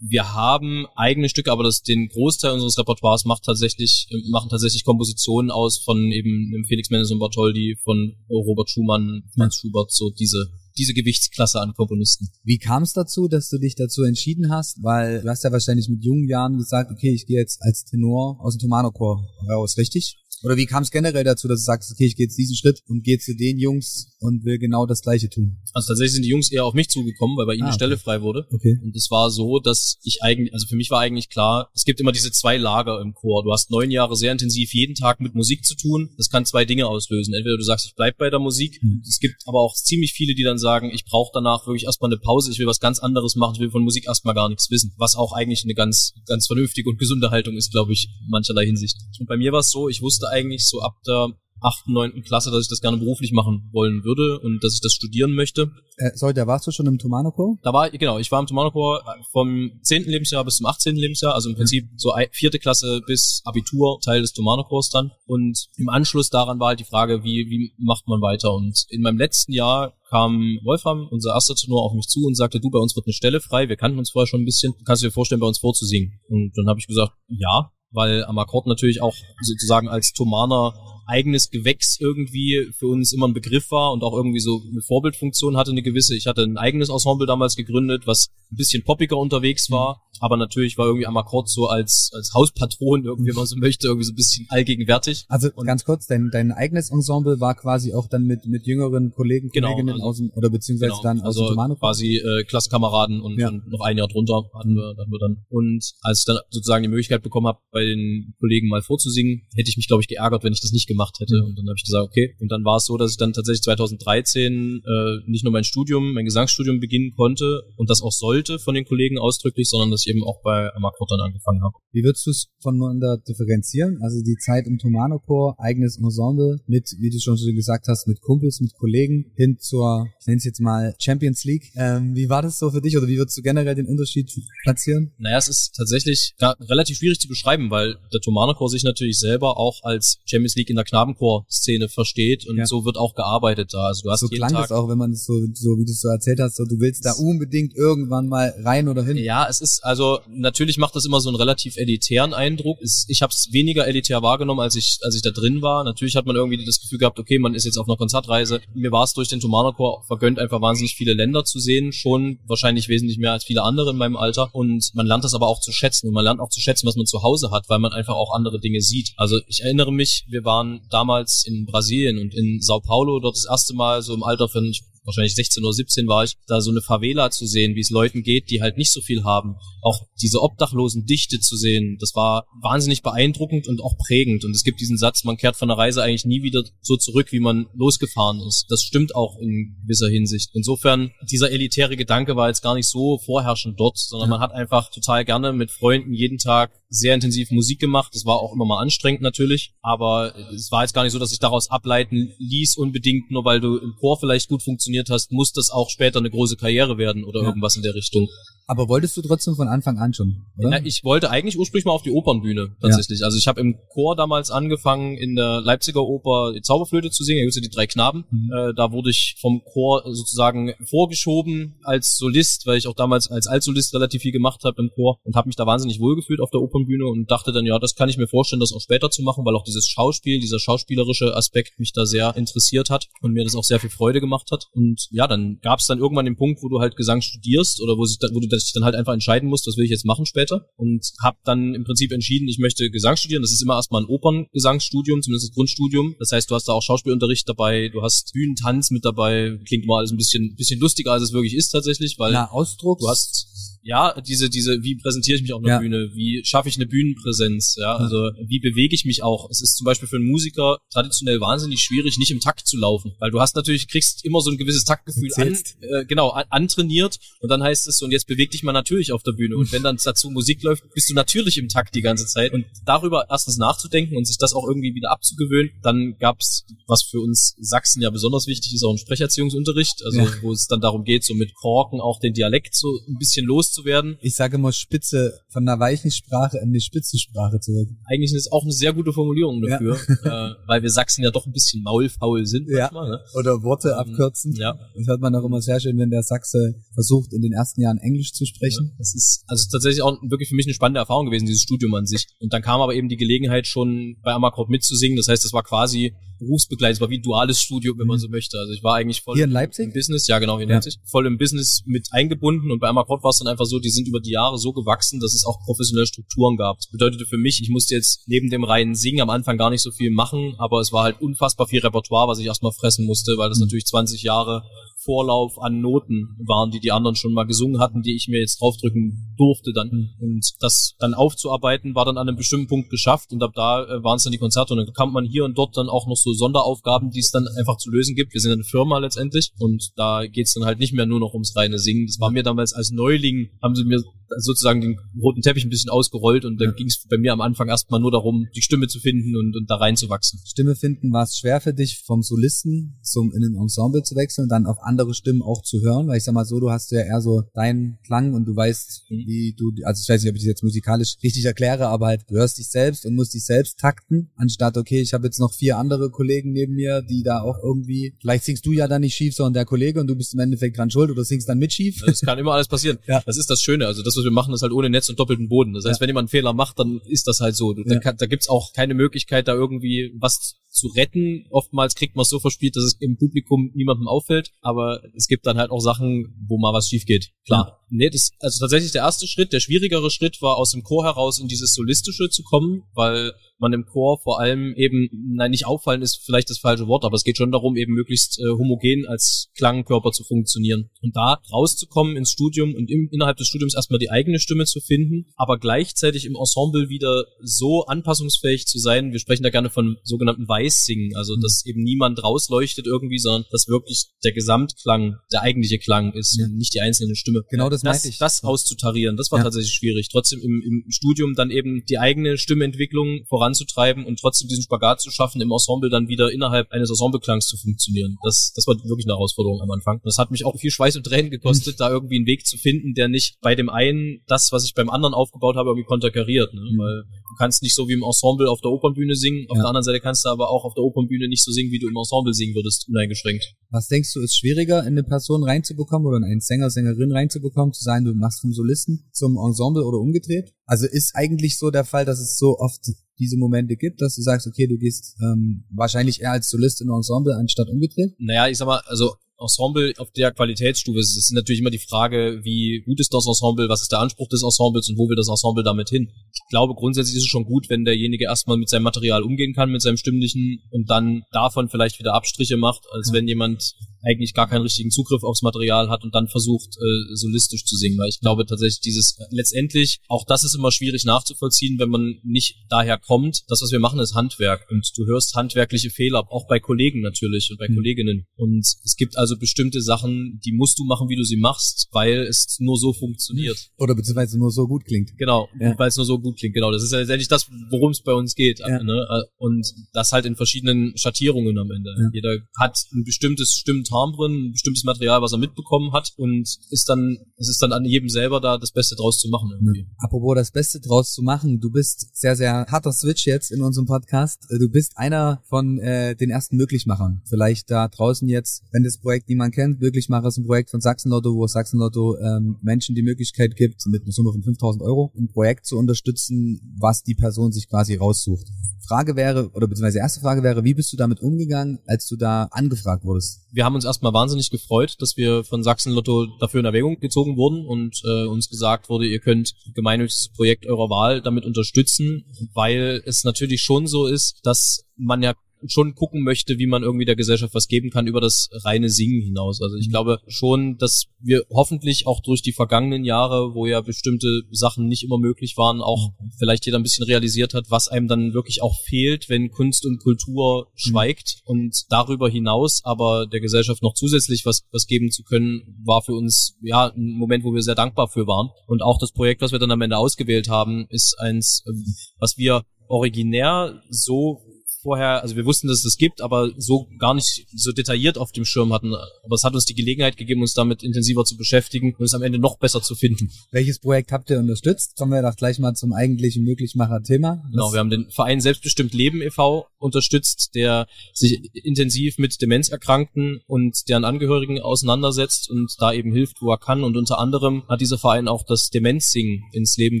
Wir 0.00 0.34
haben 0.34 0.86
eigene 0.96 1.28
Stücke, 1.28 1.52
aber 1.52 1.62
das 1.62 1.82
den 1.82 2.08
Großteil 2.08 2.52
unseres 2.52 2.78
Repertoires 2.78 3.24
macht 3.26 3.44
tatsächlich 3.44 4.08
machen 4.30 4.48
tatsächlich 4.48 4.84
Kompositionen 4.84 5.52
aus 5.52 5.78
von 5.84 6.10
eben 6.10 6.64
Felix 6.66 6.90
Mendelssohn 6.90 7.20
Bartholdy, 7.20 7.76
von 7.84 8.16
Robert 8.28 8.70
Schumann, 8.70 9.22
Franz 9.34 9.56
Schubert, 9.56 9.92
so 9.92 10.10
diese 10.10 10.50
diese 10.76 10.94
Gewichtsklasse 10.94 11.60
an 11.60 11.74
Komponisten. 11.74 12.30
Wie 12.44 12.58
kam 12.58 12.82
es 12.82 12.92
dazu, 12.92 13.28
dass 13.28 13.48
du 13.48 13.58
dich 13.58 13.74
dazu 13.74 14.02
entschieden 14.02 14.50
hast? 14.50 14.82
Weil 14.82 15.22
du 15.22 15.28
hast 15.28 15.44
ja 15.44 15.52
wahrscheinlich 15.52 15.88
mit 15.88 16.04
jungen 16.04 16.28
Jahren 16.28 16.58
gesagt, 16.58 16.90
okay, 16.90 17.12
ich 17.12 17.26
gehe 17.26 17.38
jetzt 17.38 17.62
als 17.62 17.84
Tenor 17.84 18.38
aus 18.40 18.56
dem 18.56 18.60
Tomano-Chor 18.60 19.26
raus, 19.48 19.76
richtig? 19.76 20.21
Oder 20.42 20.56
wie 20.56 20.66
kam 20.66 20.82
es 20.82 20.90
generell 20.90 21.24
dazu, 21.24 21.48
dass 21.48 21.60
du 21.60 21.64
sagst, 21.64 21.90
okay, 21.92 22.06
ich 22.06 22.16
gehe 22.16 22.26
jetzt 22.26 22.36
diesen 22.36 22.56
Schritt 22.56 22.82
und 22.88 23.04
gehe 23.04 23.18
zu 23.18 23.34
den 23.34 23.58
Jungs 23.58 24.08
und 24.18 24.44
will 24.44 24.58
genau 24.58 24.86
das 24.86 25.02
Gleiche 25.02 25.28
tun? 25.28 25.58
Also 25.72 25.88
tatsächlich 25.88 26.14
sind 26.14 26.24
die 26.24 26.30
Jungs 26.30 26.50
eher 26.50 26.64
auf 26.64 26.74
mich 26.74 26.88
zugekommen, 26.88 27.36
weil 27.36 27.46
bei 27.46 27.54
ihnen 27.54 27.64
ah, 27.64 27.70
die 27.70 27.74
Stelle 27.74 27.94
okay. 27.94 28.02
frei 28.02 28.22
wurde. 28.22 28.46
Okay. 28.50 28.78
Und 28.82 28.96
es 28.96 29.10
war 29.10 29.30
so, 29.30 29.60
dass 29.60 29.98
ich 30.02 30.22
eigentlich, 30.22 30.52
also 30.52 30.66
für 30.66 30.76
mich 30.76 30.90
war 30.90 31.00
eigentlich 31.00 31.28
klar, 31.28 31.70
es 31.74 31.84
gibt 31.84 32.00
immer 32.00 32.12
diese 32.12 32.32
zwei 32.32 32.56
Lager 32.56 33.00
im 33.00 33.14
Chor. 33.14 33.44
Du 33.44 33.52
hast 33.52 33.70
neun 33.70 33.90
Jahre 33.90 34.16
sehr 34.16 34.32
intensiv 34.32 34.74
jeden 34.74 34.94
Tag 34.94 35.20
mit 35.20 35.34
Musik 35.34 35.64
zu 35.64 35.76
tun. 35.76 36.10
Das 36.16 36.28
kann 36.28 36.44
zwei 36.44 36.64
Dinge 36.64 36.86
auslösen. 36.86 37.34
Entweder 37.34 37.56
du 37.56 37.62
sagst, 37.62 37.86
ich 37.86 37.94
bleib 37.94 38.18
bei 38.18 38.30
der 38.30 38.40
Musik. 38.40 38.80
Mhm. 38.82 39.02
Es 39.06 39.20
gibt 39.20 39.42
aber 39.46 39.60
auch 39.60 39.74
ziemlich 39.74 40.12
viele, 40.12 40.34
die 40.34 40.42
dann 40.42 40.58
sagen, 40.58 40.90
ich 40.92 41.04
brauche 41.04 41.30
danach 41.32 41.66
wirklich 41.66 41.84
erstmal 41.84 42.10
eine 42.10 42.18
Pause, 42.18 42.50
ich 42.50 42.58
will 42.58 42.66
was 42.66 42.80
ganz 42.80 42.98
anderes 42.98 43.36
machen, 43.36 43.54
ich 43.54 43.60
will 43.60 43.70
von 43.70 43.84
Musik 43.84 44.06
erstmal 44.06 44.34
gar 44.34 44.48
nichts 44.48 44.70
wissen. 44.70 44.92
Was 44.96 45.14
auch 45.14 45.32
eigentlich 45.32 45.64
eine 45.64 45.74
ganz, 45.74 46.14
ganz 46.26 46.46
vernünftige 46.46 46.90
und 46.90 46.98
gesunde 46.98 47.30
Haltung 47.30 47.56
ist, 47.56 47.70
glaube 47.70 47.92
ich, 47.92 48.08
mancherlei 48.28 48.66
Hinsicht. 48.66 48.96
Und 49.20 49.26
bei 49.26 49.36
mir 49.36 49.52
war 49.52 49.60
es 49.60 49.70
so, 49.70 49.88
ich 49.88 50.02
wusste 50.02 50.28
eigentlich 50.32 50.66
so 50.66 50.80
ab 50.80 50.96
der 51.06 51.28
achten, 51.62 51.92
neunten 51.92 52.22
Klasse, 52.22 52.50
dass 52.50 52.64
ich 52.64 52.68
das 52.68 52.80
gerne 52.80 52.96
beruflich 52.96 53.32
machen 53.32 53.68
wollen 53.72 54.04
würde 54.04 54.40
und 54.40 54.64
dass 54.64 54.74
ich 54.74 54.80
das 54.80 54.92
studieren 54.92 55.32
möchte. 55.34 55.70
Äh, 55.96 56.10
sorry, 56.14 56.34
da 56.34 56.46
warst 56.46 56.66
du 56.66 56.72
schon 56.72 56.86
im 56.86 56.98
Tomano-Chor? 56.98 57.58
Da 57.62 57.72
war, 57.72 57.90
genau, 57.90 58.18
ich 58.18 58.32
war 58.32 58.40
im 58.40 58.46
Tomano-Chor 58.46 59.04
vom 59.30 59.70
zehnten 59.82 60.10
Lebensjahr 60.10 60.44
bis 60.44 60.56
zum 60.56 60.66
achtzehnten 60.66 61.00
Lebensjahr, 61.00 61.34
also 61.34 61.50
im 61.50 61.54
Prinzip 61.54 61.88
so 61.96 62.12
vierte 62.32 62.58
Klasse 62.58 63.00
bis 63.06 63.42
Abitur, 63.44 64.00
Teil 64.04 64.22
des 64.22 64.32
Tomano-Chors 64.32 64.90
dann. 64.90 65.12
Und 65.26 65.68
im 65.76 65.88
Anschluss 65.88 66.30
daran 66.30 66.58
war 66.58 66.68
halt 66.68 66.80
die 66.80 66.84
Frage, 66.84 67.22
wie, 67.22 67.46
wie 67.48 67.72
macht 67.78 68.08
man 68.08 68.20
weiter? 68.20 68.52
Und 68.52 68.84
in 68.88 69.02
meinem 69.02 69.18
letzten 69.18 69.52
Jahr 69.52 69.94
kam 70.08 70.58
Wolfram, 70.64 71.06
unser 71.10 71.34
erster 71.34 71.54
Tenor, 71.54 71.84
auf 71.84 71.94
mich 71.94 72.08
zu 72.08 72.26
und 72.26 72.36
sagte, 72.36 72.60
du, 72.60 72.70
bei 72.70 72.78
uns 72.78 72.96
wird 72.96 73.06
eine 73.06 73.14
Stelle 73.14 73.40
frei, 73.40 73.68
wir 73.68 73.76
kannten 73.76 73.98
uns 73.98 74.10
vorher 74.10 74.26
schon 74.26 74.42
ein 74.42 74.46
bisschen, 74.46 74.74
kannst 74.84 75.02
du 75.02 75.06
dir 75.06 75.12
vorstellen, 75.12 75.40
bei 75.40 75.46
uns 75.46 75.58
vorzusingen? 75.58 76.20
Und 76.28 76.52
dann 76.56 76.68
habe 76.68 76.80
ich 76.80 76.86
gesagt, 76.86 77.12
ja, 77.28 77.70
weil 77.92 78.24
am 78.24 78.38
Akkord 78.38 78.66
natürlich 78.66 79.00
auch 79.02 79.14
sozusagen 79.42 79.88
als 79.88 80.12
Thomaner 80.12 80.74
eigenes 81.06 81.50
Gewächs 81.50 81.98
irgendwie 82.00 82.68
für 82.78 82.86
uns 82.86 83.12
immer 83.12 83.28
ein 83.28 83.34
Begriff 83.34 83.70
war 83.70 83.92
und 83.92 84.02
auch 84.02 84.14
irgendwie 84.14 84.40
so 84.40 84.62
eine 84.70 84.82
Vorbildfunktion 84.82 85.56
hatte 85.56 85.70
eine 85.70 85.82
gewisse. 85.82 86.16
Ich 86.16 86.26
hatte 86.26 86.42
ein 86.42 86.56
eigenes 86.56 86.88
Ensemble 86.88 87.26
damals 87.26 87.56
gegründet, 87.56 88.06
was 88.06 88.28
ein 88.50 88.56
bisschen 88.56 88.84
poppiger 88.84 89.16
unterwegs 89.16 89.70
war, 89.70 90.02
aber 90.22 90.36
natürlich 90.36 90.78
war 90.78 90.86
irgendwie 90.86 91.06
Amakord 91.06 91.48
so 91.48 91.66
als, 91.66 92.12
als 92.14 92.32
Hauspatron, 92.32 93.04
irgendwie, 93.04 93.30
wenn 93.30 93.36
man 93.36 93.46
so 93.46 93.56
möchte, 93.56 93.88
irgendwie 93.88 94.04
so 94.04 94.12
ein 94.12 94.14
bisschen 94.14 94.46
allgegenwärtig. 94.50 95.24
Also 95.28 95.48
und 95.52 95.66
ganz 95.66 95.84
kurz, 95.84 96.06
dein, 96.06 96.30
dein 96.30 96.52
eigenes 96.52 96.92
Ensemble 96.92 97.40
war 97.40 97.56
quasi 97.56 97.92
auch 97.92 98.06
dann 98.06 98.24
mit, 98.24 98.46
mit 98.46 98.64
jüngeren 98.64 99.12
Kollegen, 99.12 99.50
genau, 99.52 99.70
Kolleginnen 99.70 99.94
also, 99.94 100.06
aus 100.06 100.16
dem, 100.18 100.30
oder 100.36 100.48
beziehungsweise 100.48 100.92
genau, 100.92 101.02
dann 101.02 101.20
aus 101.22 101.26
also 101.26 101.46
dem 101.46 101.48
Tomano 101.48 101.74
quasi 101.74 102.18
äh, 102.18 102.44
Klassenkameraden 102.44 103.20
und, 103.20 103.36
ja. 103.36 103.48
und 103.48 103.68
noch 103.68 103.80
ein 103.80 103.98
Jahr 103.98 104.06
drunter 104.06 104.44
hatten 104.54 104.76
wir, 104.76 104.94
hatten 104.96 105.10
wir 105.10 105.18
dann. 105.18 105.44
Und 105.48 105.92
als 106.02 106.20
ich 106.20 106.24
dann 106.24 106.38
sozusagen 106.50 106.84
die 106.84 106.88
Möglichkeit 106.88 107.24
bekommen 107.24 107.48
habe, 107.48 107.58
bei 107.72 107.82
den 107.82 108.34
Kollegen 108.38 108.68
mal 108.68 108.82
vorzusingen, 108.82 109.42
hätte 109.56 109.70
ich 109.70 109.76
mich, 109.76 109.88
glaube 109.88 110.02
ich, 110.02 110.08
geärgert, 110.08 110.44
wenn 110.44 110.52
ich 110.52 110.60
das 110.60 110.70
nicht 110.70 110.86
gemacht 110.86 111.18
hätte. 111.18 111.34
Mhm. 111.34 111.48
Und 111.48 111.58
dann 111.58 111.66
habe 111.66 111.76
ich 111.76 111.84
gesagt, 111.84 112.06
okay. 112.06 112.36
Und 112.38 112.52
dann 112.52 112.64
war 112.64 112.76
es 112.76 112.86
so, 112.86 112.96
dass 112.96 113.10
ich 113.10 113.16
dann 113.16 113.32
tatsächlich 113.32 113.62
2013 113.62 114.82
äh, 114.84 115.28
nicht 115.28 115.42
nur 115.42 115.52
mein 115.52 115.64
Studium, 115.64 116.12
mein 116.12 116.26
Gesangsstudium 116.26 116.78
beginnen 116.78 117.10
konnte 117.10 117.64
und 117.76 117.90
das 117.90 118.02
auch 118.02 118.12
sollte 118.12 118.60
von 118.60 118.76
den 118.76 118.84
Kollegen 118.84 119.18
ausdrücklich, 119.18 119.68
sondern 119.68 119.90
dass 119.90 120.06
ich 120.06 120.11
eben 120.12 120.24
auch 120.24 120.40
bei 120.42 120.68
Amakor 120.74 121.06
dann 121.08 121.20
angefangen 121.20 121.62
habe. 121.62 121.74
Wie 121.92 122.04
würdest 122.04 122.26
du 122.26 122.30
es 122.30 122.48
voneinander 122.60 123.18
differenzieren? 123.18 123.98
Also 124.02 124.22
die 124.22 124.36
Zeit 124.36 124.66
im 124.66 124.78
Tomano-Chor, 124.78 125.56
eigenes 125.58 125.98
Ensemble 125.98 126.58
mit, 126.66 126.94
wie 126.98 127.10
du 127.10 127.18
schon 127.18 127.36
so 127.36 127.52
gesagt 127.52 127.86
hast, 127.88 128.06
mit 128.06 128.20
Kumpels, 128.20 128.60
mit 128.60 128.72
Kollegen 128.74 129.32
hin 129.36 129.58
zur, 129.58 130.06
ich 130.20 130.26
nenne 130.26 130.38
es 130.38 130.44
jetzt 130.44 130.60
mal 130.60 130.94
Champions 130.98 131.44
League. 131.44 131.70
Ähm, 131.76 132.14
wie 132.14 132.28
war 132.28 132.42
das 132.42 132.58
so 132.58 132.70
für 132.70 132.80
dich 132.80 132.96
oder 132.96 133.08
wie 133.08 133.18
würdest 133.18 133.36
du 133.36 133.42
generell 133.42 133.74
den 133.74 133.86
Unterschied 133.86 134.32
platzieren? 134.62 135.12
Naja, 135.18 135.38
es 135.38 135.48
ist 135.48 135.74
tatsächlich 135.76 136.34
ja, 136.40 136.54
relativ 136.60 136.98
schwierig 136.98 137.20
zu 137.20 137.28
beschreiben, 137.28 137.70
weil 137.70 137.96
der 138.12 138.20
Tomano-Chor 138.20 138.68
sich 138.70 138.84
natürlich 138.84 139.18
selber 139.18 139.58
auch 139.58 139.82
als 139.82 140.18
Champions 140.24 140.56
League 140.56 140.70
in 140.70 140.76
der 140.76 140.84
Knabenchor-Szene 140.84 141.88
versteht 141.88 142.46
und 142.48 142.56
ja. 142.56 142.66
so 142.66 142.84
wird 142.84 142.96
auch 142.96 143.14
gearbeitet 143.14 143.74
da. 143.74 143.86
Also 143.88 144.02
du 144.04 144.10
hast 144.10 144.20
so 144.20 144.26
jeden 144.26 144.38
klang 144.38 144.52
Tag 144.52 144.68
das 144.68 144.72
auch, 144.72 144.88
wenn 144.88 144.98
man 144.98 145.12
es 145.12 145.24
so, 145.24 145.34
so 145.54 145.78
wie 145.78 145.84
du 145.84 145.92
es 145.92 146.00
so 146.00 146.08
erzählt 146.08 146.40
hast, 146.40 146.56
so 146.56 146.64
du 146.64 146.80
willst 146.80 147.04
da 147.04 147.12
unbedingt 147.12 147.74
irgendwann 147.74 148.28
mal 148.28 148.54
rein 148.64 148.88
oder 148.88 149.04
hin. 149.04 149.16
Ja, 149.16 149.46
es 149.48 149.60
ist 149.60 149.84
also 149.84 149.91
natürlich 150.28 150.78
macht 150.78 150.96
das 150.96 151.04
immer 151.04 151.20
so 151.20 151.28
einen 151.28 151.36
relativ 151.36 151.76
elitären 151.76 152.34
Eindruck. 152.34 152.78
Ich 153.08 153.22
habe 153.22 153.32
es 153.32 153.52
weniger 153.52 153.86
elitär 153.86 154.22
wahrgenommen, 154.22 154.60
als 154.60 154.76
ich 154.76 154.98
als 155.02 155.14
ich 155.14 155.22
da 155.22 155.30
drin 155.30 155.62
war. 155.62 155.84
Natürlich 155.84 156.16
hat 156.16 156.26
man 156.26 156.36
irgendwie 156.36 156.64
das 156.64 156.80
Gefühl 156.80 156.98
gehabt, 156.98 157.18
okay, 157.18 157.38
man 157.38 157.54
ist 157.54 157.64
jetzt 157.64 157.78
auf 157.78 157.88
einer 157.88 157.96
Konzertreise. 157.96 158.60
Mir 158.74 158.92
war 158.92 159.04
es 159.04 159.14
durch 159.14 159.28
den 159.28 159.40
Tomano-Chor 159.40 160.04
vergönnt, 160.06 160.38
einfach 160.38 160.60
wahnsinnig 160.60 160.94
viele 160.94 161.14
Länder 161.14 161.44
zu 161.44 161.58
sehen, 161.58 161.92
schon 161.92 162.38
wahrscheinlich 162.46 162.88
wesentlich 162.88 163.18
mehr 163.18 163.32
als 163.32 163.44
viele 163.44 163.62
andere 163.62 163.90
in 163.90 163.96
meinem 163.96 164.16
Alter. 164.16 164.54
Und 164.54 164.90
man 164.94 165.06
lernt 165.06 165.24
das 165.24 165.34
aber 165.34 165.48
auch 165.48 165.60
zu 165.60 165.72
schätzen 165.72 166.08
und 166.08 166.14
man 166.14 166.24
lernt 166.24 166.40
auch 166.40 166.50
zu 166.50 166.60
schätzen, 166.60 166.86
was 166.86 166.96
man 166.96 167.06
zu 167.06 167.22
Hause 167.22 167.50
hat, 167.50 167.68
weil 167.68 167.78
man 167.78 167.92
einfach 167.92 168.14
auch 168.14 168.34
andere 168.34 168.60
Dinge 168.60 168.80
sieht. 168.80 169.12
Also 169.16 169.38
ich 169.46 169.62
erinnere 169.62 169.92
mich, 169.92 170.24
wir 170.28 170.44
waren 170.44 170.82
damals 170.90 171.44
in 171.46 171.66
Brasilien 171.66 172.18
und 172.18 172.34
in 172.34 172.60
Sao 172.60 172.80
Paulo 172.80 173.20
dort 173.20 173.36
das 173.36 173.46
erste 173.46 173.74
Mal 173.74 174.02
so 174.02 174.14
im 174.14 174.22
Alter 174.22 174.48
von, 174.48 174.64
ich 174.64 174.82
wahrscheinlich 175.04 175.34
16 175.34 175.64
oder 175.64 175.72
17 175.72 176.06
war 176.06 176.24
ich, 176.24 176.36
da 176.46 176.60
so 176.60 176.70
eine 176.70 176.80
Favela 176.80 177.30
zu 177.30 177.46
sehen, 177.46 177.74
wie 177.74 177.80
es 177.80 177.90
Leuten 177.90 178.22
geht, 178.22 178.50
die 178.50 178.62
halt 178.62 178.76
nicht 178.76 178.92
so 178.92 179.00
viel 179.00 179.24
haben. 179.24 179.56
Auch 179.80 180.06
diese 180.20 180.40
obdachlosen 180.40 181.06
Dichte 181.06 181.40
zu 181.40 181.56
sehen, 181.56 181.96
das 182.00 182.14
war 182.14 182.46
wahnsinnig 182.60 183.02
beeindruckend 183.02 183.68
und 183.68 183.80
auch 183.82 183.96
prägend. 183.98 184.44
Und 184.44 184.54
es 184.54 184.64
gibt 184.64 184.80
diesen 184.80 184.98
Satz, 184.98 185.24
man 185.24 185.36
kehrt 185.36 185.56
von 185.56 185.68
der 185.68 185.78
Reise 185.78 186.02
eigentlich 186.02 186.24
nie 186.24 186.42
wieder 186.42 186.62
so 186.80 186.96
zurück, 186.96 187.32
wie 187.32 187.40
man 187.40 187.66
losgefahren 187.74 188.40
ist. 188.46 188.66
Das 188.68 188.82
stimmt 188.82 189.14
auch 189.14 189.38
in 189.38 189.76
gewisser 189.82 190.08
Hinsicht. 190.08 190.50
Insofern, 190.54 191.10
dieser 191.30 191.50
elitäre 191.50 191.96
Gedanke 191.96 192.36
war 192.36 192.48
jetzt 192.48 192.62
gar 192.62 192.74
nicht 192.74 192.88
so 192.88 193.18
vorherrschend 193.18 193.78
dort, 193.78 193.98
sondern 193.98 194.28
ja. 194.28 194.36
man 194.36 194.40
hat 194.40 194.52
einfach 194.52 194.90
total 194.90 195.24
gerne 195.24 195.52
mit 195.52 195.70
Freunden 195.70 196.12
jeden 196.12 196.38
Tag 196.38 196.72
sehr 196.92 197.14
intensiv 197.14 197.50
Musik 197.50 197.80
gemacht. 197.80 198.14
Das 198.14 198.26
war 198.26 198.36
auch 198.36 198.52
immer 198.52 198.66
mal 198.66 198.80
anstrengend 198.82 199.22
natürlich, 199.22 199.72
aber 199.80 200.34
es 200.54 200.70
war 200.70 200.82
jetzt 200.82 200.92
gar 200.92 201.04
nicht 201.04 201.12
so, 201.12 201.18
dass 201.18 201.32
ich 201.32 201.38
daraus 201.38 201.70
ableiten 201.70 202.32
ließ 202.38 202.76
unbedingt, 202.76 203.30
nur 203.30 203.44
weil 203.44 203.60
du 203.60 203.78
im 203.78 203.94
Chor 203.98 204.18
vielleicht 204.20 204.48
gut 204.48 204.62
funktioniert 204.62 205.08
hast, 205.08 205.32
muss 205.32 205.52
das 205.52 205.70
auch 205.70 205.88
später 205.88 206.18
eine 206.18 206.30
große 206.30 206.56
Karriere 206.56 206.98
werden 206.98 207.24
oder 207.24 207.40
ja. 207.40 207.48
irgendwas 207.48 207.76
in 207.76 207.82
der 207.82 207.94
Richtung. 207.94 208.28
Aber 208.72 208.88
wolltest 208.88 209.14
du 209.18 209.22
trotzdem 209.22 209.54
von 209.54 209.68
Anfang 209.68 209.98
an 209.98 210.14
schon, 210.14 210.46
oder? 210.56 210.70
Na, 210.70 210.84
ich 210.84 211.04
wollte 211.04 211.28
eigentlich 211.28 211.58
ursprünglich 211.58 211.84
mal 211.84 211.92
auf 211.92 212.02
die 212.02 212.10
Opernbühne 212.10 212.74
tatsächlich. 212.80 213.20
Ja. 213.20 213.26
Also 213.26 213.36
ich 213.36 213.46
habe 213.46 213.60
im 213.60 213.76
Chor 213.92 214.16
damals 214.16 214.50
angefangen, 214.50 215.18
in 215.18 215.36
der 215.36 215.60
Leipziger 215.60 216.02
Oper 216.02 216.54
die 216.54 216.62
Zauberflöte 216.62 217.10
zu 217.10 217.22
singen. 217.22 217.40
Da 217.40 217.42
gibt's 217.42 217.56
ja 217.56 217.62
die 217.62 217.68
drei 217.68 217.86
Knaben. 217.86 218.24
Mhm. 218.30 218.50
Äh, 218.50 218.74
da 218.74 218.90
wurde 218.92 219.10
ich 219.10 219.36
vom 219.42 219.62
Chor 219.62 220.02
sozusagen 220.06 220.72
vorgeschoben 220.88 221.74
als 221.82 222.16
Solist, 222.16 222.66
weil 222.66 222.78
ich 222.78 222.86
auch 222.86 222.94
damals 222.94 223.30
als 223.30 223.46
Altsolist 223.46 223.94
relativ 223.94 224.22
viel 224.22 224.32
gemacht 224.32 224.64
habe 224.64 224.80
im 224.80 224.90
Chor 224.94 225.18
und 225.22 225.36
habe 225.36 225.48
mich 225.48 225.56
da 225.56 225.66
wahnsinnig 225.66 226.00
wohlgefühlt 226.00 226.40
auf 226.40 226.50
der 226.50 226.62
Opernbühne 226.62 227.04
und 227.06 227.30
dachte 227.30 227.52
dann, 227.52 227.66
ja, 227.66 227.78
das 227.78 227.94
kann 227.94 228.08
ich 228.08 228.16
mir 228.16 228.26
vorstellen, 228.26 228.60
das 228.60 228.72
auch 228.72 228.80
später 228.80 229.10
zu 229.10 229.22
machen, 229.22 229.44
weil 229.44 229.54
auch 229.54 229.64
dieses 229.64 229.86
Schauspiel, 229.86 230.40
dieser 230.40 230.58
schauspielerische 230.58 231.36
Aspekt 231.36 231.78
mich 231.78 231.92
da 231.92 232.06
sehr 232.06 232.34
interessiert 232.36 232.88
hat 232.88 233.08
und 233.20 233.32
mir 233.32 233.44
das 233.44 233.54
auch 233.54 233.64
sehr 233.64 233.80
viel 233.80 233.90
Freude 233.90 234.22
gemacht 234.22 234.50
hat. 234.50 234.68
Und 234.72 235.08
ja, 235.10 235.26
dann 235.26 235.58
gab's 235.60 235.86
dann 235.86 235.98
irgendwann 235.98 236.24
den 236.24 236.36
Punkt, 236.36 236.62
wo 236.62 236.70
du 236.70 236.80
halt 236.80 236.96
Gesang 236.96 237.20
studierst 237.20 237.82
oder 237.82 237.98
wo, 237.98 238.06
sich 238.06 238.18
dann, 238.18 238.34
wo 238.34 238.40
du 238.40 238.48
dich 238.64 238.72
dann 238.72 238.84
halt 238.84 238.94
einfach 238.94 239.12
entscheiden 239.12 239.48
musst, 239.48 239.66
was 239.66 239.76
will 239.76 239.84
ich 239.84 239.90
jetzt 239.90 240.04
machen 240.04 240.26
später. 240.26 240.66
Und 240.76 241.12
habe 241.22 241.38
dann 241.44 241.74
im 241.74 241.84
Prinzip 241.84 242.12
entschieden, 242.12 242.48
ich 242.48 242.58
möchte 242.58 242.90
Gesang 242.90 243.16
studieren. 243.16 243.42
Das 243.42 243.52
ist 243.52 243.62
immer 243.62 243.74
erstmal 243.74 244.02
ein 244.02 244.08
Operngesangsstudium, 244.08 245.22
zumindest 245.22 245.48
das 245.48 245.54
Grundstudium. 245.54 246.16
Das 246.18 246.32
heißt, 246.32 246.50
du 246.50 246.54
hast 246.54 246.68
da 246.68 246.72
auch 246.72 246.82
Schauspielunterricht 246.82 247.48
dabei, 247.48 247.88
du 247.88 248.02
hast 248.02 248.32
Bühnentanz 248.32 248.90
mit 248.90 249.04
dabei. 249.04 249.58
Klingt 249.66 249.86
mal 249.86 249.98
alles 249.98 250.12
ein 250.12 250.16
bisschen, 250.16 250.54
bisschen 250.56 250.80
lustiger, 250.80 251.12
als 251.12 251.22
es 251.22 251.32
wirklich 251.32 251.54
ist 251.54 251.70
tatsächlich, 251.70 252.16
weil 252.18 252.32
Na, 252.32 252.50
Ausdruck. 252.50 252.98
du 253.00 253.08
hast 253.08 253.71
ja, 253.82 254.20
diese, 254.20 254.48
diese, 254.48 254.82
wie 254.82 254.96
präsentiere 254.96 255.36
ich 255.36 255.42
mich 255.42 255.52
auf 255.52 255.62
einer 255.62 255.74
ja. 255.74 255.78
Bühne? 255.78 256.10
Wie 256.14 256.42
schaffe 256.44 256.68
ich 256.68 256.76
eine 256.76 256.86
Bühnenpräsenz? 256.86 257.76
Ja, 257.78 257.96
also 257.96 258.30
wie 258.46 258.60
bewege 258.60 258.94
ich 258.94 259.04
mich 259.04 259.22
auch? 259.22 259.50
Es 259.50 259.60
ist 259.60 259.76
zum 259.76 259.84
Beispiel 259.84 260.08
für 260.08 260.16
einen 260.16 260.30
Musiker 260.30 260.78
traditionell 260.92 261.40
wahnsinnig 261.40 261.82
schwierig, 261.82 262.16
nicht 262.18 262.30
im 262.30 262.40
Takt 262.40 262.66
zu 262.66 262.76
laufen, 262.76 263.14
weil 263.18 263.30
du 263.30 263.40
hast 263.40 263.56
natürlich, 263.56 263.88
kriegst 263.88 264.24
immer 264.24 264.40
so 264.40 264.50
ein 264.50 264.56
gewisses 264.56 264.84
Taktgefühl 264.84 265.30
an, 265.36 265.58
äh, 265.80 266.04
genau, 266.06 266.30
an, 266.30 266.44
antrainiert 266.50 267.18
und 267.40 267.48
dann 267.48 267.62
heißt 267.62 267.88
es, 267.88 268.00
und 268.02 268.12
jetzt 268.12 268.26
beweg 268.26 268.50
dich 268.52 268.62
mal 268.62 268.72
natürlich 268.72 269.12
auf 269.12 269.22
der 269.24 269.32
Bühne. 269.32 269.56
Und 269.56 269.72
wenn 269.72 269.82
dann 269.82 269.98
dazu 270.02 270.30
Musik 270.30 270.62
läuft, 270.62 270.84
bist 270.94 271.10
du 271.10 271.14
natürlich 271.14 271.58
im 271.58 271.68
Takt 271.68 271.94
die 271.94 272.02
ganze 272.02 272.26
Zeit. 272.26 272.52
Und 272.52 272.66
darüber 272.84 273.26
erstens 273.30 273.56
nachzudenken 273.56 274.16
und 274.16 274.26
sich 274.26 274.38
das 274.38 274.54
auch 274.54 274.66
irgendwie 274.66 274.94
wieder 274.94 275.10
abzugewöhnen, 275.10 275.72
dann 275.82 276.16
gab's, 276.18 276.64
was 276.86 277.02
für 277.02 277.20
uns 277.20 277.56
Sachsen 277.58 278.02
ja 278.02 278.10
besonders 278.10 278.46
wichtig 278.46 278.74
ist, 278.74 278.84
auch 278.84 278.90
einen 278.90 278.98
Sprecherziehungsunterricht, 278.98 280.04
also 280.04 280.20
ja. 280.20 280.32
wo 280.42 280.52
es 280.52 280.66
dann 280.68 280.80
darum 280.80 281.04
geht, 281.04 281.24
so 281.24 281.34
mit 281.34 281.54
Korken 281.54 282.00
auch 282.00 282.20
den 282.20 282.32
Dialekt 282.32 282.76
so 282.76 282.88
ein 283.08 283.18
bisschen 283.18 283.46
los 283.46 283.71
loszuwerden. 283.72 284.18
Ich 284.20 284.34
sage 284.34 284.56
immer 284.56 284.72
Spitze 284.72 285.40
von 285.48 285.66
einer 285.66 285.80
weichen 285.80 286.10
Sprache 286.10 286.58
in 286.58 286.72
die 286.72 286.80
Spitzensprache 286.80 287.60
zurück. 287.60 287.88
Eigentlich 288.04 288.32
ist 288.32 288.46
es 288.46 288.52
auch 288.52 288.62
eine 288.62 288.72
sehr 288.72 288.92
gute 288.92 289.12
Formulierung 289.12 289.62
dafür, 289.62 289.98
ja. 290.24 290.50
äh, 290.50 290.54
weil 290.66 290.82
wir 290.82 290.90
Sachsen 290.90 291.22
ja 291.22 291.30
doch 291.30 291.46
ein 291.46 291.52
bisschen 291.52 291.82
maulfaul 291.82 292.46
sind 292.46 292.68
ja. 292.68 292.90
manchmal. 292.92 293.10
Ne? 293.10 293.20
Oder 293.34 293.62
Worte 293.62 293.90
ähm, 293.90 293.94
abkürzen. 293.94 294.54
Ja. 294.54 294.78
Das 294.94 295.06
hört 295.06 295.20
man 295.20 295.34
auch 295.34 295.44
immer 295.44 295.60
sehr 295.60 295.80
schön, 295.80 295.98
wenn 295.98 296.10
der 296.10 296.22
Sachse 296.22 296.74
versucht, 296.94 297.32
in 297.32 297.42
den 297.42 297.52
ersten 297.52 297.80
Jahren 297.80 297.98
Englisch 297.98 298.32
zu 298.32 298.44
sprechen. 298.44 298.90
Ja, 298.90 298.98
das 298.98 299.14
ist 299.14 299.44
also 299.46 299.68
tatsächlich 299.70 300.02
auch 300.02 300.16
wirklich 300.22 300.48
für 300.48 300.54
mich 300.54 300.66
eine 300.66 300.74
spannende 300.74 301.00
Erfahrung 301.00 301.26
gewesen, 301.26 301.46
dieses 301.46 301.62
Studium 301.62 301.94
an 301.94 302.06
sich. 302.06 302.26
Und 302.40 302.52
dann 302.52 302.62
kam 302.62 302.80
aber 302.80 302.94
eben 302.94 303.08
die 303.08 303.16
Gelegenheit 303.16 303.66
schon 303.66 304.16
bei 304.22 304.32
Amakrob 304.32 304.68
mitzusingen. 304.68 305.16
Das 305.16 305.28
heißt, 305.28 305.44
das 305.44 305.52
war 305.52 305.62
quasi 305.62 306.14
berufsbegleitet, 306.42 306.96
es 306.96 307.00
war 307.00 307.10
wie 307.10 307.18
ein 307.18 307.22
duales 307.22 307.60
Studium, 307.60 307.98
wenn 307.98 308.06
man 308.06 308.18
so 308.18 308.28
möchte. 308.28 308.58
Also 308.58 308.72
ich 308.72 308.82
war 308.82 308.96
eigentlich 308.96 309.22
voll 309.22 309.36
hier 309.36 309.44
in 309.44 309.50
Leipzig? 309.50 309.86
im 309.86 309.92
Business, 309.92 310.26
ja 310.26 310.38
genau, 310.38 310.56
hier 310.56 310.64
in 310.64 310.70
ja. 310.70 310.76
Leipzig, 310.76 310.98
voll 311.04 311.26
im 311.26 311.38
Business 311.38 311.82
mit 311.86 312.08
eingebunden 312.10 312.70
und 312.70 312.80
bei 312.80 312.88
Amakrob 312.88 313.22
war 313.22 313.30
es 313.30 313.38
dann 313.38 313.48
einfach 313.48 313.66
so, 313.66 313.78
die 313.78 313.90
sind 313.90 314.08
über 314.08 314.20
die 314.20 314.32
Jahre 314.32 314.58
so 314.58 314.72
gewachsen, 314.72 315.20
dass 315.20 315.34
es 315.34 315.44
auch 315.44 315.58
professionelle 315.64 316.06
Strukturen 316.06 316.56
gab. 316.56 316.76
Das 316.78 316.88
bedeutete 316.88 317.26
für 317.26 317.38
mich, 317.38 317.60
ich 317.62 317.70
musste 317.70 317.94
jetzt 317.94 318.24
neben 318.26 318.50
dem 318.50 318.64
reinen 318.64 318.94
Singen 318.94 319.20
am 319.20 319.30
Anfang 319.30 319.56
gar 319.56 319.70
nicht 319.70 319.82
so 319.82 319.90
viel 319.90 320.10
machen, 320.10 320.54
aber 320.58 320.80
es 320.80 320.92
war 320.92 321.04
halt 321.04 321.20
unfassbar 321.20 321.66
viel 321.66 321.80
Repertoire, 321.80 322.28
was 322.28 322.38
ich 322.38 322.46
erstmal 322.46 322.72
fressen 322.72 323.06
musste, 323.06 323.34
weil 323.38 323.48
das 323.48 323.58
mhm. 323.58 323.64
natürlich 323.64 323.86
20 323.86 324.22
Jahre 324.22 324.62
Vorlauf 325.04 325.60
an 325.60 325.80
Noten 325.80 326.36
waren, 326.46 326.70
die 326.70 326.80
die 326.80 326.92
anderen 326.92 327.16
schon 327.16 327.32
mal 327.32 327.44
gesungen 327.44 327.80
hatten, 327.80 328.02
die 328.02 328.14
ich 328.14 328.28
mir 328.28 328.40
jetzt 328.40 328.60
draufdrücken 328.60 329.34
durfte 329.36 329.72
dann. 329.72 329.88
Mhm. 329.88 330.10
Und 330.20 330.52
das 330.60 330.94
dann 330.98 331.14
aufzuarbeiten, 331.14 331.94
war 331.94 332.04
dann 332.04 332.18
an 332.18 332.28
einem 332.28 332.36
bestimmten 332.36 332.68
Punkt 332.68 332.90
geschafft 332.90 333.32
und 333.32 333.42
ab 333.42 333.52
da 333.54 333.82
äh, 333.82 334.04
waren 334.04 334.16
es 334.16 334.24
dann 334.24 334.32
die 334.32 334.38
Konzerte 334.38 334.74
und 334.74 334.78
dann 334.78 334.94
kam 334.94 335.12
man 335.12 335.24
hier 335.24 335.44
und 335.44 335.58
dort 335.58 335.76
dann 335.76 335.88
auch 335.88 336.06
noch 336.06 336.16
so 336.32 336.46
Sonderaufgaben, 336.46 337.10
die 337.10 337.20
es 337.20 337.30
dann 337.30 337.46
einfach 337.58 337.76
zu 337.76 337.90
lösen 337.90 338.14
gibt. 338.14 338.34
Wir 338.34 338.40
sind 338.40 338.52
eine 338.52 338.64
Firma 338.64 338.98
letztendlich 338.98 339.52
und 339.58 339.90
da 339.96 340.26
geht's 340.26 340.54
dann 340.54 340.64
halt 340.64 340.78
nicht 340.78 340.92
mehr 340.92 341.06
nur 341.06 341.20
noch 341.20 341.32
ums 341.34 341.54
reine 341.56 341.78
Singen. 341.78 342.06
Das 342.06 342.18
war 342.20 342.30
mir 342.30 342.42
damals 342.42 342.72
als 342.72 342.90
Neuling, 342.90 343.50
haben 343.62 343.74
sie 343.74 343.84
mir 343.84 344.02
sozusagen 344.38 344.80
den 344.80 344.98
roten 345.20 345.42
Teppich 345.42 345.64
ein 345.64 345.70
bisschen 345.70 345.90
ausgerollt 345.90 346.44
und 346.44 346.60
dann 346.60 346.70
ja. 346.70 346.74
ging 346.74 346.86
es 346.86 347.06
bei 347.08 347.18
mir 347.18 347.32
am 347.32 347.40
Anfang 347.40 347.68
erstmal 347.68 348.00
nur 348.00 348.10
darum, 348.10 348.46
die 348.54 348.62
Stimme 348.62 348.88
zu 348.88 349.00
finden 349.00 349.36
und, 349.36 349.56
und 349.56 349.70
da 349.70 349.76
reinzuwachsen. 349.76 350.40
Stimme 350.44 350.74
finden, 350.74 351.12
war 351.12 351.24
es 351.24 351.38
schwer 351.38 351.60
für 351.60 351.74
dich, 351.74 352.02
vom 352.04 352.22
Solisten 352.22 352.98
zum 353.02 353.32
in 353.32 353.42
ein 353.44 353.56
Ensemble 353.60 354.02
zu 354.02 354.14
wechseln 354.16 354.44
und 354.44 354.48
dann 354.48 354.66
auf 354.66 354.78
andere 354.82 355.14
Stimmen 355.14 355.42
auch 355.42 355.62
zu 355.62 355.80
hören? 355.80 356.08
Weil 356.08 356.18
ich 356.18 356.24
sag 356.24 356.34
mal 356.34 356.44
so, 356.44 356.60
du 356.60 356.70
hast 356.70 356.90
ja 356.92 357.00
eher 357.00 357.20
so 357.20 357.42
deinen 357.54 357.98
Klang 358.04 358.34
und 358.34 358.44
du 358.44 358.54
weißt, 358.54 359.04
mhm. 359.10 359.16
wie 359.26 359.54
du, 359.56 359.72
also 359.84 360.00
ich 360.02 360.08
weiß 360.08 360.22
nicht, 360.22 360.30
ob 360.30 360.36
ich 360.36 360.42
das 360.42 360.48
jetzt 360.48 360.62
musikalisch 360.62 361.16
richtig 361.22 361.44
erkläre, 361.44 361.88
aber 361.88 362.06
halt, 362.06 362.22
du 362.28 362.36
hörst 362.36 362.58
dich 362.58 362.68
selbst 362.68 363.06
und 363.06 363.14
musst 363.14 363.34
dich 363.34 363.44
selbst 363.44 363.78
takten, 363.78 364.30
anstatt, 364.36 364.76
okay, 364.76 365.00
ich 365.00 365.14
habe 365.14 365.26
jetzt 365.26 365.40
noch 365.40 365.52
vier 365.52 365.78
andere 365.78 366.10
Kollegen 366.10 366.52
neben 366.52 366.74
mir, 366.74 367.02
die 367.02 367.22
da 367.22 367.40
auch 367.40 367.58
irgendwie, 367.62 368.14
vielleicht 368.20 368.44
singst 368.44 368.66
du 368.66 368.72
ja 368.72 368.88
dann 368.88 369.02
nicht 369.02 369.14
schief, 369.14 369.34
sondern 369.34 369.54
der 369.54 369.64
Kollege 369.64 370.00
und 370.00 370.06
du 370.06 370.16
bist 370.16 370.34
im 370.34 370.40
Endeffekt 370.40 370.78
dran 370.78 370.90
schuld 370.90 371.10
oder 371.10 371.24
singst 371.24 371.48
dann 371.48 371.58
mit 371.58 371.72
schief. 371.72 372.00
Das 372.06 372.20
kann 372.20 372.38
immer 372.38 372.52
alles 372.52 372.68
passieren. 372.68 372.98
ja. 373.06 373.22
Das 373.26 373.36
ist 373.36 373.50
das 373.50 373.62
Schöne. 373.62 373.86
Also 373.86 374.02
das, 374.02 374.16
was 374.22 374.30
wir 374.30 374.32
machen, 374.32 374.54
ist 374.54 374.62
halt 374.62 374.72
ohne 374.72 374.90
Netz 374.90 375.08
und 375.08 375.18
doppelten 375.18 375.48
Boden. 375.48 375.72
Das 375.74 375.84
heißt, 375.84 375.98
ja. 375.98 376.00
wenn 376.00 376.08
jemand 376.08 376.24
einen 376.24 376.30
Fehler 376.30 376.52
macht, 376.52 376.78
dann 376.78 377.00
ist 377.06 377.26
das 377.28 377.40
halt 377.40 377.56
so. 377.56 377.72
Da, 377.72 377.82
ja. 377.94 378.12
da 378.12 378.26
gibt's 378.26 378.48
auch 378.48 378.72
keine 378.72 378.94
Möglichkeit, 378.94 379.48
da 379.48 379.54
irgendwie 379.54 380.12
was 380.16 380.61
zu 380.72 380.88
retten. 380.88 381.46
Oftmals 381.50 381.94
kriegt 381.94 382.16
man 382.16 382.22
es 382.22 382.30
so 382.30 382.40
verspielt, 382.40 382.76
dass 382.76 382.84
es 382.84 382.96
im 383.00 383.16
Publikum 383.18 383.70
niemandem 383.74 384.08
auffällt, 384.08 384.52
aber 384.60 385.02
es 385.14 385.28
gibt 385.28 385.46
dann 385.46 385.58
halt 385.58 385.70
auch 385.70 385.80
Sachen, 385.80 386.34
wo 386.48 386.58
mal 386.58 386.72
was 386.72 386.88
schief 386.88 387.04
geht. 387.04 387.30
Klar. 387.46 387.66
Ja. 387.68 387.78
Nee, 387.94 388.08
das, 388.08 388.30
also 388.40 388.60
tatsächlich 388.60 388.92
der 388.92 389.02
erste 389.02 389.26
Schritt, 389.26 389.52
der 389.52 389.60
schwierigere 389.60 390.10
Schritt 390.10 390.40
war 390.40 390.56
aus 390.56 390.70
dem 390.70 390.82
Chor 390.82 391.04
heraus 391.04 391.38
in 391.38 391.46
dieses 391.46 391.74
Solistische 391.74 392.30
zu 392.30 392.42
kommen, 392.42 392.84
weil 392.94 393.32
man 393.58 393.72
im 393.74 393.84
Chor 393.84 394.18
vor 394.18 394.40
allem 394.40 394.74
eben, 394.76 395.08
nein, 395.12 395.50
nicht 395.50 395.66
auffallen 395.66 396.02
ist 396.02 396.22
vielleicht 396.24 396.50
das 396.50 396.58
falsche 396.58 396.88
Wort, 396.88 397.04
aber 397.04 397.14
es 397.14 397.22
geht 397.22 397.36
schon 397.36 397.52
darum, 397.52 397.76
eben 397.76 397.92
möglichst 397.92 398.40
äh, 398.40 398.50
homogen 398.50 399.06
als 399.06 399.50
Klangkörper 399.56 400.10
zu 400.10 400.24
funktionieren. 400.24 400.90
Und 401.00 401.16
da 401.16 401.38
rauszukommen 401.52 402.16
ins 402.16 402.32
Studium 402.32 402.74
und 402.74 402.90
im, 402.90 403.08
innerhalb 403.12 403.36
des 403.36 403.46
Studiums 403.46 403.74
erstmal 403.74 404.00
die 404.00 404.10
eigene 404.10 404.40
Stimme 404.40 404.64
zu 404.64 404.80
finden, 404.80 405.26
aber 405.36 405.58
gleichzeitig 405.58 406.24
im 406.24 406.34
Ensemble 406.34 406.88
wieder 406.88 407.26
so 407.40 407.84
anpassungsfähig 407.84 408.66
zu 408.66 408.78
sein. 408.78 409.12
Wir 409.12 409.20
sprechen 409.20 409.44
da 409.44 409.50
gerne 409.50 409.70
von 409.70 409.96
sogenannten 410.02 410.48
Weißsingen, 410.62 411.16
also 411.16 411.36
dass 411.36 411.64
eben 411.66 411.82
niemand 411.82 412.22
rausleuchtet 412.22 412.86
irgendwie, 412.86 413.18
sondern 413.18 413.44
dass 413.50 413.68
wirklich 413.68 414.06
der 414.24 414.32
Gesamtklang 414.32 415.16
der 415.32 415.42
eigentliche 415.42 415.78
Klang 415.78 416.12
ist, 416.14 416.38
ja. 416.38 416.48
nicht 416.48 416.74
die 416.74 416.80
einzelne 416.80 417.14
Stimme. 417.14 417.42
Genau 417.50 417.68
das, 417.70 417.82
das 417.82 417.92
meinte 417.92 418.08
ich. 418.08 418.18
Das 418.18 418.42
auszutarieren, 418.42 419.16
das 419.16 419.30
war 419.30 419.38
ja. 419.38 419.44
tatsächlich 419.44 419.74
schwierig. 419.74 420.08
Trotzdem 420.10 420.40
im, 420.40 420.62
im 420.64 420.84
Studium 420.90 421.34
dann 421.34 421.50
eben 421.50 421.84
die 421.88 421.98
eigene 421.98 422.38
Stimmentwicklung 422.38 423.24
voran 423.28 423.52
voranzutreiben 423.52 424.04
und 424.04 424.18
trotzdem 424.18 424.48
diesen 424.48 424.62
Spagat 424.62 425.00
zu 425.00 425.10
schaffen, 425.10 425.40
im 425.40 425.50
Ensemble 425.50 425.90
dann 425.90 426.08
wieder 426.08 426.32
innerhalb 426.32 426.70
eines 426.72 426.90
Ensembleklangs 426.90 427.46
zu 427.46 427.56
funktionieren. 427.56 428.16
Das, 428.24 428.52
das 428.54 428.66
war 428.66 428.76
wirklich 428.84 429.06
eine 429.06 429.14
Herausforderung 429.14 429.60
am 429.60 429.70
Anfang. 429.70 430.00
Das 430.04 430.18
hat 430.18 430.30
mich 430.30 430.44
auch 430.44 430.56
viel 430.58 430.70
Schweiß 430.70 430.96
und 430.96 431.04
Tränen 431.04 431.30
gekostet, 431.30 431.80
da 431.80 431.90
irgendwie 431.90 432.16
einen 432.16 432.26
Weg 432.26 432.46
zu 432.46 432.56
finden, 432.56 432.94
der 432.94 433.08
nicht 433.08 433.40
bei 433.40 433.54
dem 433.54 433.68
einen 433.68 434.22
das, 434.26 434.52
was 434.52 434.64
ich 434.64 434.74
beim 434.74 434.90
anderen 434.90 435.14
aufgebaut 435.14 435.56
habe, 435.56 435.70
irgendwie 435.70 435.86
konterkariert. 435.86 436.52
Ne? 436.54 436.60
Mhm. 436.60 436.78
Weil 436.78 437.02
du 437.02 437.36
kannst 437.38 437.62
nicht 437.62 437.74
so 437.74 437.88
wie 437.88 437.94
im 437.94 438.02
Ensemble 438.02 438.48
auf 438.48 438.60
der 438.60 438.70
Opernbühne 438.70 439.14
singen, 439.14 439.46
auf 439.48 439.56
ja. 439.56 439.62
der 439.62 439.68
anderen 439.68 439.84
Seite 439.84 440.00
kannst 440.00 440.24
du 440.24 440.30
aber 440.30 440.50
auch 440.52 440.64
auf 440.64 440.74
der 440.74 440.84
Opernbühne 440.84 441.28
nicht 441.28 441.42
so 441.42 441.50
singen, 441.50 441.72
wie 441.72 441.78
du 441.78 441.88
im 441.88 441.96
Ensemble 441.96 442.34
singen 442.34 442.54
würdest, 442.54 442.88
uneingeschränkt. 442.88 443.54
Was 443.70 443.88
denkst 443.88 444.12
du, 444.12 444.20
ist 444.20 444.36
schwieriger, 444.36 444.80
in 444.80 444.88
eine 444.88 445.02
Person 445.02 445.42
reinzubekommen 445.42 446.06
oder 446.06 446.18
in 446.18 446.24
einen 446.24 446.40
Sänger, 446.40 446.70
Sängerin 446.70 447.12
reinzubekommen, 447.12 447.72
zu 447.72 447.82
sagen, 447.82 448.04
du 448.04 448.14
machst 448.14 448.40
vom 448.40 448.52
Solisten 448.52 449.08
zum 449.12 449.36
Ensemble 449.36 449.84
oder 449.84 449.98
umgedreht? 449.98 450.54
Also 450.66 450.86
ist 450.86 451.16
eigentlich 451.16 451.58
so 451.58 451.70
der 451.70 451.84
Fall, 451.84 452.04
dass 452.04 452.20
es 452.20 452.38
so 452.38 452.58
oft 452.58 452.80
diese 453.18 453.36
Momente 453.36 453.76
gibt, 453.76 454.02
dass 454.02 454.16
du 454.16 454.22
sagst, 454.22 454.46
okay, 454.46 454.66
du 454.66 454.78
gehst 454.78 455.16
ähm, 455.22 455.64
wahrscheinlich 455.70 456.20
eher 456.20 456.32
als 456.32 456.50
Solist 456.50 456.80
in 456.80 456.88
Ensemble 456.88 457.36
anstatt 457.36 457.68
umgedreht? 457.68 458.14
Naja, 458.18 458.48
ich 458.48 458.58
sag 458.58 458.66
mal, 458.66 458.80
also 458.86 459.14
Ensemble 459.42 459.92
auf 459.98 460.10
der 460.12 460.32
Qualitätsstufe. 460.32 460.98
Es 460.98 461.16
ist 461.16 461.32
natürlich 461.32 461.60
immer 461.60 461.70
die 461.70 461.78
Frage, 461.78 462.40
wie 462.42 462.82
gut 462.86 463.00
ist 463.00 463.12
das 463.12 463.26
Ensemble, 463.26 463.68
was 463.68 463.82
ist 463.82 463.92
der 463.92 463.98
Anspruch 463.98 464.28
des 464.28 464.42
Ensembles 464.42 464.88
und 464.88 464.98
wo 464.98 465.08
will 465.08 465.16
das 465.16 465.28
Ensemble 465.28 465.64
damit 465.64 465.88
hin. 465.90 466.10
Ich 466.32 466.40
glaube, 466.48 466.74
grundsätzlich 466.74 467.16
ist 467.16 467.24
es 467.24 467.28
schon 467.28 467.44
gut, 467.44 467.68
wenn 467.68 467.84
derjenige 467.84 468.24
erstmal 468.24 468.56
mit 468.56 468.68
seinem 468.68 468.84
Material 468.84 469.22
umgehen 469.22 469.54
kann, 469.54 469.70
mit 469.70 469.82
seinem 469.82 469.96
stimmlichen 469.96 470.62
und 470.70 470.88
dann 470.88 471.24
davon 471.32 471.68
vielleicht 471.68 471.98
wieder 471.98 472.14
Abstriche 472.14 472.56
macht, 472.56 472.84
als 472.92 473.08
ja. 473.08 473.14
wenn 473.14 473.28
jemand 473.28 473.74
eigentlich 474.02 474.34
gar 474.34 474.48
keinen 474.48 474.62
richtigen 474.62 474.90
Zugriff 474.90 475.22
aufs 475.22 475.42
Material 475.42 475.88
hat 475.88 476.02
und 476.02 476.14
dann 476.14 476.28
versucht, 476.28 476.76
äh, 476.76 477.14
solistisch 477.14 477.64
zu 477.64 477.76
singen. 477.76 477.98
Weil 477.98 478.08
ich 478.08 478.20
glaube 478.20 478.46
tatsächlich 478.46 478.80
dieses, 478.80 479.16
äh, 479.18 479.24
letztendlich, 479.30 480.00
auch 480.08 480.24
das 480.26 480.44
ist 480.44 480.54
immer 480.54 480.72
schwierig 480.72 481.04
nachzuvollziehen, 481.04 481.78
wenn 481.78 481.90
man 481.90 482.18
nicht 482.22 482.56
daher 482.68 482.98
kommt. 482.98 483.42
Das, 483.48 483.62
was 483.62 483.70
wir 483.70 483.78
machen, 483.78 484.00
ist 484.00 484.14
Handwerk. 484.14 484.66
Und 484.70 484.90
du 484.96 485.06
hörst 485.06 485.34
handwerkliche 485.34 485.90
Fehler, 485.90 486.24
auch 486.30 486.46
bei 486.48 486.58
Kollegen 486.58 487.00
natürlich 487.00 487.50
und 487.50 487.58
bei 487.58 487.68
mhm. 487.68 487.76
Kolleginnen. 487.76 488.26
Und 488.36 488.66
es 488.84 488.96
gibt 488.96 489.16
also 489.16 489.36
bestimmte 489.38 489.80
Sachen, 489.80 490.40
die 490.44 490.52
musst 490.52 490.78
du 490.78 490.84
machen, 490.84 491.08
wie 491.08 491.16
du 491.16 491.24
sie 491.24 491.36
machst, 491.36 491.88
weil 491.92 492.22
es 492.22 492.56
nur 492.58 492.78
so 492.78 492.92
funktioniert. 492.92 493.70
Oder 493.78 493.94
beziehungsweise 493.94 494.38
nur 494.38 494.50
so 494.50 494.66
gut 494.66 494.84
klingt. 494.84 495.16
Genau, 495.16 495.48
Ja. 495.60 495.78
weil 495.78 495.88
es 495.88 495.96
nur 495.96 496.06
so 496.06 496.18
gut 496.18 496.38
klingt. 496.38 496.54
Genau, 496.54 496.72
das 496.72 496.82
ist 496.82 496.92
ja 496.92 496.98
letztendlich 496.98 497.28
das, 497.28 497.48
worum 497.70 497.92
es 497.92 498.02
bei 498.02 498.12
uns 498.12 498.34
geht. 498.34 498.60
Ja. 498.60 498.82
Ne? 498.82 499.06
Und 499.36 499.66
das 499.92 500.12
halt 500.12 500.26
in 500.26 500.36
verschiedenen 500.36 500.96
Schattierungen 500.96 501.56
am 501.58 501.70
Ende. 501.70 501.94
Ja. 501.98 502.10
Jeder 502.12 502.38
hat 502.58 502.78
ein 502.92 503.04
bestimmtes 503.04 503.54
Stimmtimbre 503.54 503.91
drin, 503.92 504.48
ein 504.48 504.52
bestimmtes 504.52 504.84
Material, 504.84 505.22
was 505.22 505.32
er 505.32 505.38
mitbekommen 505.38 505.92
hat 505.92 506.12
und 506.16 506.48
ist 506.70 506.88
dann, 506.88 507.18
es 507.36 507.48
ist 507.48 507.62
dann 507.62 507.72
an 507.72 507.84
jedem 507.84 508.08
selber 508.08 508.40
da, 508.40 508.58
das 508.58 508.72
Beste 508.72 508.96
draus 508.96 509.18
zu 509.18 509.28
machen 509.28 509.50
irgendwie. 509.52 509.86
Apropos 509.98 510.34
das 510.34 510.50
Beste 510.50 510.80
draus 510.80 511.12
zu 511.12 511.22
machen, 511.22 511.60
du 511.60 511.70
bist 511.70 512.08
sehr, 512.16 512.36
sehr 512.36 512.66
harter 512.68 512.92
Switch 512.92 513.26
jetzt 513.26 513.50
in 513.52 513.62
unserem 513.62 513.86
Podcast. 513.86 514.46
Äh, 514.50 514.62
Du 514.62 514.68
bist 514.68 514.96
einer 514.96 515.42
von 515.48 515.80
äh, 515.80 516.14
den 516.14 516.30
ersten 516.30 516.56
Möglichmachern. 516.56 517.20
Vielleicht 517.24 517.68
da 517.68 517.88
draußen 517.88 518.28
jetzt, 518.28 518.62
wenn 518.70 518.84
das 518.84 518.98
Projekt 518.98 519.28
niemand 519.28 519.54
kennt, 519.54 519.80
Möglichmacher 519.80 520.28
ist 520.28 520.38
ein 520.38 520.46
Projekt 520.46 520.70
von 520.70 520.80
Sachsenlotto, 520.80 521.34
wo 521.34 521.48
Sachsenlotto 521.48 522.16
ähm, 522.18 522.58
Menschen 522.62 522.94
die 522.94 523.02
Möglichkeit 523.02 523.56
gibt, 523.56 523.84
mit 523.86 524.04
einer 524.04 524.12
Summe 524.12 524.30
von 524.30 524.44
5000 524.44 524.84
Euro 524.84 525.12
ein 525.18 525.26
Projekt 525.26 525.66
zu 525.66 525.76
unterstützen, 525.78 526.76
was 526.78 527.02
die 527.02 527.16
Person 527.16 527.50
sich 527.50 527.68
quasi 527.68 527.96
raussucht. 527.96 528.46
Frage 528.86 529.16
wäre, 529.16 529.50
oder 529.50 529.66
beziehungsweise 529.66 529.98
erste 529.98 530.20
Frage 530.20 530.44
wäre, 530.44 530.62
wie 530.62 530.74
bist 530.74 530.92
du 530.92 530.96
damit 530.96 531.20
umgegangen, 531.20 531.80
als 531.86 532.06
du 532.06 532.16
da 532.16 532.44
angefragt 532.52 533.04
wurdest? 533.04 533.42
wir 533.52 533.64
haben 533.64 533.74
uns 533.74 533.81
erstmal 533.84 534.12
wahnsinnig 534.12 534.50
gefreut, 534.50 534.96
dass 534.98 535.16
wir 535.16 535.44
von 535.44 535.62
Sachsen 535.62 535.92
Lotto 535.92 536.26
dafür 536.40 536.60
in 536.60 536.66
Erwägung 536.66 537.00
gezogen 537.00 537.36
wurden 537.36 537.66
und 537.66 538.02
äh, 538.04 538.26
uns 538.26 538.48
gesagt 538.48 538.88
wurde, 538.88 539.06
ihr 539.06 539.20
könnt 539.20 539.54
gemeinnütziges 539.74 540.30
Projekt 540.34 540.66
eurer 540.66 540.90
Wahl 540.90 541.22
damit 541.22 541.44
unterstützen, 541.44 542.24
weil 542.54 543.02
es 543.04 543.24
natürlich 543.24 543.62
schon 543.62 543.86
so 543.86 544.06
ist, 544.06 544.40
dass 544.44 544.84
man 544.96 545.22
ja 545.22 545.34
schon 545.66 545.94
gucken 545.94 546.22
möchte, 546.22 546.58
wie 546.58 546.66
man 546.66 546.82
irgendwie 546.82 547.04
der 547.04 547.16
Gesellschaft 547.16 547.54
was 547.54 547.68
geben 547.68 547.90
kann 547.90 548.06
über 548.06 548.20
das 548.20 548.48
reine 548.64 548.88
Singen 548.88 549.22
hinaus. 549.22 549.60
Also 549.62 549.76
ich 549.76 549.88
Mhm. 549.88 549.90
glaube 549.90 550.18
schon, 550.26 550.78
dass 550.78 551.06
wir 551.20 551.44
hoffentlich 551.50 552.06
auch 552.06 552.20
durch 552.20 552.42
die 552.42 552.52
vergangenen 552.52 553.04
Jahre, 553.04 553.54
wo 553.54 553.66
ja 553.66 553.80
bestimmte 553.80 554.42
Sachen 554.50 554.86
nicht 554.86 555.04
immer 555.04 555.18
möglich 555.18 555.56
waren, 555.56 555.80
auch 555.80 556.10
vielleicht 556.38 556.66
jeder 556.66 556.78
ein 556.78 556.82
bisschen 556.82 557.06
realisiert 557.06 557.54
hat, 557.54 557.66
was 557.70 557.88
einem 557.88 558.08
dann 558.08 558.34
wirklich 558.34 558.62
auch 558.62 558.78
fehlt, 558.80 559.28
wenn 559.28 559.50
Kunst 559.50 559.86
und 559.86 559.98
Kultur 560.00 560.68
schweigt 560.74 561.42
und 561.44 561.84
darüber 561.90 562.28
hinaus 562.28 562.82
aber 562.84 563.26
der 563.26 563.40
Gesellschaft 563.40 563.82
noch 563.82 563.94
zusätzlich 563.94 564.44
was, 564.44 564.64
was 564.72 564.86
geben 564.86 565.10
zu 565.10 565.22
können, 565.22 565.80
war 565.84 566.02
für 566.02 566.12
uns 566.12 566.56
ja 566.62 566.92
ein 566.94 567.12
Moment, 567.12 567.44
wo 567.44 567.52
wir 567.54 567.62
sehr 567.62 567.74
dankbar 567.74 568.08
für 568.08 568.26
waren. 568.26 568.50
Und 568.66 568.82
auch 568.82 568.98
das 568.98 569.12
Projekt, 569.12 569.42
was 569.42 569.52
wir 569.52 569.58
dann 569.58 569.70
am 569.70 569.80
Ende 569.80 569.96
ausgewählt 569.96 570.48
haben, 570.48 570.86
ist 570.90 571.16
eins, 571.18 571.64
ähm, 571.66 571.84
was 572.18 572.36
wir 572.36 572.62
originär 572.88 573.82
so 573.88 574.42
vorher, 574.82 575.22
also 575.22 575.36
wir 575.36 575.44
wussten, 575.44 575.68
dass 575.68 575.78
es 575.78 575.84
das 575.84 575.96
gibt, 575.96 576.20
aber 576.20 576.50
so 576.56 576.88
gar 576.98 577.14
nicht 577.14 577.46
so 577.54 577.72
detailliert 577.72 578.18
auf 578.18 578.32
dem 578.32 578.44
Schirm 578.44 578.72
hatten. 578.72 578.94
Aber 578.94 579.34
es 579.34 579.44
hat 579.44 579.54
uns 579.54 579.64
die 579.64 579.74
Gelegenheit 579.74 580.16
gegeben, 580.16 580.42
uns 580.42 580.54
damit 580.54 580.82
intensiver 580.82 581.24
zu 581.24 581.36
beschäftigen 581.36 581.94
und 581.96 582.04
es 582.04 582.14
am 582.14 582.22
Ende 582.22 582.38
noch 582.38 582.58
besser 582.58 582.82
zu 582.82 582.94
finden. 582.94 583.30
Welches 583.50 583.78
Projekt 583.78 584.12
habt 584.12 584.30
ihr 584.30 584.38
unterstützt? 584.38 584.96
Kommen 584.96 585.12
wir 585.12 585.22
doch 585.22 585.36
gleich 585.36 585.58
mal 585.58 585.74
zum 585.74 585.92
eigentlichen 585.92 586.44
Möglichmacher-Thema. 586.44 587.42
Genau, 587.50 587.72
wir 587.72 587.78
haben 587.78 587.90
den 587.90 588.10
Verein 588.10 588.40
Selbstbestimmt 588.40 588.92
Leben 588.92 589.22
e.V. 589.22 589.66
unterstützt, 589.78 590.54
der 590.54 590.86
sich 591.14 591.50
intensiv 591.54 592.18
mit 592.18 592.40
Demenzerkrankten 592.42 593.40
und 593.46 593.88
deren 593.88 594.04
Angehörigen 594.04 594.60
auseinandersetzt 594.60 595.50
und 595.50 595.74
da 595.78 595.92
eben 595.92 596.12
hilft, 596.12 596.42
wo 596.42 596.50
er 596.50 596.58
kann. 596.58 596.84
Und 596.84 596.96
unter 596.96 597.18
anderem 597.18 597.62
hat 597.68 597.80
dieser 597.80 597.98
Verein 597.98 598.28
auch 598.28 598.44
das 598.44 598.70
Demenzsingen 598.70 599.44
ins 599.52 599.76
Leben 599.76 600.00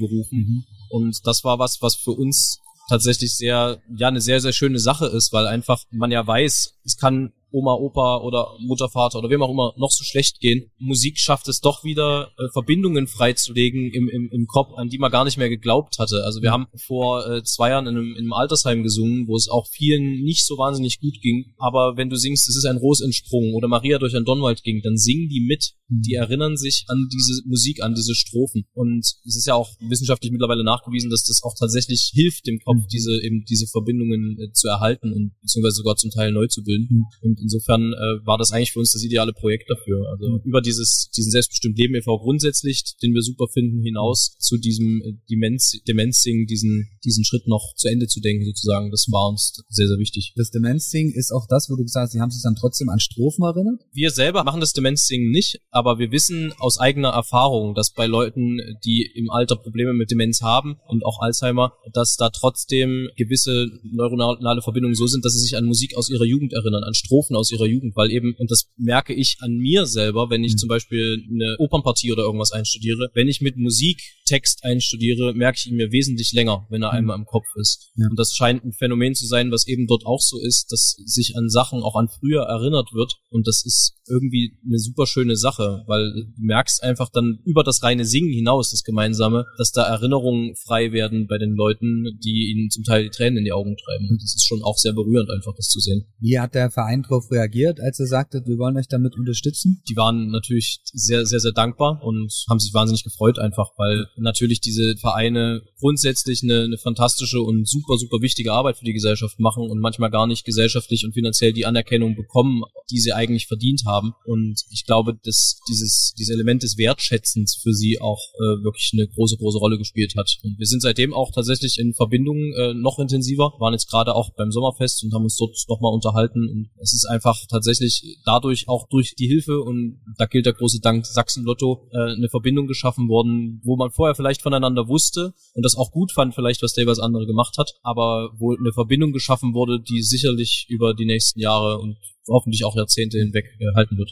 gerufen. 0.00 0.38
Mhm. 0.38 0.64
Und 0.90 1.26
das 1.26 1.44
war 1.44 1.58
was, 1.58 1.80
was 1.80 1.94
für 1.94 2.10
uns 2.10 2.61
tatsächlich 2.92 3.34
sehr, 3.34 3.78
ja, 3.96 4.08
eine 4.08 4.20
sehr, 4.20 4.40
sehr 4.40 4.52
schöne 4.52 4.78
Sache 4.78 5.06
ist, 5.06 5.32
weil 5.32 5.46
einfach 5.46 5.84
man 5.90 6.10
ja 6.10 6.26
weiß, 6.26 6.78
es 6.84 6.98
kann 6.98 7.32
Oma, 7.52 7.74
Opa 7.74 8.18
oder 8.18 8.56
Mutter, 8.60 8.88
Vater 8.88 9.18
oder 9.18 9.30
wem 9.30 9.42
auch 9.42 9.50
immer 9.50 9.74
noch 9.76 9.90
so 9.90 10.04
schlecht 10.04 10.40
gehen. 10.40 10.70
Musik 10.78 11.18
schafft 11.18 11.48
es 11.48 11.60
doch 11.60 11.84
wieder, 11.84 12.30
äh, 12.38 12.48
Verbindungen 12.52 13.06
freizulegen 13.06 13.90
im, 13.92 14.08
im, 14.08 14.30
im 14.32 14.46
Kopf, 14.46 14.72
an 14.76 14.88
die 14.88 14.98
man 14.98 15.10
gar 15.10 15.24
nicht 15.24 15.36
mehr 15.36 15.48
geglaubt 15.48 15.98
hatte. 15.98 16.22
Also 16.24 16.42
wir 16.42 16.50
haben 16.50 16.66
vor 16.76 17.26
äh, 17.28 17.42
zwei 17.44 17.70
Jahren 17.70 17.86
in 17.86 17.96
einem, 17.96 18.12
in 18.12 18.18
einem 18.18 18.32
Altersheim 18.32 18.82
gesungen, 18.82 19.28
wo 19.28 19.36
es 19.36 19.48
auch 19.48 19.66
vielen 19.68 20.22
nicht 20.22 20.46
so 20.46 20.58
wahnsinnig 20.58 21.00
gut 21.00 21.20
ging. 21.20 21.54
Aber 21.58 21.96
wenn 21.96 22.10
du 22.10 22.16
singst, 22.16 22.48
es 22.48 22.56
ist 22.56 22.64
ein 22.64 22.78
Ros 22.78 23.00
entsprungen 23.00 23.54
oder 23.54 23.68
Maria 23.68 23.98
durch 23.98 24.16
ein 24.16 24.24
Donwald 24.24 24.62
ging, 24.62 24.80
dann 24.82 24.96
singen 24.96 25.28
die 25.28 25.40
mit. 25.40 25.72
Die 25.88 26.14
erinnern 26.14 26.56
sich 26.56 26.86
an 26.88 27.08
diese 27.12 27.42
Musik, 27.46 27.82
an 27.82 27.94
diese 27.94 28.14
Strophen. 28.14 28.64
Und 28.72 29.00
es 29.00 29.36
ist 29.36 29.46
ja 29.46 29.54
auch 29.54 29.68
wissenschaftlich 29.80 30.32
mittlerweile 30.32 30.64
nachgewiesen, 30.64 31.10
dass 31.10 31.24
das 31.24 31.42
auch 31.42 31.54
tatsächlich 31.58 32.10
hilft, 32.14 32.46
dem 32.46 32.58
Kopf 32.60 32.86
diese 32.90 33.22
eben 33.22 33.44
diese 33.44 33.66
Verbindungen 33.66 34.38
äh, 34.40 34.52
zu 34.52 34.68
erhalten 34.68 35.12
und 35.12 35.32
beziehungsweise 35.40 35.76
sogar 35.76 35.96
zum 35.96 36.10
Teil 36.10 36.32
neu 36.32 36.46
zu 36.46 36.62
bilden. 36.62 37.04
Und 37.20 37.38
insofern 37.42 37.92
äh, 37.92 38.26
war 38.26 38.38
das 38.38 38.52
eigentlich 38.52 38.72
für 38.72 38.78
uns 38.78 38.92
das 38.92 39.02
ideale 39.02 39.32
Projekt 39.32 39.68
dafür. 39.68 40.08
Also 40.10 40.40
über 40.44 40.60
dieses 40.60 41.10
diesen 41.16 41.30
selbstbestimmt 41.30 41.78
Leben 41.78 41.94
e.V. 41.94 42.18
grundsätzlich, 42.18 42.96
den 43.02 43.12
wir 43.14 43.22
super 43.22 43.46
finden, 43.52 43.82
hinaus 43.82 44.36
zu 44.38 44.56
diesem 44.56 45.02
äh, 45.04 45.12
Demenz 45.30 45.72
Demenzing, 45.86 46.46
diesen 46.46 46.88
diesen 47.04 47.24
Schritt 47.24 47.46
noch 47.46 47.74
zu 47.74 47.88
Ende 47.88 48.06
zu 48.06 48.20
denken 48.20 48.44
sozusagen. 48.44 48.90
Das 48.90 49.06
war 49.10 49.28
uns 49.28 49.62
sehr 49.68 49.88
sehr 49.88 49.98
wichtig. 49.98 50.32
Das 50.36 50.50
Demenzding 50.50 51.12
ist 51.12 51.32
auch 51.32 51.46
das, 51.48 51.68
wo 51.68 51.76
du 51.76 51.82
gesagt 51.82 52.04
hast, 52.04 52.12
sie 52.12 52.20
haben 52.20 52.30
sich 52.30 52.42
dann 52.42 52.54
trotzdem 52.54 52.88
an 52.88 53.00
Strophen 53.00 53.44
erinnert? 53.44 53.80
Wir 53.92 54.10
selber 54.10 54.44
machen 54.44 54.60
das 54.60 54.72
Demenzsingen 54.72 55.30
nicht, 55.30 55.60
aber 55.70 55.98
wir 55.98 56.12
wissen 56.12 56.52
aus 56.58 56.78
eigener 56.78 57.10
Erfahrung, 57.10 57.74
dass 57.74 57.92
bei 57.92 58.06
Leuten, 58.06 58.58
die 58.84 59.10
im 59.14 59.30
Alter 59.30 59.56
Probleme 59.56 59.92
mit 59.92 60.10
Demenz 60.10 60.42
haben 60.42 60.76
und 60.86 61.04
auch 61.04 61.20
Alzheimer, 61.20 61.72
dass 61.92 62.16
da 62.16 62.30
trotzdem 62.30 63.08
gewisse 63.16 63.68
neuronale 63.82 64.62
Verbindungen 64.62 64.94
so 64.94 65.06
sind, 65.06 65.24
dass 65.24 65.34
sie 65.34 65.40
sich 65.40 65.56
an 65.56 65.64
Musik 65.64 65.96
aus 65.96 66.10
ihrer 66.10 66.24
Jugend 66.24 66.52
erinnern, 66.52 66.84
an 66.84 66.94
Strophen 66.94 67.31
aus 67.34 67.50
ihrer 67.52 67.66
Jugend, 67.66 67.96
weil 67.96 68.10
eben, 68.10 68.34
und 68.38 68.50
das 68.50 68.70
merke 68.76 69.14
ich 69.14 69.36
an 69.40 69.56
mir 69.56 69.86
selber, 69.86 70.30
wenn 70.30 70.44
ich 70.44 70.52
Mhm. 70.54 70.58
zum 70.58 70.68
Beispiel 70.68 71.22
eine 71.30 71.56
Opernpartie 71.58 72.12
oder 72.12 72.22
irgendwas 72.22 72.52
einstudiere, 72.52 73.10
wenn 73.14 73.28
ich 73.28 73.40
mit 73.40 73.56
Musik 73.56 74.00
Text 74.32 74.64
einstudiere, 74.64 75.34
merke 75.34 75.58
ich 75.58 75.66
ihn 75.66 75.76
mir 75.76 75.92
wesentlich 75.92 76.32
länger, 76.32 76.66
wenn 76.70 76.82
er 76.82 76.92
Mhm. 76.92 76.98
einmal 76.98 77.18
im 77.18 77.26
Kopf 77.26 77.46
ist. 77.56 77.90
Ja. 77.96 78.06
Und 78.08 78.18
das 78.18 78.34
scheint 78.34 78.64
ein 78.64 78.72
Phänomen 78.72 79.14
zu 79.14 79.26
sein, 79.26 79.50
was 79.50 79.66
eben 79.66 79.86
dort 79.86 80.06
auch 80.06 80.20
so 80.20 80.40
ist, 80.40 80.72
dass 80.72 80.96
sich 81.04 81.36
an 81.36 81.48
Sachen 81.48 81.82
auch 81.82 81.96
an 81.96 82.08
früher 82.08 82.42
erinnert 82.42 82.88
wird. 82.92 83.12
Und 83.30 83.46
das 83.46 83.64
ist 83.64 83.94
irgendwie 84.08 84.58
eine 84.66 84.78
super 84.78 85.06
schöne 85.06 85.36
Sache, 85.36 85.84
weil 85.86 86.12
du 86.12 86.24
merkst 86.38 86.82
einfach 86.82 87.10
dann 87.10 87.38
über 87.44 87.62
das 87.62 87.82
reine 87.82 88.04
Singen 88.04 88.32
hinaus, 88.32 88.70
das 88.70 88.82
Gemeinsame, 88.82 89.44
dass 89.58 89.72
da 89.72 89.82
Erinnerungen 89.82 90.56
frei 90.56 90.92
werden 90.92 91.26
bei 91.28 91.38
den 91.38 91.54
Leuten, 91.54 92.18
die 92.24 92.52
ihnen 92.52 92.70
zum 92.70 92.84
Teil 92.84 93.04
die 93.04 93.10
Tränen 93.10 93.38
in 93.38 93.44
die 93.44 93.52
Augen 93.52 93.76
treiben. 93.76 94.08
Und 94.10 94.22
das 94.22 94.34
ist 94.34 94.46
schon 94.46 94.62
auch 94.62 94.78
sehr 94.78 94.92
berührend, 94.92 95.30
einfach 95.30 95.54
das 95.56 95.68
zu 95.68 95.78
sehen. 95.80 96.06
Wie 96.20 96.38
hat 96.38 96.54
der 96.54 96.70
Verein 96.70 97.02
darauf 97.02 97.30
reagiert, 97.30 97.80
als 97.80 98.00
er 98.00 98.06
sagte, 98.06 98.42
wir 98.46 98.58
wollen 98.58 98.76
euch 98.76 98.88
damit 98.88 99.14
unterstützen? 99.16 99.82
die 99.88 99.96
waren 99.96 100.30
natürlich 100.30 100.80
sehr, 100.92 101.26
sehr, 101.26 101.40
sehr 101.40 101.52
dankbar 101.52 102.02
und 102.02 102.32
haben 102.48 102.58
sich 102.60 102.72
wahnsinnig 102.72 103.04
gefreut 103.04 103.38
einfach, 103.38 103.70
weil 103.76 104.06
natürlich 104.22 104.60
diese 104.60 104.96
Vereine 104.96 105.62
grundsätzlich 105.78 106.42
eine, 106.42 106.62
eine 106.62 106.78
fantastische 106.78 107.40
und 107.40 107.68
super, 107.68 107.96
super 107.98 108.20
wichtige 108.20 108.52
Arbeit 108.52 108.78
für 108.78 108.84
die 108.84 108.92
Gesellschaft 108.92 109.38
machen 109.38 109.68
und 109.70 109.80
manchmal 109.80 110.10
gar 110.10 110.26
nicht 110.26 110.44
gesellschaftlich 110.44 111.04
und 111.04 111.12
finanziell 111.12 111.52
die 111.52 111.66
Anerkennung 111.66 112.16
bekommen, 112.16 112.62
die 112.90 113.00
sie 113.00 113.12
eigentlich 113.12 113.46
verdient 113.46 113.82
haben. 113.86 114.12
Und 114.24 114.62
ich 114.70 114.84
glaube, 114.86 115.18
dass 115.24 115.60
dieses, 115.68 116.14
dieses 116.18 116.34
Element 116.34 116.62
des 116.62 116.78
Wertschätzens 116.78 117.58
für 117.62 117.72
sie 117.72 118.00
auch 118.00 118.20
äh, 118.34 118.64
wirklich 118.64 118.90
eine 118.94 119.08
große, 119.08 119.36
große 119.36 119.58
Rolle 119.58 119.78
gespielt 119.78 120.14
hat. 120.16 120.38
Und 120.42 120.58
wir 120.58 120.66
sind 120.66 120.80
seitdem 120.82 121.12
auch 121.12 121.32
tatsächlich 121.32 121.78
in 121.78 121.94
Verbindung 121.94 122.52
äh, 122.54 122.74
noch 122.74 122.98
intensiver, 122.98 123.52
waren 123.58 123.72
jetzt 123.72 123.90
gerade 123.90 124.14
auch 124.14 124.30
beim 124.36 124.52
Sommerfest 124.52 125.04
und 125.04 125.14
haben 125.14 125.24
uns 125.24 125.36
dort 125.36 125.56
nochmal 125.68 125.92
unterhalten 125.92 126.48
und 126.48 126.70
es 126.80 126.94
ist 126.94 127.06
einfach 127.06 127.38
tatsächlich 127.48 128.18
dadurch 128.24 128.68
auch 128.68 128.88
durch 128.88 129.14
die 129.14 129.26
Hilfe 129.26 129.60
und 129.60 130.00
da 130.18 130.26
gilt 130.26 130.46
der 130.46 130.52
große 130.52 130.80
Dank 130.80 131.06
Sachsen 131.06 131.44
Lotto 131.44 131.88
äh, 131.92 132.12
eine 132.12 132.28
Verbindung 132.28 132.66
geschaffen 132.66 133.08
worden, 133.08 133.60
wo 133.64 133.76
man 133.76 133.90
vorher 134.02 134.14
vielleicht 134.16 134.42
voneinander 134.42 134.88
wusste 134.88 135.32
und 135.54 135.64
das 135.64 135.76
auch 135.76 135.92
gut 135.92 136.10
fand, 136.12 136.34
vielleicht 136.34 136.62
was 136.62 136.72
der 136.74 136.86
was 136.86 136.98
andere 136.98 137.26
gemacht 137.26 137.56
hat, 137.58 137.70
aber 137.82 138.30
wo 138.38 138.52
eine 138.52 138.72
Verbindung 138.72 139.12
geschaffen 139.12 139.54
wurde, 139.54 139.80
die 139.80 140.02
sicherlich 140.02 140.66
über 140.68 140.92
die 140.94 141.06
nächsten 141.06 141.38
Jahre 141.38 141.78
und 141.78 141.96
hoffentlich 142.28 142.64
auch 142.64 142.76
Jahrzehnte 142.76 143.18
hinweg 143.18 143.46
äh, 143.60 143.74
halten 143.76 143.96
wird. 143.96 144.10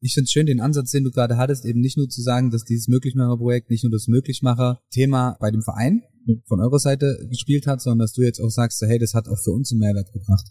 Ich 0.00 0.14
finde 0.14 0.30
schön 0.30 0.46
den 0.46 0.60
Ansatz, 0.60 0.92
den 0.92 1.04
du 1.04 1.10
gerade 1.10 1.36
hattest, 1.36 1.64
eben 1.64 1.80
nicht 1.80 1.96
nur 1.96 2.08
zu 2.08 2.22
sagen, 2.22 2.50
dass 2.50 2.64
dieses 2.64 2.86
Möglichmacher-Projekt 2.86 3.70
nicht 3.70 3.82
nur 3.82 3.90
das 3.90 4.06
Möglichmacher-Thema 4.06 5.36
bei 5.40 5.50
dem 5.50 5.62
Verein 5.62 6.02
Mhm. 6.26 6.42
von 6.46 6.60
eurer 6.60 6.78
Seite 6.78 7.26
gespielt 7.28 7.66
hat, 7.66 7.80
sondern 7.80 8.00
dass 8.00 8.12
du 8.12 8.22
jetzt 8.22 8.40
auch 8.40 8.50
sagst, 8.50 8.80
hey, 8.82 8.98
das 8.98 9.14
hat 9.14 9.28
auch 9.28 9.38
für 9.38 9.50
uns 9.50 9.72
einen 9.72 9.80
Mehrwert 9.80 10.12
gebracht. 10.12 10.46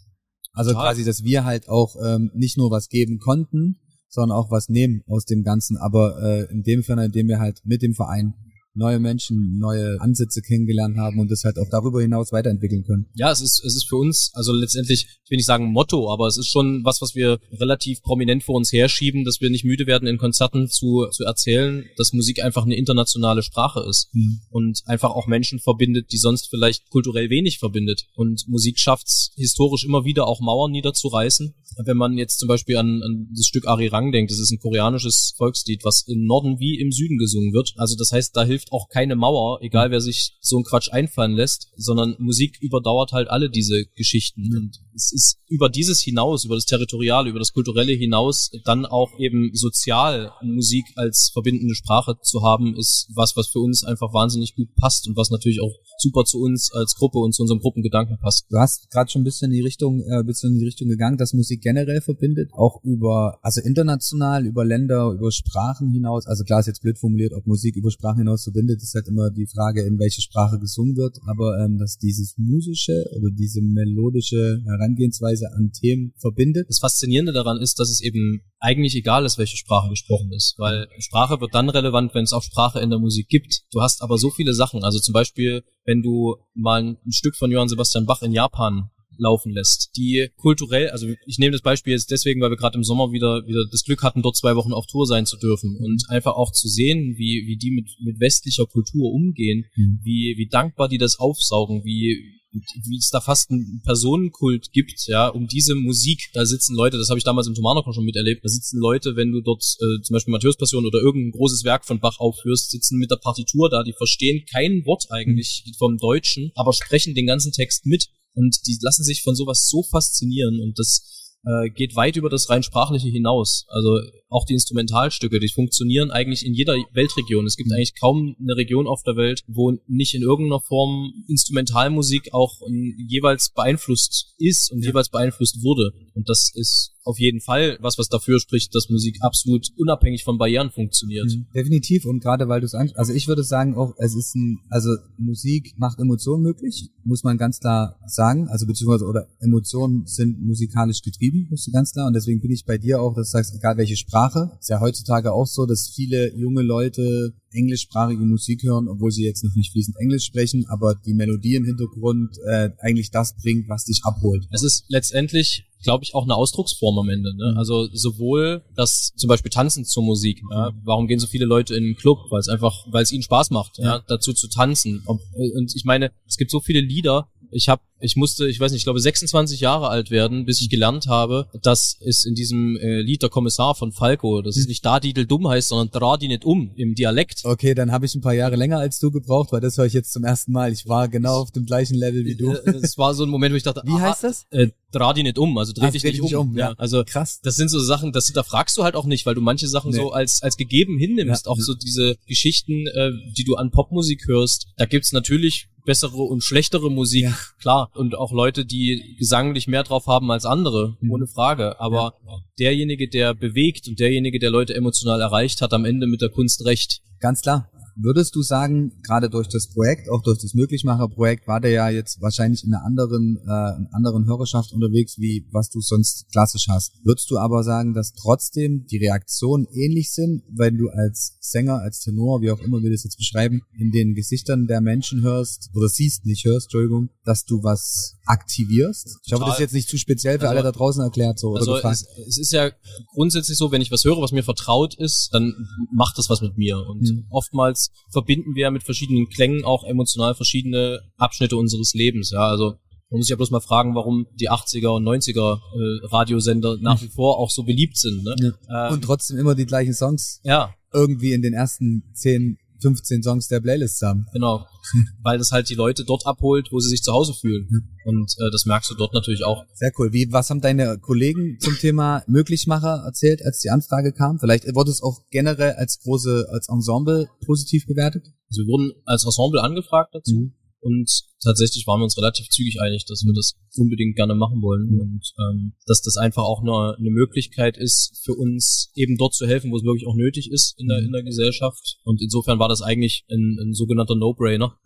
Also 0.52 0.72
Total. 0.72 0.88
quasi, 0.92 1.04
dass 1.04 1.24
wir 1.24 1.44
halt 1.44 1.68
auch 1.68 1.96
ähm, 2.04 2.30
nicht 2.34 2.58
nur 2.58 2.70
was 2.70 2.88
geben 2.88 3.18
konnten, 3.18 3.80
sondern 4.08 4.36
auch 4.36 4.50
was 4.50 4.68
nehmen 4.68 5.02
aus 5.06 5.24
dem 5.24 5.42
Ganzen, 5.42 5.78
aber 5.78 6.20
äh, 6.22 6.52
in 6.52 6.62
dem 6.62 6.82
Fall, 6.82 6.98
indem 6.98 7.28
wir 7.28 7.38
halt 7.38 7.60
mit 7.64 7.82
dem 7.82 7.94
Verein 7.94 8.34
neue 8.74 8.98
Menschen, 8.98 9.58
neue 9.58 10.00
Ansätze 10.00 10.40
kennengelernt 10.42 10.96
haben 10.96 11.18
und 11.20 11.30
das 11.30 11.44
halt 11.44 11.58
auch 11.58 11.68
darüber 11.70 12.00
hinaus 12.00 12.32
weiterentwickeln 12.32 12.84
können. 12.84 13.06
Ja, 13.14 13.30
es 13.30 13.40
ist, 13.40 13.64
es 13.64 13.76
ist 13.76 13.88
für 13.88 13.96
uns, 13.96 14.30
also 14.34 14.52
letztendlich, 14.52 15.06
ich 15.24 15.30
will 15.30 15.36
nicht 15.36 15.46
sagen 15.46 15.72
Motto, 15.72 16.10
aber 16.12 16.26
es 16.26 16.38
ist 16.38 16.48
schon 16.48 16.82
was, 16.84 17.00
was 17.00 17.14
wir 17.14 17.38
relativ 17.52 18.02
prominent 18.02 18.42
vor 18.42 18.56
uns 18.56 18.72
herschieben, 18.72 19.24
dass 19.24 19.40
wir 19.40 19.50
nicht 19.50 19.64
müde 19.64 19.86
werden, 19.86 20.08
in 20.08 20.18
Konzerten 20.18 20.68
zu, 20.68 21.06
zu 21.10 21.24
erzählen, 21.24 21.84
dass 21.96 22.12
Musik 22.12 22.42
einfach 22.42 22.64
eine 22.64 22.76
internationale 22.76 23.42
Sprache 23.42 23.84
ist 23.88 24.10
und 24.50 24.82
einfach 24.86 25.10
auch 25.10 25.26
Menschen 25.26 25.58
verbindet, 25.58 26.12
die 26.12 26.18
sonst 26.18 26.48
vielleicht 26.48 26.88
kulturell 26.90 27.30
wenig 27.30 27.58
verbindet. 27.58 28.06
Und 28.14 28.48
Musik 28.48 28.78
schafft 28.78 29.06
es 29.06 29.32
historisch 29.36 29.84
immer 29.84 30.04
wieder 30.04 30.26
auch 30.26 30.40
Mauern 30.40 30.72
niederzureißen 30.72 31.54
wenn 31.84 31.96
man 31.96 32.18
jetzt 32.18 32.38
zum 32.38 32.48
Beispiel 32.48 32.76
an, 32.76 33.02
an 33.02 33.28
das 33.34 33.46
Stück 33.46 33.66
Arirang 33.66 34.12
denkt, 34.12 34.30
das 34.30 34.38
ist 34.38 34.50
ein 34.50 34.58
koreanisches 34.58 35.34
Volkslied, 35.36 35.84
was 35.84 36.04
im 36.06 36.24
Norden 36.26 36.58
wie 36.58 36.78
im 36.80 36.92
Süden 36.92 37.18
gesungen 37.18 37.52
wird. 37.52 37.72
Also 37.76 37.96
das 37.96 38.12
heißt, 38.12 38.36
da 38.36 38.44
hilft 38.44 38.72
auch 38.72 38.88
keine 38.88 39.16
Mauer, 39.16 39.58
egal 39.62 39.90
wer 39.90 40.00
sich 40.00 40.36
so 40.40 40.58
ein 40.58 40.64
Quatsch 40.64 40.92
einfallen 40.92 41.32
lässt, 41.32 41.68
sondern 41.76 42.16
Musik 42.18 42.58
überdauert 42.60 43.12
halt 43.12 43.28
alle 43.28 43.50
diese 43.50 43.84
Geschichten. 43.94 44.54
Und 44.56 44.78
es 44.94 45.12
ist 45.12 45.38
über 45.48 45.68
dieses 45.68 46.00
hinaus, 46.00 46.44
über 46.44 46.54
das 46.54 46.64
Territoriale, 46.64 47.30
über 47.30 47.38
das 47.38 47.52
Kulturelle 47.52 47.92
hinaus, 47.92 48.50
dann 48.64 48.86
auch 48.86 49.10
eben 49.18 49.50
sozial 49.54 50.32
Musik 50.42 50.84
als 50.96 51.30
verbindende 51.32 51.74
Sprache 51.74 52.16
zu 52.22 52.42
haben, 52.42 52.76
ist 52.76 53.08
was, 53.14 53.36
was 53.36 53.48
für 53.48 53.60
uns 53.60 53.84
einfach 53.84 54.12
wahnsinnig 54.12 54.54
gut 54.54 54.74
passt 54.74 55.08
und 55.08 55.16
was 55.16 55.30
natürlich 55.30 55.60
auch 55.60 55.72
super 55.98 56.24
zu 56.24 56.40
uns 56.40 56.72
als 56.72 56.94
Gruppe 56.96 57.18
und 57.18 57.34
zu 57.34 57.42
unserem 57.42 57.60
Gruppengedanken 57.60 58.18
passt. 58.18 58.46
Du 58.50 58.58
hast 58.58 58.90
gerade 58.90 59.10
schon 59.10 59.22
ein 59.22 59.24
bisschen 59.24 59.50
in 59.50 59.56
die 59.56 59.62
Richtung, 59.62 60.00
äh, 60.00 60.22
bisschen 60.24 60.52
in 60.52 60.58
die 60.58 60.66
Richtung 60.66 60.88
gegangen, 60.88 61.16
dass 61.16 61.32
Musik 61.32 61.61
generell 61.62 62.00
verbindet, 62.00 62.50
auch 62.52 62.82
über, 62.84 63.38
also 63.42 63.60
international, 63.62 64.44
über 64.44 64.64
Länder, 64.64 65.12
über 65.12 65.30
Sprachen 65.32 65.90
hinaus. 65.90 66.26
Also 66.26 66.44
klar 66.44 66.60
ist 66.60 66.66
jetzt 66.66 66.82
blöd 66.82 66.98
formuliert, 66.98 67.32
ob 67.32 67.46
Musik 67.46 67.76
über 67.76 67.90
Sprachen 67.90 68.18
hinaus 68.18 68.44
verbindet, 68.44 68.82
ist 68.82 68.94
halt 68.94 69.08
immer 69.08 69.30
die 69.30 69.46
Frage, 69.46 69.82
in 69.82 69.98
welche 69.98 70.20
Sprache 70.20 70.58
gesungen 70.58 70.96
wird. 70.96 71.18
Aber 71.26 71.58
ähm, 71.64 71.78
dass 71.78 71.96
dieses 71.96 72.36
musische 72.36 73.04
oder 73.16 73.30
diese 73.30 73.62
melodische 73.62 74.60
Herangehensweise 74.66 75.52
an 75.54 75.72
Themen 75.72 76.12
verbindet. 76.18 76.68
Das 76.68 76.80
Faszinierende 76.80 77.32
daran 77.32 77.58
ist, 77.58 77.78
dass 77.78 77.90
es 77.90 78.02
eben 78.02 78.42
eigentlich 78.58 78.94
egal 78.94 79.24
ist, 79.24 79.38
welche 79.38 79.56
Sprache 79.56 79.88
gesprochen 79.88 80.32
ist, 80.32 80.54
weil 80.58 80.86
Sprache 80.98 81.40
wird 81.40 81.54
dann 81.54 81.68
relevant, 81.68 82.14
wenn 82.14 82.24
es 82.24 82.32
auch 82.32 82.42
Sprache 82.42 82.80
in 82.80 82.90
der 82.90 82.98
Musik 82.98 83.28
gibt. 83.28 83.62
Du 83.72 83.80
hast 83.80 84.02
aber 84.02 84.18
so 84.18 84.30
viele 84.30 84.54
Sachen, 84.54 84.84
also 84.84 84.98
zum 84.98 85.12
Beispiel, 85.12 85.62
wenn 85.84 86.02
du 86.02 86.36
mal 86.54 86.82
ein 86.82 87.12
Stück 87.12 87.36
von 87.36 87.50
Johann 87.50 87.68
Sebastian 87.68 88.06
Bach 88.06 88.22
in 88.22 88.32
Japan 88.32 88.90
laufen 89.18 89.52
lässt, 89.52 89.90
die 89.96 90.28
kulturell, 90.36 90.90
also 90.90 91.08
ich 91.26 91.38
nehme 91.38 91.52
das 91.52 91.62
Beispiel 91.62 91.92
jetzt 91.92 92.10
deswegen, 92.10 92.40
weil 92.40 92.50
wir 92.50 92.56
gerade 92.56 92.76
im 92.76 92.84
Sommer 92.84 93.12
wieder 93.12 93.46
wieder 93.46 93.64
das 93.70 93.84
Glück 93.84 94.02
hatten, 94.02 94.22
dort 94.22 94.36
zwei 94.36 94.56
Wochen 94.56 94.72
auf 94.72 94.86
Tour 94.86 95.06
sein 95.06 95.26
zu 95.26 95.36
dürfen 95.36 95.76
und 95.76 96.04
einfach 96.08 96.34
auch 96.34 96.52
zu 96.52 96.68
sehen, 96.68 97.14
wie 97.16 97.44
wie 97.46 97.56
die 97.56 97.70
mit 97.70 97.88
mit 98.00 98.20
westlicher 98.20 98.66
Kultur 98.66 99.12
umgehen, 99.12 99.66
mhm. 99.76 100.00
wie 100.02 100.34
wie 100.36 100.48
dankbar 100.48 100.88
die 100.88 100.98
das 100.98 101.18
aufsaugen, 101.18 101.84
wie 101.84 102.40
wie 102.52 102.98
es 102.98 103.10
da 103.10 103.20
fast 103.20 103.50
einen 103.50 103.80
Personenkult 103.84 104.72
gibt, 104.72 105.06
ja, 105.06 105.28
um 105.28 105.46
diese 105.46 105.74
Musik, 105.74 106.30
da 106.34 106.44
sitzen 106.44 106.76
Leute, 106.76 106.98
das 106.98 107.08
habe 107.08 107.18
ich 107.18 107.24
damals 107.24 107.46
im 107.46 107.54
Thomanokon 107.54 107.94
schon 107.94 108.04
miterlebt, 108.04 108.44
da 108.44 108.48
sitzen 108.48 108.78
Leute, 108.78 109.16
wenn 109.16 109.32
du 109.32 109.40
dort 109.40 109.62
äh, 109.62 110.02
zum 110.02 110.14
Beispiel 110.14 110.32
Matthäus 110.32 110.56
Passion 110.56 110.84
oder 110.84 111.00
irgendein 111.00 111.32
großes 111.32 111.64
Werk 111.64 111.86
von 111.86 112.00
Bach 112.00 112.18
aufführst, 112.18 112.70
sitzen 112.70 112.98
mit 112.98 113.10
der 113.10 113.16
Partitur 113.16 113.70
da, 113.70 113.82
die 113.82 113.94
verstehen 113.94 114.44
kein 114.50 114.84
Wort 114.84 115.06
eigentlich 115.10 115.64
mhm. 115.66 115.72
vom 115.78 115.98
Deutschen, 115.98 116.52
aber 116.54 116.72
sprechen 116.72 117.14
den 117.14 117.26
ganzen 117.26 117.52
Text 117.52 117.86
mit 117.86 118.08
und 118.34 118.66
die 118.66 118.78
lassen 118.80 119.04
sich 119.04 119.22
von 119.22 119.34
sowas 119.34 119.68
so 119.68 119.82
faszinieren 119.82 120.60
und 120.60 120.78
das 120.78 121.21
äh, 121.44 121.70
geht 121.70 121.96
weit 121.96 122.16
über 122.16 122.28
das 122.30 122.48
rein 122.50 122.62
sprachliche 122.62 123.08
hinaus. 123.08 123.66
Also 123.68 124.00
auch 124.28 124.44
die 124.46 124.54
Instrumentalstücke, 124.54 125.40
die 125.40 125.48
funktionieren 125.48 126.10
eigentlich 126.10 126.46
in 126.46 126.54
jeder 126.54 126.74
Weltregion. 126.92 127.46
Es 127.46 127.56
gibt 127.56 127.68
mhm. 127.68 127.76
eigentlich 127.76 127.98
kaum 128.00 128.36
eine 128.40 128.56
Region 128.56 128.86
auf 128.86 129.02
der 129.02 129.16
Welt, 129.16 129.42
wo 129.46 129.72
nicht 129.86 130.14
in 130.14 130.22
irgendeiner 130.22 130.60
Form 130.60 131.12
Instrumentalmusik 131.28 132.32
auch 132.32 132.60
jeweils 133.08 133.50
beeinflusst 133.50 134.34
ist 134.38 134.72
und 134.72 134.82
ja. 134.82 134.90
jeweils 134.90 135.10
beeinflusst 135.10 135.62
wurde. 135.62 135.92
Und 136.14 136.28
das 136.28 136.50
ist 136.54 136.92
auf 137.04 137.18
jeden 137.18 137.40
Fall 137.40 137.78
was, 137.80 137.98
was 137.98 138.08
dafür 138.08 138.38
spricht, 138.38 138.74
dass 138.74 138.88
Musik 138.88 139.18
absolut 139.20 139.68
unabhängig 139.76 140.24
von 140.24 140.38
Barrieren 140.38 140.70
funktioniert. 140.70 141.26
Mhm. 141.26 141.46
Definitiv 141.54 142.04
und 142.06 142.20
gerade 142.20 142.48
weil 142.48 142.60
du 142.60 142.66
es 142.66 142.74
an, 142.74 142.90
also 142.94 143.12
ich 143.12 143.28
würde 143.28 143.42
sagen 143.42 143.74
auch, 143.74 143.94
es 143.98 144.14
ist 144.14 144.34
ein, 144.34 144.60
also 144.70 144.90
Musik 145.18 145.74
macht 145.76 145.98
Emotionen 145.98 146.42
möglich, 146.42 146.90
muss 147.04 147.24
man 147.24 147.38
ganz 147.38 147.58
klar 147.58 147.98
sagen, 148.06 148.48
also 148.48 148.66
beziehungsweise 148.66 149.06
oder 149.06 149.26
Emotionen 149.40 150.06
sind 150.06 150.40
musikalisch 150.40 151.02
getrieben, 151.02 151.31
musst 151.48 151.66
du 151.66 151.72
ganz 151.72 151.92
klar 151.92 152.06
und 152.06 152.14
deswegen 152.14 152.40
bin 152.40 152.50
ich 152.50 152.64
bei 152.64 152.78
dir 152.78 153.00
auch, 153.00 153.14
dass 153.14 153.28
du 153.28 153.38
sagst, 153.38 153.54
egal 153.54 153.76
welche 153.76 153.96
Sprache. 153.96 154.52
Ist 154.60 154.70
ja 154.70 154.80
heutzutage 154.80 155.32
auch 155.32 155.46
so, 155.46 155.66
dass 155.66 155.88
viele 155.94 156.34
junge 156.36 156.62
Leute 156.62 157.34
englischsprachige 157.52 158.24
Musik 158.24 158.62
hören, 158.62 158.88
obwohl 158.88 159.10
sie 159.10 159.24
jetzt 159.24 159.44
noch 159.44 159.54
nicht 159.54 159.72
fließend 159.72 159.96
Englisch 159.98 160.24
sprechen, 160.24 160.64
aber 160.68 160.94
die 160.94 161.14
Melodie 161.14 161.56
im 161.56 161.64
Hintergrund 161.64 162.38
äh, 162.46 162.70
eigentlich 162.78 163.10
das 163.10 163.36
bringt, 163.36 163.68
was 163.68 163.84
dich 163.84 164.00
abholt. 164.04 164.46
Es 164.50 164.62
ist 164.62 164.84
letztendlich 164.88 165.66
glaube 165.82 166.04
ich, 166.04 166.14
auch 166.14 166.24
eine 166.24 166.34
Ausdrucksform 166.34 166.98
am 166.98 167.08
Ende. 167.08 167.34
Ne? 167.36 167.52
Mhm. 167.52 167.58
Also 167.58 167.88
sowohl 167.92 168.62
das 168.76 169.12
zum 169.16 169.28
Beispiel 169.28 169.50
Tanzen 169.50 169.84
zur 169.84 170.02
Musik. 170.02 170.40
Ja? 170.50 170.70
Warum 170.84 171.06
gehen 171.06 171.18
so 171.18 171.26
viele 171.26 171.44
Leute 171.44 171.74
in 171.74 171.84
den 171.84 171.96
Club? 171.96 172.18
Weil 172.30 172.40
es 172.40 172.48
einfach, 172.48 172.86
weil 172.90 173.02
es 173.02 173.12
ihnen 173.12 173.22
Spaß 173.22 173.50
macht, 173.50 173.78
ja. 173.78 173.84
ja, 173.84 174.04
dazu 174.06 174.32
zu 174.32 174.48
tanzen. 174.48 175.02
Und 175.06 175.74
ich 175.74 175.84
meine, 175.84 176.12
es 176.26 176.36
gibt 176.36 176.50
so 176.50 176.60
viele 176.60 176.80
Lieder. 176.80 177.28
Ich 177.50 177.68
habe 177.68 177.82
ich 178.02 178.16
musste, 178.16 178.48
ich 178.48 178.58
weiß 178.58 178.72
nicht, 178.72 178.80
ich 178.80 178.84
glaube 178.84 179.00
26 179.00 179.60
Jahre 179.60 179.88
alt 179.88 180.10
werden, 180.10 180.44
bis 180.44 180.60
ich 180.60 180.68
gelernt 180.68 181.06
habe, 181.06 181.48
dass 181.62 181.96
es 182.00 182.24
in 182.24 182.34
diesem 182.34 182.76
äh, 182.76 183.00
Lied 183.00 183.22
der 183.22 183.30
Kommissar 183.30 183.74
von 183.74 183.92
Falco, 183.92 184.42
das 184.42 184.56
ist 184.56 184.64
hm. 184.64 184.68
nicht 184.68 184.84
da 184.84 185.00
Didel 185.00 185.26
dumm 185.26 185.48
heißt, 185.48 185.68
sondern 185.68 185.90
dra 185.90 186.16
die 186.16 186.28
nicht 186.28 186.44
um 186.44 186.72
im 186.76 186.94
Dialekt. 186.94 187.42
Okay, 187.44 187.74
dann 187.74 187.92
habe 187.92 188.06
ich 188.06 188.14
ein 188.14 188.20
paar 188.20 188.34
Jahre 188.34 188.56
länger 188.56 188.78
als 188.78 188.98
du 188.98 189.10
gebraucht, 189.10 189.52
weil 189.52 189.60
das 189.60 189.78
höre 189.78 189.86
ich 189.86 189.92
jetzt 189.92 190.12
zum 190.12 190.24
ersten 190.24 190.52
Mal. 190.52 190.72
Ich 190.72 190.88
war 190.88 191.08
genau 191.08 191.40
auf 191.40 191.50
dem 191.50 191.64
gleichen 191.64 191.94
Level 191.94 192.24
wie 192.24 192.34
du. 192.34 192.52
Das 192.82 192.98
war 192.98 193.14
so 193.14 193.24
ein 193.24 193.30
Moment, 193.30 193.52
wo 193.52 193.56
ich 193.56 193.62
dachte, 193.62 193.82
wie 193.84 194.00
heißt 194.00 194.24
das? 194.24 194.46
Äh, 194.50 194.68
dra 194.90 195.12
die 195.12 195.22
nicht 195.22 195.38
um, 195.38 195.56
also 195.56 195.72
dreh, 195.72 195.86
ah, 195.86 195.90
dich, 195.90 196.02
nicht, 196.02 196.20
um. 196.20 196.50
um. 196.50 196.56
Ja, 196.56 196.74
also 196.78 197.04
krass. 197.04 197.40
Das 197.42 197.56
sind 197.56 197.68
so 197.68 197.80
Sachen, 197.80 198.12
das 198.12 198.32
da 198.32 198.42
fragst 198.42 198.76
du 198.76 198.84
halt 198.84 198.94
auch 198.94 199.06
nicht, 199.06 199.26
weil 199.26 199.34
du 199.34 199.40
manche 199.40 199.68
Sachen 199.68 199.90
nee. 199.90 199.96
so 199.96 200.12
als 200.12 200.42
als 200.42 200.56
gegeben 200.56 200.98
hinnimmst. 200.98 201.46
Ja. 201.46 201.52
Auch 201.52 201.58
so 201.58 201.74
diese 201.74 202.16
Geschichten, 202.26 202.86
äh, 202.88 203.10
die 203.36 203.44
du 203.44 203.56
an 203.56 203.70
Popmusik 203.70 204.26
hörst. 204.26 204.66
Da 204.76 204.86
gibt's 204.86 205.12
natürlich 205.12 205.68
bessere 205.84 206.22
und 206.22 206.42
schlechtere 206.42 206.90
Musik, 206.90 207.24
ja. 207.24 207.38
klar. 207.60 207.90
Und 207.94 208.16
auch 208.16 208.32
Leute, 208.32 208.64
die 208.64 209.16
gesanglich 209.18 209.68
mehr 209.68 209.82
drauf 209.82 210.06
haben 210.06 210.30
als 210.30 210.46
andere, 210.46 210.96
mhm. 211.00 211.10
ohne 211.10 211.26
Frage. 211.26 211.78
Aber 211.80 212.14
ja. 212.26 212.38
derjenige, 212.58 213.08
der 213.08 213.34
bewegt 213.34 213.88
und 213.88 214.00
derjenige, 214.00 214.38
der 214.38 214.50
Leute 214.50 214.74
emotional 214.74 215.20
erreicht, 215.20 215.60
hat 215.60 215.72
am 215.72 215.84
Ende 215.84 216.06
mit 216.06 216.22
der 216.22 216.30
Kunst 216.30 216.64
recht. 216.64 217.02
Ganz 217.20 217.42
klar. 217.42 217.70
Würdest 217.96 218.34
du 218.34 218.42
sagen, 218.42 218.92
gerade 219.02 219.28
durch 219.28 219.48
das 219.48 219.68
Projekt, 219.68 220.08
auch 220.10 220.22
durch 220.22 220.38
das 220.38 220.54
Möglichmacher-Projekt, 220.54 221.46
war 221.46 221.60
der 221.60 221.70
ja 221.70 221.88
jetzt 221.90 222.20
wahrscheinlich 222.20 222.64
in 222.64 222.74
einer 222.74 222.84
anderen, 222.84 223.38
äh, 223.46 223.94
anderen 223.94 224.26
Hörerschaft 224.26 224.72
unterwegs, 224.72 225.18
wie 225.18 225.46
was 225.52 225.70
du 225.70 225.80
sonst 225.80 226.30
klassisch 226.32 226.66
hast. 226.68 226.92
Würdest 227.04 227.30
du 227.30 227.38
aber 227.38 227.62
sagen, 227.62 227.94
dass 227.94 228.12
trotzdem 228.12 228.86
die 228.86 228.98
Reaktionen 228.98 229.66
ähnlich 229.72 230.12
sind, 230.12 230.42
wenn 230.48 230.78
du 230.78 230.88
als 230.88 231.36
Sänger, 231.40 231.80
als 231.80 232.00
Tenor, 232.00 232.40
wie 232.40 232.50
auch 232.50 232.60
immer 232.60 232.82
wir 232.82 232.90
das 232.90 233.04
jetzt 233.04 233.16
beschreiben, 233.16 233.62
in 233.78 233.90
den 233.90 234.14
Gesichtern 234.14 234.66
der 234.66 234.80
Menschen 234.80 235.22
hörst, 235.22 235.70
oder 235.74 235.88
siehst, 235.88 236.24
nicht 236.24 236.44
hörst, 236.44 236.66
Entschuldigung, 236.66 237.10
dass 237.24 237.44
du 237.44 237.62
was 237.62 238.16
aktivierst? 238.26 239.18
Ich 239.24 239.32
hoffe, 239.32 239.44
das 239.44 239.54
ist 239.54 239.60
jetzt 239.60 239.74
nicht 239.74 239.88
zu 239.88 239.98
speziell 239.98 240.38
für 240.38 240.48
also, 240.48 240.58
alle 240.58 240.62
da 240.62 240.72
draußen 240.72 241.02
erklärt 241.02 241.38
so. 241.38 241.54
Also 241.54 241.72
oder 241.72 241.90
es, 241.90 242.06
es, 242.26 242.38
ist 242.38 242.52
ja 242.52 242.70
grundsätzlich 243.14 243.58
so, 243.58 243.72
wenn 243.72 243.82
ich 243.82 243.90
was 243.90 244.04
höre, 244.04 244.20
was 244.20 244.32
mir 244.32 244.44
vertraut 244.44 244.94
ist, 244.94 245.30
dann 245.32 245.54
macht 245.92 246.18
das 246.18 246.30
was 246.30 246.40
mit 246.40 246.56
mir. 246.56 246.78
Und 246.78 247.08
hm. 247.08 247.26
oftmals 247.30 247.81
verbinden 248.10 248.54
wir 248.54 248.70
mit 248.70 248.82
verschiedenen 248.82 249.28
Klängen 249.28 249.64
auch 249.64 249.84
emotional 249.84 250.34
verschiedene 250.34 251.00
Abschnitte 251.16 251.56
unseres 251.56 251.94
Lebens. 251.94 252.30
Ja, 252.30 252.46
also 252.48 252.76
man 253.12 253.18
muss 253.18 253.26
sich 253.26 253.30
ja 253.32 253.36
bloß 253.36 253.50
mal 253.50 253.60
fragen, 253.60 253.94
warum 253.94 254.26
die 254.40 254.50
80er 254.50 254.96
und 254.96 255.04
90er 255.04 255.58
äh, 255.58 256.06
Radiosender 256.06 256.78
nach 256.80 257.02
wie 257.02 257.08
vor 257.08 257.38
auch 257.38 257.50
so 257.50 257.62
beliebt 257.62 257.98
sind. 257.98 258.24
Ne? 258.24 258.34
Ja. 258.68 258.88
Ähm, 258.88 258.94
und 258.94 259.04
trotzdem 259.04 259.36
immer 259.36 259.54
die 259.54 259.66
gleichen 259.66 259.92
Songs. 259.92 260.40
Ja. 260.44 260.74
Irgendwie 260.94 261.32
in 261.32 261.42
den 261.42 261.52
ersten 261.52 262.04
10, 262.14 262.56
15 262.82 263.22
Songs 263.22 263.48
der 263.48 263.60
Playlist 263.60 264.02
haben. 264.02 264.26
Genau. 264.32 264.66
Weil 265.22 265.38
das 265.38 265.52
halt 265.52 265.68
die 265.70 265.74
Leute 265.74 266.04
dort 266.04 266.26
abholt, 266.26 266.68
wo 266.70 266.80
sie 266.80 266.90
sich 266.90 267.02
zu 267.02 267.12
Hause 267.12 267.32
fühlen. 267.32 267.68
Ja. 267.70 267.78
Und 268.10 268.34
äh, 268.38 268.50
das 268.50 268.66
merkst 268.66 268.90
du 268.90 268.94
dort 268.94 269.14
natürlich 269.14 269.44
auch. 269.44 269.64
Sehr 269.74 269.92
cool. 269.98 270.12
Wie, 270.12 270.30
was 270.30 270.50
haben 270.50 270.60
deine 270.60 270.98
Kollegen 270.98 271.58
zum 271.60 271.78
Thema 271.78 272.22
Möglichmacher 272.26 273.02
erzählt, 273.06 273.44
als 273.44 273.60
die 273.60 273.70
Anfrage 273.70 274.12
kam? 274.12 274.38
Vielleicht 274.38 274.64
wurde 274.74 274.90
es 274.90 275.02
auch 275.02 275.20
generell 275.30 275.72
als 275.72 276.00
große, 276.00 276.48
als 276.50 276.68
Ensemble 276.68 277.28
positiv 277.46 277.86
bewertet? 277.86 278.26
Also 278.50 278.62
wir 278.62 278.68
wurden 278.68 278.92
als 279.06 279.24
Ensemble 279.24 279.62
angefragt 279.62 280.14
dazu. 280.14 280.34
Mhm. 280.34 280.54
Und 280.82 281.08
tatsächlich 281.40 281.86
waren 281.86 282.00
wir 282.00 282.04
uns 282.04 282.18
relativ 282.18 282.48
zügig 282.48 282.80
einig, 282.80 283.04
dass 283.06 283.22
wir 283.24 283.32
das 283.32 283.54
unbedingt 283.76 284.16
gerne 284.16 284.34
machen 284.34 284.60
wollen 284.62 284.90
mhm. 284.90 285.00
und 285.00 285.32
ähm, 285.38 285.72
dass 285.86 286.02
das 286.02 286.16
einfach 286.16 286.42
auch 286.42 286.60
eine, 286.60 286.96
eine 286.98 287.10
Möglichkeit 287.10 287.76
ist 287.78 288.20
für 288.24 288.34
uns, 288.34 288.90
eben 288.96 289.16
dort 289.16 289.34
zu 289.34 289.46
helfen, 289.46 289.70
wo 289.70 289.76
es 289.76 289.84
wirklich 289.84 290.08
auch 290.08 290.16
nötig 290.16 290.50
ist 290.50 290.74
in 290.78 290.88
der, 290.88 291.00
mhm. 291.00 291.06
in 291.06 291.12
der 291.12 291.22
Gesellschaft. 291.22 291.98
Und 292.02 292.20
insofern 292.20 292.58
war 292.58 292.68
das 292.68 292.82
eigentlich 292.82 293.24
ein, 293.30 293.58
ein 293.60 293.74
sogenannter 293.74 294.16
No-Brainer. 294.16 294.76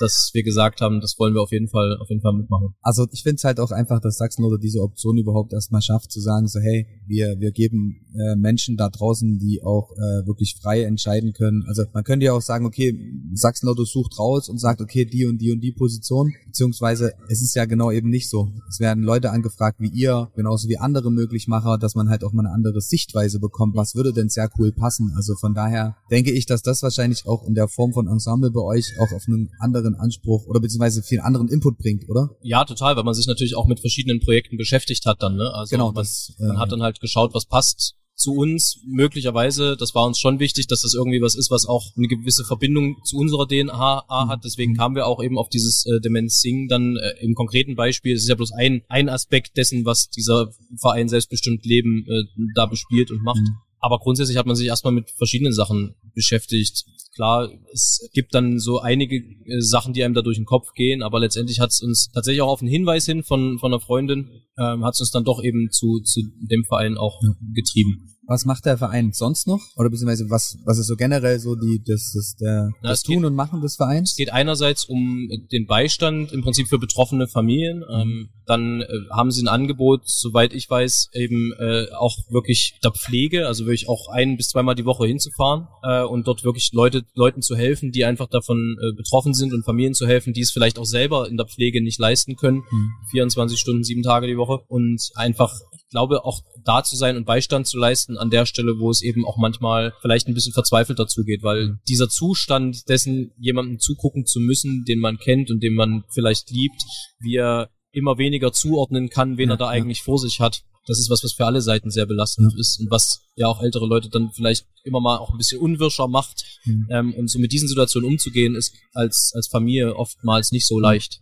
Dass 0.00 0.30
wir 0.32 0.42
gesagt 0.42 0.80
haben, 0.80 1.00
das 1.00 1.14
wollen 1.18 1.34
wir 1.34 1.42
auf 1.42 1.52
jeden 1.52 1.68
Fall, 1.68 1.96
auf 2.00 2.08
jeden 2.08 2.22
Fall 2.22 2.32
mitmachen. 2.32 2.74
Also 2.82 3.06
ich 3.12 3.22
finde 3.22 3.36
es 3.36 3.44
halt 3.44 3.60
auch 3.60 3.70
einfach, 3.70 4.00
dass 4.00 4.16
Sachsen 4.16 4.44
oder 4.44 4.58
diese 4.58 4.80
Option 4.80 5.16
überhaupt 5.16 5.52
erstmal 5.52 5.82
schafft, 5.82 6.10
zu 6.10 6.20
sagen, 6.20 6.48
so 6.48 6.58
hey, 6.58 6.86
wir, 7.06 7.36
wir 7.38 7.52
geben 7.52 8.00
äh, 8.14 8.34
Menschen 8.36 8.76
da 8.76 8.88
draußen, 8.88 9.38
die 9.38 9.62
auch 9.62 9.92
äh, 9.92 10.26
wirklich 10.26 10.56
frei 10.60 10.82
entscheiden 10.82 11.32
können. 11.32 11.64
Also 11.68 11.84
man 11.92 12.04
könnte 12.04 12.26
ja 12.26 12.32
auch 12.32 12.42
sagen, 12.42 12.66
okay, 12.66 12.96
Sachsen 13.34 13.66
Lotto 13.66 13.84
sucht 13.84 14.18
raus 14.18 14.48
und 14.48 14.58
sagt, 14.58 14.80
okay, 14.80 15.04
die 15.04 15.26
und 15.26 15.38
die 15.38 15.52
und 15.52 15.60
die 15.60 15.72
Position, 15.72 16.32
beziehungsweise 16.46 17.12
es 17.28 17.42
ist 17.42 17.54
ja 17.54 17.64
genau 17.66 17.90
eben 17.90 18.08
nicht 18.08 18.28
so. 18.28 18.48
Es 18.68 18.80
werden 18.80 19.04
Leute 19.04 19.30
angefragt 19.30 19.80
wie 19.80 19.90
ihr, 19.90 20.30
genauso 20.34 20.68
wie 20.68 20.78
andere 20.78 21.10
Möglichmacher, 21.10 21.78
dass 21.78 21.94
man 21.94 22.08
halt 22.08 22.24
auch 22.24 22.32
mal 22.32 22.46
eine 22.46 22.54
andere 22.54 22.80
Sichtweise 22.80 23.38
bekommt. 23.38 23.76
Was 23.76 23.94
würde 23.94 24.12
denn 24.12 24.28
sehr 24.28 24.50
cool 24.58 24.72
passen? 24.72 25.12
Also 25.16 25.34
von 25.34 25.54
daher 25.54 25.96
denke 26.10 26.32
ich, 26.32 26.46
dass 26.46 26.62
das 26.62 26.82
wahrscheinlich 26.82 27.26
auch 27.26 27.46
in 27.46 27.54
der 27.54 27.68
Form 27.68 27.92
von 27.92 28.08
Ensemble 28.08 28.50
bei 28.50 28.60
euch 28.60 28.86
auch 28.98 29.12
auf 29.12 29.24
einen 29.26 29.50
anderen 29.58 29.89
anderen 29.90 30.04
Anspruch 30.04 30.46
oder 30.46 30.60
beziehungsweise 30.60 31.02
viel 31.02 31.20
anderen 31.20 31.48
Input 31.48 31.78
bringt, 31.78 32.08
oder? 32.08 32.30
Ja, 32.42 32.64
total, 32.64 32.96
weil 32.96 33.04
man 33.04 33.14
sich 33.14 33.26
natürlich 33.26 33.56
auch 33.56 33.66
mit 33.66 33.80
verschiedenen 33.80 34.20
Projekten 34.20 34.56
beschäftigt 34.56 35.06
hat 35.06 35.22
dann, 35.22 35.36
ne? 35.36 35.50
Also 35.54 35.70
Genau, 35.70 35.86
man, 35.86 35.96
das, 35.96 36.34
man 36.38 36.56
äh, 36.56 36.58
hat 36.58 36.72
dann 36.72 36.82
halt 36.82 37.00
geschaut, 37.00 37.34
was 37.34 37.46
passt 37.46 37.94
zu 38.14 38.34
uns 38.34 38.80
möglicherweise, 38.86 39.78
das 39.78 39.94
war 39.94 40.04
uns 40.06 40.18
schon 40.18 40.40
wichtig, 40.40 40.66
dass 40.66 40.82
das 40.82 40.92
irgendwie 40.92 41.22
was 41.22 41.34
ist, 41.34 41.50
was 41.50 41.64
auch 41.64 41.86
eine 41.96 42.06
gewisse 42.06 42.44
Verbindung 42.44 42.96
zu 43.02 43.16
unserer 43.16 43.48
DNA 43.48 44.04
Mhm. 44.04 44.28
hat. 44.28 44.44
Deswegen 44.44 44.76
kamen 44.76 44.94
wir 44.94 45.06
auch 45.06 45.22
eben 45.22 45.38
auf 45.38 45.48
dieses 45.48 45.86
äh, 45.86 46.00
Demenz 46.00 46.40
Sing 46.40 46.68
dann 46.68 46.96
äh, 46.96 47.24
im 47.24 47.34
konkreten 47.34 47.76
Beispiel. 47.76 48.14
Es 48.14 48.22
ist 48.22 48.28
ja 48.28 48.34
bloß 48.34 48.52
ein, 48.52 48.82
ein 48.88 49.08
Aspekt 49.08 49.56
dessen, 49.56 49.86
was 49.86 50.10
dieser 50.10 50.52
Verein 50.78 51.08
selbstbestimmt 51.08 51.64
Leben 51.64 52.04
äh, 52.08 52.24
da 52.54 52.66
bespielt 52.66 53.10
und 53.10 53.22
macht. 53.22 53.40
Mhm. 53.40 53.56
Aber 53.80 53.98
grundsätzlich 53.98 54.36
hat 54.36 54.46
man 54.46 54.56
sich 54.56 54.68
erstmal 54.68 54.92
mit 54.92 55.10
verschiedenen 55.10 55.52
Sachen 55.52 55.94
beschäftigt. 56.14 56.84
Klar, 57.14 57.50
es 57.72 58.08
gibt 58.12 58.34
dann 58.34 58.58
so 58.58 58.80
einige 58.80 59.16
äh, 59.16 59.60
Sachen, 59.60 59.94
die 59.94 60.04
einem 60.04 60.14
da 60.14 60.22
durch 60.22 60.36
den 60.36 60.44
Kopf 60.44 60.72
gehen, 60.74 61.02
aber 61.02 61.18
letztendlich 61.18 61.60
hat 61.60 61.70
es 61.70 61.80
uns 61.80 62.10
tatsächlich 62.12 62.42
auch 62.42 62.50
auf 62.50 62.60
einen 62.60 62.70
Hinweis 62.70 63.06
hin 63.06 63.24
von, 63.24 63.58
von 63.58 63.72
einer 63.72 63.80
Freundin, 63.80 64.28
ähm, 64.58 64.84
hat 64.84 64.94
es 64.94 65.00
uns 65.00 65.10
dann 65.10 65.24
doch 65.24 65.42
eben 65.42 65.70
zu, 65.70 66.00
zu 66.00 66.20
dem 66.40 66.64
Verein 66.64 66.98
auch 66.98 67.20
getrieben. 67.54 68.09
Was 68.30 68.44
macht 68.44 68.64
der 68.64 68.78
Verein 68.78 69.10
sonst 69.12 69.48
noch? 69.48 69.60
Oder 69.74 69.90
beziehungsweise 69.90 70.30
was, 70.30 70.56
was 70.64 70.78
ist 70.78 70.86
so 70.86 70.94
generell 70.94 71.40
so 71.40 71.56
die, 71.56 71.82
das, 71.84 72.12
das, 72.14 72.36
der, 72.40 72.70
Na, 72.80 72.90
das 72.90 72.98
es 73.00 73.04
geht- 73.04 73.16
Tun 73.16 73.24
und 73.24 73.34
Machen 73.34 73.60
des 73.60 73.72
Es 73.72 73.76
Vereins? 73.76 74.14
geht 74.14 74.32
einerseits 74.32 74.84
um 74.84 75.28
den 75.50 75.66
Beistand 75.66 76.30
im 76.32 76.40
Prinzip 76.42 76.68
für 76.68 76.78
betroffene 76.78 77.26
Familien. 77.26 77.82
Ähm, 77.92 78.28
dann 78.46 78.82
äh, 78.82 78.86
haben 79.10 79.32
sie 79.32 79.42
ein 79.42 79.48
Angebot, 79.48 80.02
soweit 80.08 80.54
ich 80.54 80.70
weiß, 80.70 81.10
eben 81.12 81.52
äh, 81.58 81.86
auch 81.98 82.18
wirklich 82.28 82.78
der 82.84 82.92
Pflege, 82.92 83.48
also 83.48 83.64
wirklich 83.66 83.88
auch 83.88 84.06
ein 84.08 84.36
bis 84.36 84.48
zweimal 84.50 84.76
die 84.76 84.84
Woche 84.84 85.08
hinzufahren 85.08 85.66
äh, 85.82 86.04
und 86.04 86.28
dort 86.28 86.44
wirklich 86.44 86.70
Leute, 86.72 87.02
Leuten 87.14 87.42
zu 87.42 87.56
helfen, 87.56 87.90
die 87.90 88.04
einfach 88.04 88.28
davon 88.28 88.76
äh, 88.80 88.94
betroffen 88.94 89.34
sind 89.34 89.52
und 89.52 89.64
Familien 89.64 89.94
zu 89.94 90.06
helfen, 90.06 90.32
die 90.34 90.42
es 90.42 90.52
vielleicht 90.52 90.78
auch 90.78 90.84
selber 90.84 91.28
in 91.28 91.36
der 91.36 91.46
Pflege 91.46 91.82
nicht 91.82 91.98
leisten 91.98 92.36
können. 92.36 92.62
Hm. 92.68 92.90
24 93.10 93.58
Stunden, 93.58 93.82
sieben 93.82 94.04
Tage 94.04 94.28
die 94.28 94.36
Woche 94.36 94.60
und 94.68 95.00
einfach, 95.16 95.52
glaube, 95.90 96.24
auch 96.24 96.42
da 96.64 96.82
zu 96.82 96.96
sein 96.96 97.16
und 97.16 97.26
Beistand 97.26 97.66
zu 97.66 97.78
leisten 97.78 98.16
an 98.16 98.30
der 98.30 98.46
Stelle, 98.46 98.78
wo 98.78 98.90
es 98.90 99.02
eben 99.02 99.26
auch 99.26 99.36
manchmal 99.36 99.92
vielleicht 100.00 100.28
ein 100.28 100.34
bisschen 100.34 100.52
verzweifelt 100.52 100.98
dazu 100.98 101.24
geht, 101.24 101.42
weil 101.42 101.78
dieser 101.88 102.08
Zustand 102.08 102.88
dessen, 102.88 103.32
jemandem 103.38 103.78
zugucken 103.78 104.24
zu 104.26 104.40
müssen, 104.40 104.84
den 104.84 105.00
man 105.00 105.18
kennt 105.18 105.50
und 105.50 105.62
den 105.62 105.74
man 105.74 106.04
vielleicht 106.12 106.50
liebt, 106.50 106.82
wie 107.18 107.36
er 107.36 107.70
immer 107.92 108.18
weniger 108.18 108.52
zuordnen 108.52 109.08
kann, 109.08 109.36
wen 109.36 109.48
Ja, 109.48 109.54
er 109.54 109.58
da 109.58 109.64
ja. 109.66 109.70
eigentlich 109.70 110.02
vor 110.02 110.18
sich 110.18 110.40
hat. 110.40 110.62
Das 110.86 110.98
ist 110.98 111.10
was, 111.10 111.22
was 111.22 111.32
für 111.32 111.44
alle 111.44 111.60
Seiten 111.60 111.90
sehr 111.90 112.06
belastend 112.06 112.54
ist 112.58 112.80
und 112.80 112.90
was 112.90 113.20
ja 113.36 113.48
auch 113.48 113.60
ältere 113.62 113.86
Leute 113.86 114.08
dann 114.08 114.30
vielleicht 114.32 114.66
immer 114.84 115.00
mal 115.00 115.18
auch 115.18 115.30
ein 115.30 115.38
bisschen 115.38 115.60
unwirscher 115.60 116.08
macht. 116.08 116.44
Hm. 116.62 116.86
Ähm, 116.90 117.14
und 117.14 117.28
so 117.28 117.38
mit 117.38 117.52
diesen 117.52 117.68
Situationen 117.68 118.08
umzugehen, 118.08 118.54
ist 118.54 118.74
als, 118.94 119.32
als 119.34 119.48
Familie 119.48 119.94
oftmals 119.96 120.52
nicht 120.52 120.66
so 120.66 120.78
leicht. 120.78 121.20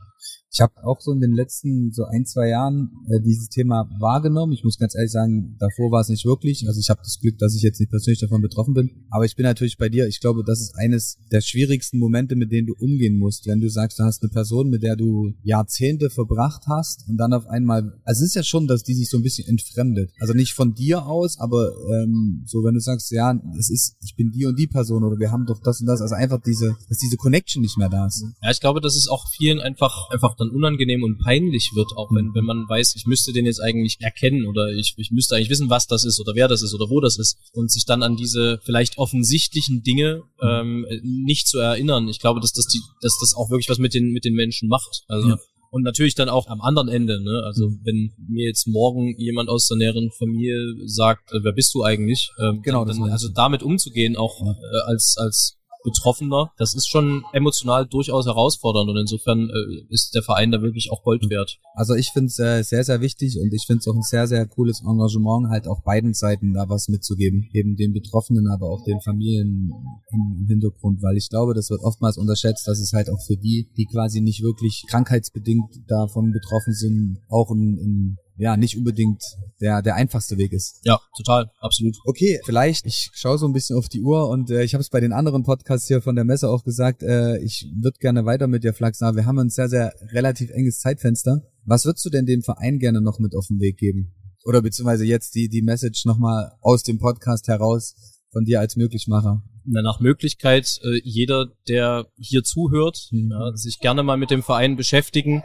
Ich 0.50 0.60
habe 0.60 0.72
auch 0.84 1.00
so 1.00 1.12
in 1.12 1.20
den 1.20 1.34
letzten 1.34 1.92
so 1.92 2.04
ein, 2.04 2.24
zwei 2.24 2.48
Jahren 2.48 2.90
äh, 3.08 3.20
dieses 3.20 3.48
Thema 3.48 3.88
wahrgenommen. 3.98 4.52
Ich 4.52 4.64
muss 4.64 4.78
ganz 4.78 4.94
ehrlich 4.94 5.12
sagen, 5.12 5.56
davor 5.58 5.90
war 5.90 6.00
es 6.00 6.08
nicht 6.08 6.24
wirklich. 6.24 6.66
Also 6.66 6.80
ich 6.80 6.88
habe 6.88 7.00
das 7.02 7.18
Glück, 7.20 7.38
dass 7.38 7.54
ich 7.54 7.62
jetzt 7.62 7.80
nicht 7.80 7.90
persönlich 7.90 8.20
davon 8.20 8.40
betroffen 8.40 8.74
bin. 8.74 8.90
Aber 9.10 9.24
ich 9.24 9.36
bin 9.36 9.44
natürlich 9.44 9.76
bei 9.76 9.88
dir. 9.88 10.06
Ich 10.08 10.20
glaube, 10.20 10.42
das 10.44 10.60
ist 10.60 10.74
eines 10.76 11.18
der 11.30 11.42
schwierigsten 11.42 11.98
Momente, 11.98 12.34
mit 12.34 12.50
denen 12.50 12.66
du 12.66 12.74
umgehen 12.78 13.18
musst. 13.18 13.46
Wenn 13.46 13.60
du 13.60 13.68
sagst, 13.68 13.98
du 13.98 14.04
hast 14.04 14.22
eine 14.22 14.30
Person, 14.30 14.70
mit 14.70 14.82
der 14.82 14.96
du 14.96 15.34
Jahrzehnte 15.42 16.08
verbracht 16.10 16.64
hast 16.66 17.08
und 17.08 17.18
dann 17.18 17.32
auf 17.32 17.46
einmal, 17.46 17.98
also 18.04 18.22
es 18.22 18.30
ist 18.30 18.34
ja 18.34 18.42
schon, 18.42 18.66
dass 18.66 18.82
die 18.82 18.94
sich 18.94 19.10
so 19.10 19.18
ein 19.18 19.22
bisschen 19.22 19.48
entfremdet. 19.48 20.12
Also 20.18 20.32
nicht 20.32 20.54
von 20.54 20.74
dir 20.74 21.06
aus, 21.06 21.38
aber 21.38 21.72
ähm, 21.92 22.42
so 22.46 22.64
wenn 22.64 22.74
du 22.74 22.80
sagst, 22.80 23.10
ja, 23.10 23.38
es 23.58 23.70
ist, 23.70 23.96
ich 24.02 24.16
bin 24.16 24.30
die 24.30 24.46
und 24.46 24.58
die 24.58 24.66
Person 24.66 25.04
oder 25.04 25.18
wir 25.18 25.30
haben 25.30 25.44
doch 25.46 25.60
das 25.60 25.80
und 25.80 25.86
das. 25.86 26.00
Also 26.00 26.14
einfach 26.14 26.40
diese, 26.40 26.76
dass 26.88 26.98
diese 26.98 27.16
Connection 27.16 27.60
nicht 27.60 27.76
mehr 27.76 27.88
da 27.90 28.06
ist. 28.06 28.24
Ja, 28.42 28.50
ich 28.50 28.60
glaube, 28.60 28.80
dass 28.80 28.96
es 28.96 29.08
auch 29.08 29.28
vielen 29.28 29.60
einfach, 29.60 30.08
einfach 30.10 30.37
dann 30.38 30.50
unangenehm 30.50 31.02
und 31.02 31.18
peinlich 31.18 31.72
wird, 31.74 31.88
auch 31.96 32.10
wenn, 32.10 32.34
wenn 32.34 32.44
man 32.44 32.68
weiß, 32.68 32.94
ich 32.96 33.06
müsste 33.06 33.32
den 33.32 33.46
jetzt 33.46 33.60
eigentlich 33.60 33.98
erkennen 34.00 34.46
oder 34.46 34.72
ich, 34.72 34.94
ich 34.96 35.10
müsste 35.10 35.36
eigentlich 35.36 35.50
wissen, 35.50 35.70
was 35.70 35.86
das 35.86 36.04
ist 36.04 36.20
oder 36.20 36.34
wer 36.34 36.48
das 36.48 36.62
ist 36.62 36.74
oder 36.74 36.88
wo 36.88 37.00
das 37.00 37.18
ist 37.18 37.38
und 37.52 37.70
sich 37.70 37.84
dann 37.84 38.02
an 38.02 38.16
diese 38.16 38.60
vielleicht 38.64 38.98
offensichtlichen 38.98 39.82
Dinge 39.82 40.22
ähm, 40.42 40.86
nicht 41.02 41.48
zu 41.48 41.58
erinnern. 41.58 42.08
Ich 42.08 42.20
glaube, 42.20 42.40
dass 42.40 42.52
das 42.52 42.66
die, 42.66 42.80
dass 43.02 43.18
das 43.20 43.34
auch 43.34 43.50
wirklich 43.50 43.68
was 43.68 43.78
mit 43.78 43.94
den, 43.94 44.12
mit 44.12 44.24
den 44.24 44.34
Menschen 44.34 44.68
macht. 44.68 45.04
Also, 45.08 45.28
Ja. 45.28 45.38
Und 45.70 45.82
natürlich 45.82 46.14
dann 46.14 46.30
auch 46.30 46.46
am 46.46 46.62
anderen 46.62 46.88
Ende, 46.88 47.22
ne? 47.22 47.42
Also 47.44 47.70
wenn 47.84 48.14
mir 48.26 48.46
jetzt 48.46 48.66
morgen 48.66 49.14
jemand 49.18 49.50
aus 49.50 49.68
der 49.68 49.76
näheren 49.76 50.10
Familie 50.10 50.56
sagt, 50.86 51.30
äh, 51.32 51.40
wer 51.42 51.52
bist 51.52 51.74
du 51.74 51.84
eigentlich? 51.84 52.30
Ähm, 52.40 52.62
Genau, 52.62 52.86
dann, 52.86 53.02
also 53.10 53.28
damit 53.28 53.62
umzugehen, 53.62 54.16
auch 54.16 54.40
äh, 54.40 54.54
als 54.86 55.16
als 55.18 55.57
Betroffener, 55.88 56.52
das 56.56 56.74
ist 56.74 56.88
schon 56.88 57.24
emotional 57.32 57.86
durchaus 57.86 58.26
herausfordernd 58.26 58.90
und 58.90 58.96
insofern 58.96 59.48
äh, 59.48 59.84
ist 59.90 60.14
der 60.14 60.22
Verein 60.22 60.50
da 60.50 60.62
wirklich 60.62 60.90
auch 60.92 61.02
Gold 61.02 61.28
wert. 61.30 61.58
Also 61.74 61.94
ich 61.94 62.10
finde 62.10 62.26
es 62.26 62.38
äh, 62.38 62.62
sehr, 62.62 62.84
sehr 62.84 63.00
wichtig 63.00 63.38
und 63.40 63.52
ich 63.52 63.64
finde 63.66 63.80
es 63.80 63.88
auch 63.88 63.94
ein 63.94 64.02
sehr, 64.02 64.26
sehr 64.26 64.46
cooles 64.46 64.82
Engagement, 64.82 65.48
halt 65.48 65.66
auch 65.66 65.82
beiden 65.82 66.14
Seiten 66.14 66.54
da 66.54 66.68
was 66.68 66.88
mitzugeben. 66.88 67.48
Eben 67.52 67.76
den 67.76 67.92
Betroffenen, 67.92 68.48
aber 68.48 68.68
auch 68.68 68.84
den 68.84 69.00
Familien 69.00 69.72
im, 70.10 70.46
Hintergrund, 70.48 71.02
weil 71.02 71.16
ich 71.16 71.28
glaube, 71.28 71.54
das 71.54 71.70
wird 71.70 71.82
oftmals 71.82 72.16
unterschätzt, 72.16 72.66
dass 72.66 72.80
es 72.80 72.92
halt 72.92 73.10
auch 73.10 73.20
für 73.26 73.36
die, 73.36 73.68
die 73.76 73.86
quasi 73.86 74.20
nicht 74.20 74.42
wirklich 74.42 74.84
krankheitsbedingt 74.88 75.82
davon 75.86 76.32
betroffen 76.32 76.72
sind, 76.72 77.18
auch 77.28 77.50
ein, 77.50 77.76
ein 77.76 78.18
ja, 78.38 78.56
nicht 78.56 78.76
unbedingt 78.76 79.22
der, 79.60 79.82
der 79.82 79.96
einfachste 79.96 80.38
Weg 80.38 80.52
ist. 80.52 80.80
Ja, 80.84 81.00
total, 81.16 81.50
absolut. 81.60 81.96
Okay, 82.04 82.40
vielleicht, 82.44 82.86
ich 82.86 83.10
schaue 83.12 83.36
so 83.36 83.46
ein 83.46 83.52
bisschen 83.52 83.76
auf 83.76 83.88
die 83.88 84.00
Uhr 84.00 84.28
und 84.28 84.50
äh, 84.50 84.62
ich 84.62 84.74
habe 84.74 84.80
es 84.80 84.90
bei 84.90 85.00
den 85.00 85.12
anderen 85.12 85.42
Podcasts 85.42 85.88
hier 85.88 86.00
von 86.00 86.14
der 86.14 86.24
Messe 86.24 86.48
auch 86.48 86.64
gesagt, 86.64 87.02
äh, 87.02 87.38
ich 87.38 87.66
würde 87.82 87.98
gerne 87.98 88.24
weiter 88.24 88.46
mit 88.46 88.62
dir 88.62 88.72
flachsen, 88.72 89.04
aber 89.04 89.16
wir 89.16 89.26
haben 89.26 89.38
ein 89.38 89.50
sehr, 89.50 89.68
sehr 89.68 89.92
relativ 90.12 90.50
enges 90.50 90.78
Zeitfenster. 90.78 91.42
Was 91.64 91.84
würdest 91.84 92.04
du 92.04 92.10
denn 92.10 92.26
dem 92.26 92.42
Verein 92.42 92.78
gerne 92.78 93.00
noch 93.00 93.18
mit 93.18 93.34
auf 93.34 93.48
den 93.48 93.58
Weg 93.58 93.76
geben? 93.76 94.14
Oder 94.44 94.62
beziehungsweise 94.62 95.04
jetzt 95.04 95.34
die, 95.34 95.48
die 95.48 95.62
Message 95.62 96.04
nochmal 96.06 96.52
aus 96.62 96.82
dem 96.84 96.98
Podcast 96.98 97.48
heraus 97.48 97.94
von 98.30 98.44
dir 98.44 98.60
als 98.60 98.76
Möglichmacher. 98.76 99.42
Na, 99.70 99.82
nach 99.82 100.00
Möglichkeit, 100.00 100.80
äh, 100.82 101.00
jeder, 101.04 101.46
der 101.68 102.06
hier 102.16 102.42
zuhört, 102.42 103.08
Mhm. 103.10 103.32
ja, 103.32 103.52
sich 103.54 103.80
gerne 103.80 104.02
mal 104.02 104.16
mit 104.16 104.30
dem 104.30 104.42
Verein 104.42 104.76
beschäftigen. 104.76 105.42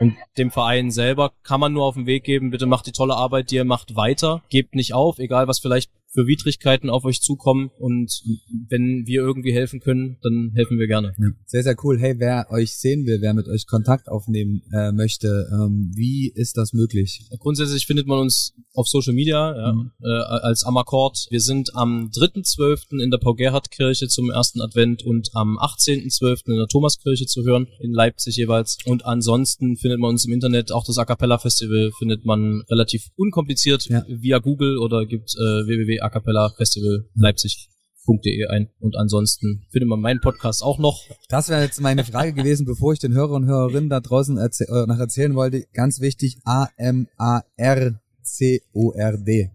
Und 0.00 0.16
dem 0.38 0.50
Verein 0.50 0.90
selber 0.90 1.32
kann 1.42 1.60
man 1.60 1.72
nur 1.72 1.84
auf 1.84 1.94
den 1.94 2.06
Weg 2.06 2.24
geben, 2.24 2.50
bitte 2.50 2.66
macht 2.66 2.86
die 2.86 2.92
tolle 2.92 3.14
Arbeit, 3.14 3.50
die 3.50 3.56
ihr 3.56 3.64
macht, 3.64 3.94
weiter. 3.96 4.42
Gebt 4.48 4.74
nicht 4.74 4.94
auf, 4.94 5.18
egal 5.18 5.46
was 5.46 5.58
vielleicht 5.60 5.90
für 6.12 6.26
Widrigkeiten 6.26 6.90
auf 6.90 7.04
euch 7.04 7.20
zukommen. 7.22 7.70
Und 7.78 8.22
wenn 8.68 9.04
wir 9.06 9.20
irgendwie 9.22 9.52
helfen 9.52 9.80
können, 9.80 10.18
dann 10.22 10.52
helfen 10.54 10.78
wir 10.78 10.86
gerne. 10.88 11.14
Sehr, 11.46 11.62
sehr 11.62 11.76
cool. 11.84 11.98
Hey, 11.98 12.14
wer 12.18 12.50
euch 12.50 12.72
sehen 12.76 13.06
will, 13.06 13.18
wer 13.20 13.32
mit 13.34 13.46
euch 13.48 13.66
Kontakt 13.66 14.08
aufnehmen 14.08 14.62
äh, 14.72 14.90
möchte, 14.92 15.48
ähm, 15.52 15.92
wie 15.94 16.32
ist 16.34 16.56
das 16.56 16.72
möglich? 16.72 17.28
Grundsätzlich 17.38 17.86
findet 17.86 18.06
man 18.06 18.18
uns 18.18 18.54
auf 18.74 18.86
Social 18.88 19.14
Media 19.14 19.54
ja, 19.56 19.72
Mhm. 19.72 19.90
äh, 20.02 20.08
als 20.08 20.64
Amakord. 20.64 21.26
Wir 21.30 21.40
sind 21.40 21.74
am 21.76 22.10
3.12. 22.10 23.00
in 23.00 23.10
der 23.10 23.18
Paul-Gerhardt-Kirche 23.18 24.08
zum 24.08 24.30
ersten 24.30 24.60
Advent 24.60 25.04
und 25.04 25.30
am 25.34 25.58
18.12. 25.58 26.48
in 26.50 26.56
der 26.56 26.66
Thomaskirche 26.66 27.26
zu 27.26 27.44
hören, 27.44 27.68
in 27.80 27.92
Leipzig 27.92 28.36
jeweils. 28.36 28.78
Und 28.84 29.04
ansonsten 29.04 29.76
findet 29.76 30.00
man 30.00 30.10
uns 30.10 30.24
im 30.24 30.32
Internet, 30.32 30.72
auch 30.72 30.84
das 30.84 30.98
A 30.98 31.04
Cappella 31.04 31.38
Festival 31.38 31.92
findet 31.98 32.24
man 32.24 32.62
relativ 32.68 33.10
unkompliziert 33.16 33.86
Ja. 33.88 34.04
via 34.08 34.38
Google 34.38 34.78
oder 34.78 35.06
gibt 35.06 35.34
äh, 35.36 35.99
www.acapellafestivalleipzig.de 36.00 38.46
ein. 38.48 38.70
Und 38.80 38.96
ansonsten 38.96 39.66
findet 39.70 39.88
man 39.88 40.00
meinen 40.00 40.20
Podcast 40.20 40.62
auch 40.62 40.78
noch. 40.78 41.04
Das 41.28 41.48
wäre 41.48 41.62
jetzt 41.62 41.80
meine 41.80 42.04
Frage 42.04 42.32
gewesen, 42.32 42.66
bevor 42.66 42.92
ich 42.92 42.98
den 42.98 43.12
Hörer 43.12 43.32
und 43.32 43.46
Hörerinnen 43.46 43.88
da 43.88 44.00
draußen 44.00 44.36
erzäh 44.38 44.64
äh, 44.64 44.86
noch 44.86 44.98
erzählen 44.98 45.34
wollte. 45.34 45.66
Ganz 45.72 46.00
wichtig, 46.00 46.38
A-M-A-R-C-O-R-D. 46.44 47.10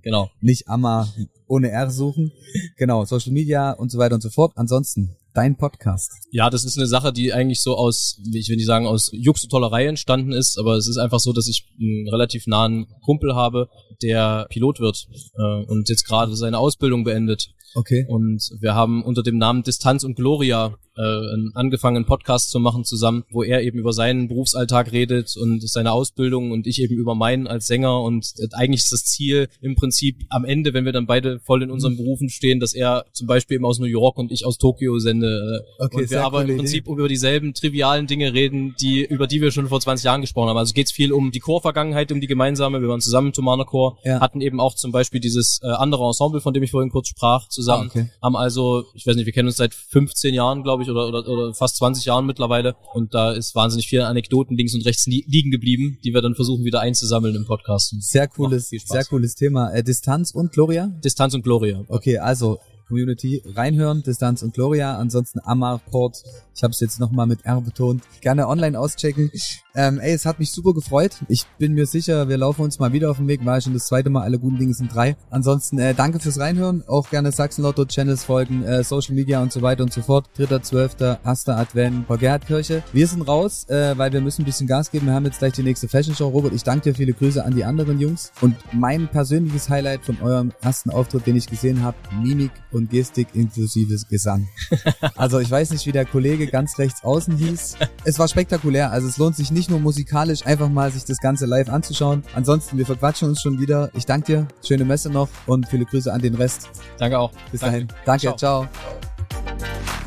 Genau. 0.02 0.30
Nicht 0.42 0.70
Amma 0.70 1.14
ohne 1.48 1.70
R 1.70 1.92
suchen. 1.92 2.32
Genau, 2.78 3.06
Social 3.06 3.34
Media 3.34 3.72
und 3.72 3.92
so 3.92 3.98
weiter 3.98 4.16
und 4.16 4.22
so 4.22 4.30
fort. 4.30 4.54
Ansonsten, 4.56 5.16
dein 5.36 5.58
Podcast. 5.58 6.12
Ja, 6.32 6.50
das 6.50 6.64
ist 6.66 6.78
eine 6.78 6.88
Sache, 6.88 7.14
die 7.14 7.34
eigentlich 7.34 7.62
so 7.62 7.76
aus, 7.76 8.20
ich 8.34 8.50
will 8.50 8.56
nicht 8.56 8.66
sagen, 8.66 8.88
aus 8.88 9.12
Jux 9.14 9.44
und 9.44 9.50
Tollerei 9.50 9.86
entstanden 9.86 10.32
ist, 10.32 10.58
aber 10.58 10.76
es 10.76 10.88
ist 10.88 10.98
einfach 10.98 11.20
so, 11.20 11.34
dass 11.34 11.48
ich 11.48 11.68
einen 11.80 12.08
relativ 12.10 12.48
nahen 12.48 12.88
Kumpel 13.04 13.36
habe, 13.36 13.70
der 14.02 14.48
Pilot 14.50 14.80
wird 14.80 15.08
äh, 15.38 15.66
und 15.66 15.90
jetzt 15.90 16.06
gerade 16.06 16.36
seine 16.36 16.58
Ausbildung 16.58 17.04
beendet. 17.04 17.50
Okay. 17.76 18.06
Und 18.08 18.50
wir 18.60 18.74
haben 18.74 19.04
unter 19.04 19.22
dem 19.22 19.38
Namen 19.38 19.64
Distanz 19.64 20.04
und 20.04 20.16
Gloria 20.16 20.78
äh, 20.98 21.02
einen 21.02 21.52
angefangenen 21.56 22.06
Podcast 22.06 22.52
zu 22.52 22.60
machen 22.60 22.84
zusammen, 22.84 23.24
wo 23.32 23.44
er 23.44 23.62
eben 23.64 23.80
über 23.80 23.94
seinen 23.94 24.28
Berufsalltag 24.28 24.92
redet 24.92 25.36
und 25.38 25.68
seine 25.70 25.92
Ausbildung 25.92 26.52
und 26.52 26.68
ich 26.68 26.82
eben 26.82 26.96
über 26.96 27.16
meinen 27.16 27.48
als 27.48 27.68
Sänger. 27.68 28.02
Und 28.02 28.34
eigentlich 28.54 28.82
ist 28.84 28.92
das 28.92 29.06
Ziel 29.06 29.48
im 29.62 29.76
Prinzip 29.76 30.26
am 30.30 30.46
Ende, 30.46 30.74
wenn 30.74 30.86
wir 30.86 30.92
dann 30.92 31.06
beide 31.06 31.40
voll 31.40 31.64
in 31.64 31.72
unseren 31.72 31.98
Berufen 31.98 32.30
stehen, 32.30 32.60
dass 32.60 32.74
er 32.74 33.06
zum 33.14 33.28
Beispiel 33.28 33.56
eben 33.56 33.66
aus 33.66 33.80
New 33.80 33.86
York 33.86 34.18
und 34.18 34.32
ich 34.32 34.46
aus 34.46 34.58
Tokio 34.58 35.00
sende. 35.00 35.28
Äh, 35.28 35.86
Okay, 35.86 36.04
und 36.04 36.10
wir 36.10 36.24
aber 36.24 36.42
coole 36.42 36.54
im 36.54 36.58
Prinzip 36.60 36.88
über 36.88 37.08
dieselben 37.08 37.54
trivialen 37.54 38.08
Dinge 38.08 38.34
reden, 38.34 38.76
die 38.80 39.04
über 39.06 39.28
die 39.28 39.42
wir 39.42 39.52
schon 39.52 39.68
vor 39.68 39.80
20 39.80 40.06
Jahren 40.06 40.22
gesprochen 40.22 40.50
haben. 40.50 40.58
Also 40.58 40.74
geht 40.74 40.88
es 40.88 40.92
viel 40.92 41.12
um 41.12 41.32
die 41.32 41.40
Chorvergangenheit, 41.40 42.12
um 42.12 42.22
die 42.22 42.28
gemeinsame. 42.28 42.82
Wir 42.82 42.88
waren 42.88 43.02
zusammen 43.02 43.28
im 43.28 43.34
Thomaner 43.34 43.66
Chor, 43.66 43.98
Ja. 44.04 44.20
hatten 44.20 44.42
eben 44.42 44.60
auch 44.60 44.76
zum 44.76 44.92
Beispiel 44.92 45.20
dieses 45.20 45.60
äh, 45.64 45.68
andere 45.68 46.06
Ensemble, 46.06 46.42
von 46.42 46.54
dem 46.54 46.64
ich 46.64 46.72
vorhin 46.72 46.90
kurz 46.90 47.08
sprach, 47.10 47.48
zusammen. 47.50 47.90
Ah, 47.94 48.00
okay. 48.00 48.10
Haben 48.22 48.36
also, 48.36 48.86
ich 48.94 49.06
weiß 49.06 49.16
nicht, 49.16 49.26
wir 49.26 49.34
kennen 49.34 49.48
uns 49.48 49.58
seit 49.58 49.74
15 49.74 50.34
Jahren, 50.34 50.64
glaube 50.64 50.84
ich, 50.84 50.85
ich, 50.86 50.92
oder, 50.92 51.08
oder, 51.08 51.28
oder 51.28 51.54
fast 51.54 51.78
20 51.78 52.06
Jahren 52.06 52.26
mittlerweile. 52.26 52.76
Und 52.94 53.14
da 53.14 53.32
ist 53.32 53.56
wahnsinnig 53.56 53.88
viel 53.88 54.02
Anekdoten 54.02 54.58
links 54.58 54.74
und 54.74 54.86
rechts 54.86 55.06
liegen 55.06 55.52
geblieben, 55.52 55.98
die 56.04 56.14
wir 56.14 56.22
dann 56.22 56.36
versuchen 56.36 56.64
wieder 56.64 56.82
einzusammeln 56.82 57.36
im 57.36 57.46
Podcast. 57.46 57.96
Sehr 58.00 58.28
cooles, 58.28 58.70
sehr 58.70 59.06
cooles 59.06 59.36
Thema. 59.36 59.72
Äh, 59.72 59.84
Distanz 59.84 60.32
und 60.32 60.52
Gloria? 60.52 60.88
Distanz 61.04 61.34
und 61.34 61.44
Gloria. 61.44 61.84
Okay, 61.88 62.18
also 62.18 62.60
Community 62.88 63.42
reinhören, 63.46 64.04
Distanz 64.04 64.44
und 64.44 64.54
Gloria. 64.54 64.98
Ansonsten 64.98 65.40
Amarport. 65.44 66.24
Ich 66.56 66.64
habe 66.64 66.72
es 66.72 66.80
jetzt 66.80 67.00
nochmal 67.00 67.28
mit 67.28 67.46
R 67.46 67.60
betont. 67.62 68.04
Gerne 68.22 68.48
online 68.48 68.80
auschecken. 68.80 69.30
Ähm, 69.76 70.00
ey, 70.00 70.14
es 70.14 70.26
hat 70.26 70.40
mich 70.40 70.52
super 70.52 70.74
gefreut. 70.74 71.18
Ich 71.28 71.46
bin 71.58 71.74
mir 71.74 71.86
sicher, 71.86 72.30
wir 72.30 72.38
laufen 72.38 72.62
uns 72.62 72.80
mal 72.80 72.94
wieder 72.94 73.12
auf 73.12 73.18
den 73.18 73.28
Weg. 73.28 73.46
War 73.46 73.60
schon 73.60 73.74
das 73.74 73.88
zweite 73.88 74.10
Mal, 74.10 74.22
alle 74.22 74.40
guten 74.40 74.58
Dinge 74.58 74.74
sind 74.74 74.94
drei. 74.94 75.18
Ansonsten 75.30 75.80
äh, 75.80 75.94
danke 75.94 76.20
fürs 76.20 76.40
Reinhören. 76.40 76.84
Auch 76.88 77.10
gerne 77.10 77.34
Sachsen-Lotto-Channels 77.34 78.24
folgen, 78.24 78.64
äh, 78.64 78.84
Social 78.86 79.16
Media 79.16 79.42
und 79.42 79.52
so 79.52 79.62
weiter 79.62 79.84
und 79.84 79.92
so 79.92 80.02
fort. 80.02 80.30
Dritter, 80.38 80.64
zwölfter, 80.64 81.20
erster 81.26 81.58
Advent, 81.58 82.08
Frau 82.08 82.16
Gerhard-Kirche. 82.16 82.84
Wir 82.94 83.08
sind 83.08 83.24
raus, 83.24 83.68
äh, 83.68 83.98
weil 83.98 84.14
wir 84.14 84.22
müssen 84.22 84.44
ein 84.44 84.46
bisschen 84.46 84.68
Gas 84.68 84.92
geben. 84.92 85.08
Wir 85.08 85.14
haben 85.14 85.26
jetzt 85.26 85.40
gleich 85.40 85.54
die 85.54 85.64
nächste 85.64 85.90
Fashion-Show. 85.90 86.30
Robert, 86.30 86.54
ich 86.54 86.64
danke 86.64 86.92
dir. 86.92 86.96
Viele 86.96 87.12
Grüße 87.12 87.44
an 87.44 87.54
die 87.54 87.66
anderen 87.66 88.00
Jungs. 88.00 88.32
Und 88.40 88.56
mein 88.72 89.10
persönliches 89.10 89.70
Highlight 89.70 90.06
von 90.06 90.22
eurem 90.22 90.54
ersten 90.62 90.90
Auftritt, 90.90 91.28
den 91.28 91.36
ich 91.36 91.48
gesehen 91.48 91.84
habe, 91.84 91.98
Mimik 92.22 92.52
und 92.76 92.90
Gestik 92.90 93.30
inklusive 93.34 93.96
Gesang. 94.10 94.48
also 95.16 95.40
ich 95.40 95.50
weiß 95.50 95.72
nicht, 95.72 95.86
wie 95.86 95.92
der 95.92 96.06
Kollege 96.06 96.48
ganz 96.48 96.78
rechts 96.78 97.04
außen 97.04 97.38
hieß. 97.38 97.78
Es 98.04 98.20
war 98.20 98.28
spektakulär. 98.28 98.92
Also 98.92 99.08
es 99.08 99.18
lohnt 99.18 99.36
sich 99.36 99.52
nicht 99.52 99.70
nur 99.70 99.80
musikalisch 99.80 100.46
einfach 100.46 100.70
mal 100.70 100.92
sich 100.92 101.06
das 101.06 101.20
Ganze 101.20 101.46
live 101.46 101.70
anzuschauen. 101.70 102.24
Ansonsten, 102.36 102.78
wir 102.78 102.86
verquatschen 102.86 103.30
uns 103.30 103.42
schon 103.42 103.60
wieder. 103.60 103.90
Ich 103.94 104.06
danke 104.06 104.26
dir. 104.26 104.48
Schöne 104.64 104.86
Messe 104.86 105.10
noch 105.10 105.30
und 105.48 105.68
viele 105.68 105.86
Grüße 105.86 106.12
an 106.12 106.22
den 106.22 106.36
Rest. 106.36 106.70
Danke 106.98 107.18
auch. 107.18 107.32
Bis 107.52 107.62
Danke. 107.62 107.86
dahin. 107.86 107.88
Danke. 108.06 108.36
ciao. 108.36 108.68
ciao. 108.68 110.05